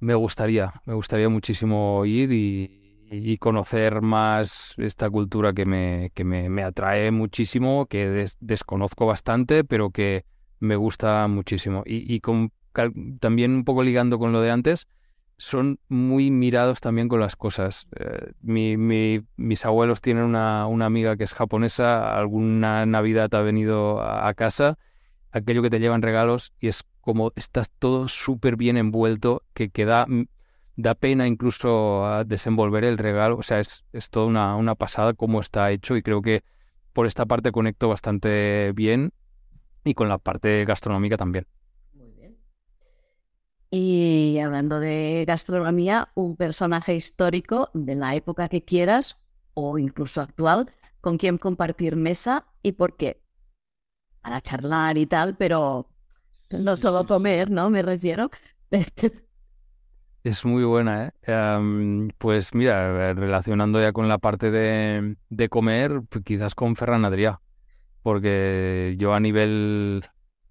me 0.00 0.14
gustaría, 0.14 0.74
me 0.84 0.92
gustaría 0.92 1.30
muchísimo 1.30 2.04
ir 2.04 2.30
y, 2.30 3.38
conocer 3.38 4.02
más 4.02 4.74
esta 4.76 5.08
cultura 5.08 5.54
que 5.54 5.64
me, 5.64 6.10
que 6.14 6.24
me, 6.24 6.62
atrae 6.62 7.10
muchísimo, 7.10 7.86
que 7.86 8.26
desconozco 8.40 9.06
bastante, 9.06 9.64
pero 9.64 9.90
que 9.90 10.24
me 10.64 10.76
gusta 10.76 11.26
muchísimo. 11.28 11.82
Y, 11.86 12.20
también 13.20 13.52
un 13.52 13.64
poco 13.64 13.82
ligando 13.82 14.18
con 14.18 14.32
lo 14.32 14.40
de 14.40 14.50
antes, 14.50 14.88
son 15.36 15.78
muy 15.88 16.30
mirados 16.30 16.80
también 16.80 17.08
con 17.08 17.20
las 17.20 17.36
cosas. 17.36 17.86
Eh, 17.98 18.32
mis 18.42 19.64
abuelos 19.64 20.00
tienen 20.00 20.24
una, 20.24 20.64
amiga 20.64 21.16
que 21.16 21.24
es 21.24 21.34
japonesa, 21.34 22.16
alguna 22.16 22.86
Navidad 22.86 23.32
ha 23.34 23.42
venido 23.42 24.00
a, 24.02 24.32
casa, 24.34 24.78
aquello 25.30 25.62
que 25.62 25.70
te 25.70 25.80
llevan 25.80 26.02
regalos 26.02 26.52
y 26.60 26.68
es 26.68 26.84
como 27.00 27.32
estás 27.36 27.70
todo 27.78 28.08
súper 28.08 28.56
bien 28.56 28.76
envuelto, 28.76 29.42
que, 29.52 29.84
da, 29.84 30.06
da, 30.76 30.94
pena 30.94 31.26
incluso 31.26 32.06
a 32.06 32.24
desenvolver 32.24 32.84
el 32.84 32.98
regalo, 32.98 33.36
o 33.36 33.42
sea, 33.42 33.60
es, 33.60 33.84
es 33.92 34.10
toda 34.10 34.26
una, 34.26 34.56
una 34.56 34.74
pasada 34.74 35.12
cómo 35.12 35.40
está 35.40 35.70
hecho 35.70 35.96
y 35.96 36.02
creo 36.02 36.22
que 36.22 36.42
por 36.94 37.06
esta 37.06 37.26
parte 37.26 37.52
conecto 37.52 37.88
bastante 37.88 38.72
bien 38.72 39.12
y 39.84 39.94
con 39.94 40.08
la 40.08 40.18
parte 40.18 40.64
gastronómica 40.64 41.16
también. 41.16 41.46
Y 43.70 44.38
hablando 44.38 44.78
de 44.78 45.24
gastronomía, 45.26 46.08
un 46.14 46.36
personaje 46.36 46.94
histórico 46.94 47.70
de 47.74 47.96
la 47.96 48.14
época 48.14 48.48
que 48.48 48.64
quieras 48.64 49.18
o 49.54 49.78
incluso 49.78 50.20
actual, 50.20 50.70
con 51.00 51.18
quien 51.18 51.38
compartir 51.38 51.96
mesa 51.96 52.46
y 52.62 52.72
por 52.72 52.96
qué. 52.96 53.20
Para 54.22 54.40
charlar 54.40 54.96
y 54.96 55.06
tal, 55.06 55.36
pero 55.36 55.88
no 56.50 56.76
solo 56.76 57.04
comer, 57.08 57.50
¿no? 57.50 57.68
Me 57.68 57.82
refiero. 57.82 58.30
Es 60.22 60.42
muy 60.46 60.64
buena, 60.64 61.12
¿eh? 61.26 62.08
pues 62.16 62.54
mira, 62.54 63.12
relacionando 63.12 63.78
ya 63.78 63.92
con 63.92 64.08
la 64.08 64.16
parte 64.16 64.50
de, 64.50 65.16
de 65.28 65.48
comer, 65.50 66.00
pues 66.08 66.24
quizás 66.24 66.54
con 66.54 66.76
Ferran 66.76 67.04
Adrià, 67.04 67.42
porque 68.04 68.96
yo 68.98 69.14
a 69.14 69.18
nivel 69.18 70.04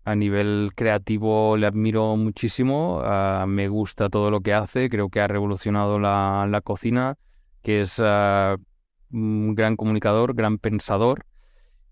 a 0.05 0.15
nivel 0.15 0.71
creativo 0.75 1.55
le 1.55 1.67
admiro 1.67 2.17
muchísimo, 2.17 2.99
ah, 3.03 3.45
me 3.47 3.67
gusta 3.69 4.09
todo 4.09 4.31
lo 4.31 4.41
que 4.41 4.53
hace, 4.53 4.89
creo 4.89 5.09
que 5.09 5.21
ha 5.21 5.27
revolucionado 5.27 5.99
la, 5.99 6.61
cocina, 6.63 7.15
que 7.61 7.81
es 7.81 8.01
ah, 8.03 8.57
un 9.11 9.53
gran 9.53 9.77
comunicador, 9.77 10.33
gran 10.33 10.57
pensador, 10.57 11.25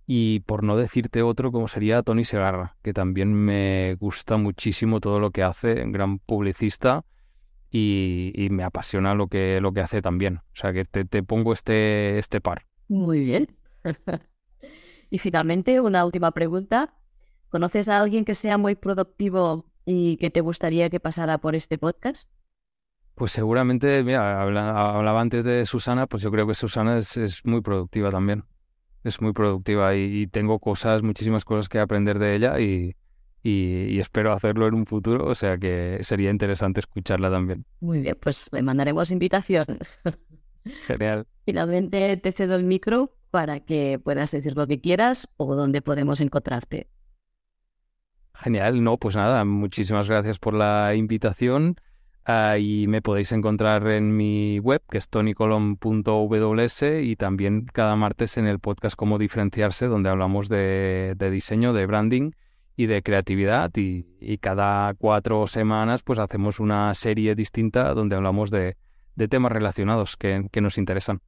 y 0.07 0.41
por 0.41 0.63
no 0.63 0.75
decirte 0.77 1.21
otro 1.21 1.51
como 1.51 1.67
sería 1.67 2.01
Tony 2.01 2.25
Segarra, 2.25 2.75
que 2.81 2.91
también 2.91 3.33
me 3.33 3.95
gusta 3.99 4.37
muchísimo 4.37 4.99
todo 4.99 5.19
lo 5.19 5.29
que 5.29 5.43
hace, 5.43 5.75
gran 5.85 6.17
publicista, 6.17 7.05
y, 7.69 8.47
me 8.51 8.63
apasiona 8.63 9.13
lo 9.15 9.27
que, 9.27 9.61
lo 9.61 9.71
que 9.71 9.79
hace 9.79 10.01
también. 10.01 10.37
O 10.37 10.55
sea 10.55 10.73
que 10.73 10.83
te, 10.83 11.05
te 11.05 11.23
pongo 11.23 11.53
este, 11.53 12.17
este 12.17 12.41
par. 12.41 12.65
Muy 12.89 13.21
bien. 13.21 13.47
y 15.11 15.19
finalmente, 15.19 15.81
una 15.81 16.05
última 16.05 16.31
pregunta. 16.31 16.95
¿Conoces 17.49 17.89
a 17.89 17.99
alguien 17.99 18.23
que 18.23 18.33
sea 18.33 18.57
muy 18.57 18.75
productivo 18.75 19.65
y 19.85 20.15
que 20.15 20.29
te 20.29 20.39
gustaría 20.39 20.89
que 20.89 21.01
pasara 21.01 21.37
por 21.37 21.53
este 21.53 21.77
podcast? 21.77 22.33
Pues 23.15 23.33
seguramente, 23.33 24.03
mira, 24.03 24.41
hablaba 24.41 25.19
antes 25.19 25.43
de 25.43 25.65
Susana, 25.65 26.07
pues 26.07 26.23
yo 26.23 26.31
creo 26.31 26.47
que 26.47 26.55
Susana 26.55 26.97
es, 26.97 27.41
muy 27.43 27.59
productiva 27.59 28.09
también. 28.09 28.45
Es 29.03 29.21
muy 29.21 29.33
productiva 29.33 29.95
y, 29.95 30.27
tengo 30.27 30.59
cosas, 30.59 31.03
muchísimas 31.03 31.43
cosas 31.43 31.67
que 31.67 31.79
aprender 31.79 32.17
de 32.17 32.35
ella 32.35 32.61
y, 32.61 32.95
y, 33.43 33.99
espero 33.99 34.31
hacerlo 34.31 34.67
en 34.67 34.75
un 34.75 34.85
futuro, 34.85 35.25
o 35.27 35.35
sea 35.35 35.57
que 35.57 35.99
sería 36.03 36.29
interesante 36.29 36.79
escucharla 36.79 37.29
también. 37.29 37.65
Muy 37.81 37.99
bien, 37.99 38.17
pues 38.21 38.47
le 38.53 38.61
mandaremos 38.61 39.11
invitación. 39.11 39.65
Genial. 40.87 41.27
Finalmente 41.45 42.15
te 42.15 42.31
cedo 42.31 42.55
el 42.55 42.63
micro 42.63 43.11
para 43.31 43.61
que 43.61 43.99
puedas 44.03 44.31
decir 44.31 44.55
lo 44.55 44.67
que 44.67 44.81
quieras 44.81 45.29
o 45.37 45.55
dónde 45.55 45.81
podemos 45.81 46.21
encontrarte. 46.21 46.87
Genial, 48.33 48.83
no, 48.83 48.97
pues 48.97 49.15
nada, 49.15 49.43
muchísimas 49.45 50.09
gracias 50.09 50.39
por 50.39 50.53
la 50.53 50.95
invitación. 50.95 51.75
y 52.59 52.85
me 52.87 53.01
podéis 53.01 53.31
encontrar 53.31 53.87
en 53.87 54.15
mi 54.15 54.59
web, 54.59 54.81
que 54.89 54.97
es 54.97 55.09
tonycolon.ws, 55.09 56.83
y 57.03 57.15
también 57.15 57.65
cada 57.65 57.95
martes 57.95 58.37
en 58.37 58.47
el 58.47 58.59
podcast 58.59 58.95
Cómo 58.95 59.17
diferenciarse, 59.17 59.87
donde 59.87 60.09
hablamos 60.09 60.47
de, 60.49 61.15
diseño, 61.31 61.73
de 61.73 61.85
branding 61.85 62.31
y 62.75 62.85
de 62.85 63.01
creatividad. 63.03 63.71
Y, 63.75 64.37
cada 64.39 64.93
cuatro 64.93 65.45
semanas 65.47 66.03
pues 66.03 66.19
hacemos 66.19 66.59
una 66.59 66.93
serie 66.93 67.35
distinta 67.35 67.93
donde 67.93 68.15
hablamos 68.15 68.49
de, 68.49 68.77
temas 69.29 69.51
relacionados 69.51 70.17
que, 70.17 70.49
nos 70.61 70.77
interesan. 70.77 71.21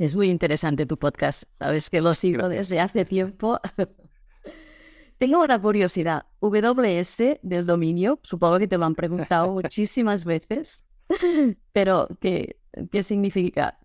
Es 0.00 0.16
muy 0.16 0.30
interesante 0.30 0.86
tu 0.86 0.96
podcast. 0.96 1.42
Sabes 1.58 1.90
que 1.90 2.00
lo 2.00 2.14
sigo 2.14 2.48
desde 2.48 2.80
hace 2.80 3.04
tiempo. 3.04 3.60
Tengo 5.18 5.44
una 5.44 5.60
curiosidad. 5.60 6.24
WS 6.40 7.38
del 7.42 7.66
dominio, 7.66 8.18
supongo 8.22 8.58
que 8.58 8.66
te 8.66 8.78
lo 8.78 8.86
han 8.86 8.94
preguntado 8.94 9.52
muchísimas 9.52 10.24
veces, 10.24 10.86
pero 11.72 12.08
¿qué, 12.18 12.56
qué 12.90 13.02
significa? 13.02 13.78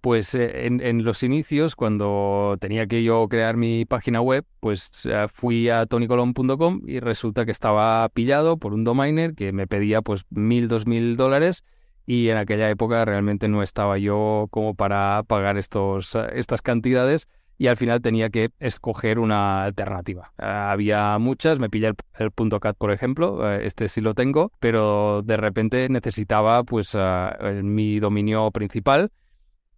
Pues 0.00 0.32
eh, 0.36 0.66
en, 0.66 1.02
los 1.02 1.24
inicios, 1.24 1.74
cuando 1.74 2.56
tenía 2.60 2.86
que 2.86 3.02
yo 3.02 3.26
crear 3.28 3.56
mi 3.56 3.84
página 3.84 4.20
web, 4.20 4.44
pues 4.60 4.92
eh, 5.06 5.26
fui 5.26 5.68
a 5.68 5.86
tonycolon.com 5.86 6.82
y 6.86 7.00
resulta 7.00 7.44
que 7.44 7.50
estaba 7.50 8.08
pillado 8.10 8.58
por 8.58 8.74
un 8.74 8.84
domainer 8.84 9.34
que 9.34 9.50
me 9.50 9.66
pedía 9.66 10.02
pues 10.02 10.24
mil, 10.30 10.68
dos 10.68 10.86
mil 10.86 11.16
dólares 11.16 11.64
y 12.06 12.28
en 12.28 12.36
aquella 12.36 12.68
época 12.70 13.04
realmente 13.04 13.48
no 13.48 13.62
estaba 13.62 13.98
yo 13.98 14.48
como 14.50 14.74
para 14.74 15.22
pagar 15.26 15.56
estos, 15.58 16.14
estas 16.32 16.62
cantidades 16.62 17.28
y 17.62 17.68
al 17.68 17.76
final 17.76 18.00
tenía 18.02 18.28
que 18.30 18.50
escoger 18.58 19.20
una 19.20 19.62
alternativa. 19.62 20.32
Eh, 20.38 20.44
había 20.44 21.16
muchas, 21.18 21.60
me 21.60 21.70
pillé 21.70 21.92
el, 22.18 22.30
punto 22.32 22.58
.cat 22.58 22.76
por 22.76 22.90
ejemplo, 22.90 23.48
eh, 23.48 23.66
este 23.66 23.86
sí 23.88 24.00
lo 24.00 24.14
tengo, 24.14 24.50
pero 24.58 25.22
de 25.22 25.36
repente 25.36 25.88
necesitaba 25.88 26.64
pues 26.64 26.96
eh, 26.98 27.60
mi 27.62 28.00
dominio 28.00 28.50
principal 28.50 29.10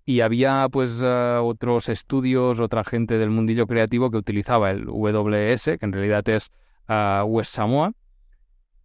y 0.07 0.21
había 0.21 0.67
pues 0.71 1.03
otros 1.03 1.91
estudios, 1.91 2.59
otra 2.59 2.85
gente 2.85 3.19
del 3.19 3.29
mundillo 3.29 3.67
creativo 3.67 4.11
que 4.11 4.17
utilizaba 4.17 4.71
el 4.71 4.87
WS, 4.87 5.79
que 5.79 5.85
en 5.85 5.93
realidad 5.93 6.27
es 6.29 6.51
West 7.27 7.53
Samoa, 7.53 7.93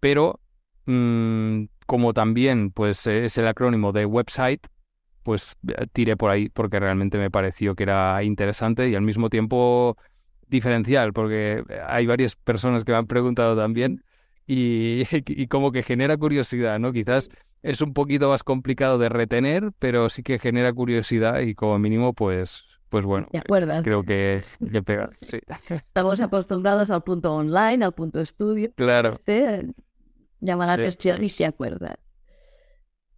pero 0.01 0.41
mm, 0.85 1.63
como 1.89 2.13
también 2.13 2.69
pues 2.69 3.07
es 3.07 3.35
el 3.39 3.47
acrónimo 3.47 3.91
de 3.91 4.05
website, 4.05 4.67
pues 5.23 5.55
eh, 5.67 5.87
tiré 5.91 6.15
por 6.15 6.29
ahí 6.29 6.47
porque 6.47 6.79
realmente 6.79 7.17
me 7.17 7.31
pareció 7.31 7.73
que 7.73 7.81
era 7.81 8.21
interesante 8.21 8.87
y 8.87 8.93
al 8.93 9.01
mismo 9.01 9.31
tiempo 9.31 9.97
diferencial, 10.47 11.13
porque 11.13 11.63
hay 11.87 12.05
varias 12.05 12.35
personas 12.35 12.83
que 12.83 12.91
me 12.91 12.99
han 12.99 13.07
preguntado 13.07 13.57
también 13.57 14.03
y, 14.45 15.47
como 15.47 15.71
que 15.71 15.81
genera 15.81 16.15
curiosidad, 16.15 16.77
¿no? 16.77 16.93
Quizás 16.93 17.29
es 17.63 17.81
un 17.81 17.95
poquito 17.95 18.29
más 18.29 18.43
complicado 18.43 18.99
de 18.99 19.09
retener, 19.09 19.71
pero 19.79 20.09
sí 20.09 20.21
que 20.21 20.37
genera 20.37 20.71
curiosidad 20.71 21.39
y 21.39 21.55
como 21.55 21.79
mínimo, 21.79 22.13
pues, 22.13 22.65
pues 22.89 23.03
bueno, 23.03 23.27
creo 23.83 24.03
que, 24.03 24.43
que 24.71 24.83
pega. 24.83 25.09
Sí. 25.21 25.39
Estamos 25.69 26.21
acostumbrados 26.21 26.91
al 26.91 27.01
punto 27.01 27.33
online, 27.33 27.83
al 27.83 27.93
punto 27.93 28.21
estudio. 28.21 28.71
Claro. 28.75 29.09
Este, 29.09 29.73
llama 30.39 30.65
la 30.65 30.73
atención 30.73 31.23
y 31.23 31.29
se 31.29 31.45
acuerdas. 31.45 31.97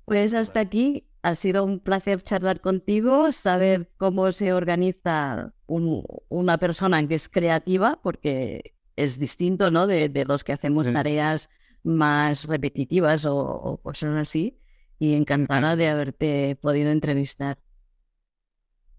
Pues 0.05 0.34
hasta 0.34 0.59
aquí 0.59 1.07
ha 1.22 1.36
sido 1.36 1.63
un 1.63 1.80
placer 1.80 2.22
charlar 2.22 2.61
contigo, 2.61 3.32
saber 3.32 3.89
cómo 3.97 4.32
se 4.32 4.53
organiza 4.53 5.53
una 5.67 6.57
persona 6.57 7.07
que 7.07 7.15
es 7.15 7.30
creativa, 7.30 7.99
porque 8.01 8.76
es 8.95 9.19
distinto 9.19 9.72
¿no? 9.72 9.88
de, 9.88 10.26
los 10.28 10.43
que 10.43 10.53
hacemos 10.53 10.91
tareas 10.91 11.49
más 11.84 12.47
repetitivas 12.47 13.26
o, 13.26 13.80
cosas 13.84 14.15
así. 14.15 14.57
Y 14.99 15.15
encantada 15.15 15.76
de 15.76 15.88
haberte 15.88 16.55
podido 16.61 16.91
entrevistar. 16.91 17.57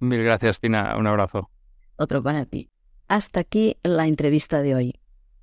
Mil 0.00 0.24
gracias, 0.24 0.58
Pina. 0.58 0.96
Un 0.98 1.06
abrazo. 1.06 1.48
Otro 1.96 2.22
para 2.22 2.44
ti. 2.44 2.70
Hasta 3.06 3.40
aquí 3.40 3.76
la 3.84 4.08
entrevista 4.08 4.62
de 4.62 4.74
hoy. 4.74 5.00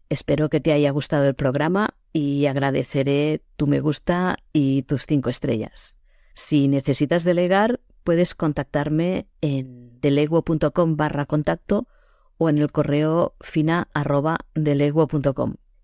Espero 0.09 0.49
que 0.49 0.59
te 0.59 0.73
haya 0.73 0.91
gustado 0.91 1.27
el 1.29 1.35
programa 1.35 1.95
y 2.13 2.45
agradeceré 2.45 3.41
tu 3.55 3.67
me 3.67 3.79
gusta 3.79 4.37
y 4.53 4.83
tus 4.83 5.05
cinco 5.05 5.29
estrellas. 5.29 6.01
Si 6.33 6.67
necesitas 6.67 7.23
delegar, 7.23 7.79
puedes 8.03 8.33
contactarme 8.35 9.27
en 9.41 9.99
deleguo.com 10.01 10.95
barra 10.95 11.25
contacto 11.25 11.87
o 12.37 12.49
en 12.49 12.57
el 12.57 12.71
correo 12.71 13.35
fina 13.41 13.89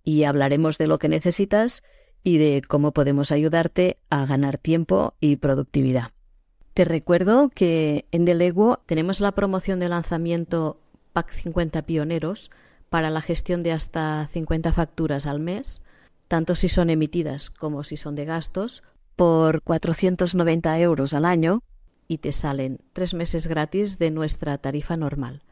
y 0.03 0.23
hablaremos 0.23 0.77
de 0.77 0.87
lo 0.87 0.99
que 0.99 1.09
necesitas 1.09 1.83
y 2.23 2.37
de 2.37 2.61
cómo 2.67 2.91
podemos 2.91 3.31
ayudarte 3.31 3.99
a 4.09 4.25
ganar 4.25 4.57
tiempo 4.57 5.13
y 5.19 5.35
productividad. 5.35 6.11
Te 6.73 6.83
recuerdo 6.83 7.49
que 7.49 8.05
en 8.11 8.25
Deleguo 8.25 8.81
tenemos 8.85 9.21
la 9.21 9.31
promoción 9.33 9.79
de 9.79 9.87
lanzamiento 9.87 10.79
Pack 11.13 11.31
50 11.31 11.83
Pioneros 11.83 12.51
para 12.89 13.09
la 13.09 13.21
gestión 13.21 13.61
de 13.61 13.71
hasta 13.71 14.27
50 14.27 14.73
facturas 14.73 15.25
al 15.25 15.39
mes, 15.39 15.81
tanto 16.35 16.55
si 16.55 16.67
son 16.67 16.89
emitidas 16.89 17.49
como 17.49 17.85
si 17.85 17.95
son 17.95 18.13
de 18.15 18.25
gastos, 18.25 18.83
por 19.15 19.61
490 19.61 20.77
euros 20.81 21.13
al 21.13 21.23
año 21.23 21.63
y 22.09 22.17
te 22.17 22.33
salen 22.33 22.81
tres 22.91 23.13
meses 23.13 23.47
gratis 23.47 23.99
de 23.99 24.11
nuestra 24.11 24.57
tarifa 24.57 24.97
normal. 24.97 25.43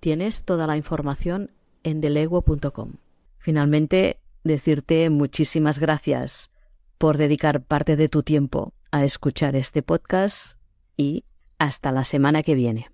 Tienes 0.00 0.42
toda 0.42 0.66
la 0.66 0.76
información 0.76 1.52
en 1.84 2.00
deleguo.com. 2.00 2.94
Finalmente, 3.38 4.18
decirte 4.42 5.08
muchísimas 5.08 5.78
gracias 5.78 6.50
por 6.98 7.16
dedicar 7.16 7.62
parte 7.62 7.94
de 7.94 8.08
tu 8.08 8.24
tiempo 8.24 8.74
a 8.90 9.04
escuchar 9.04 9.54
este 9.54 9.84
podcast 9.84 10.58
y 10.96 11.22
hasta 11.60 11.92
la 11.92 12.04
semana 12.04 12.42
que 12.42 12.56
viene. 12.56 12.88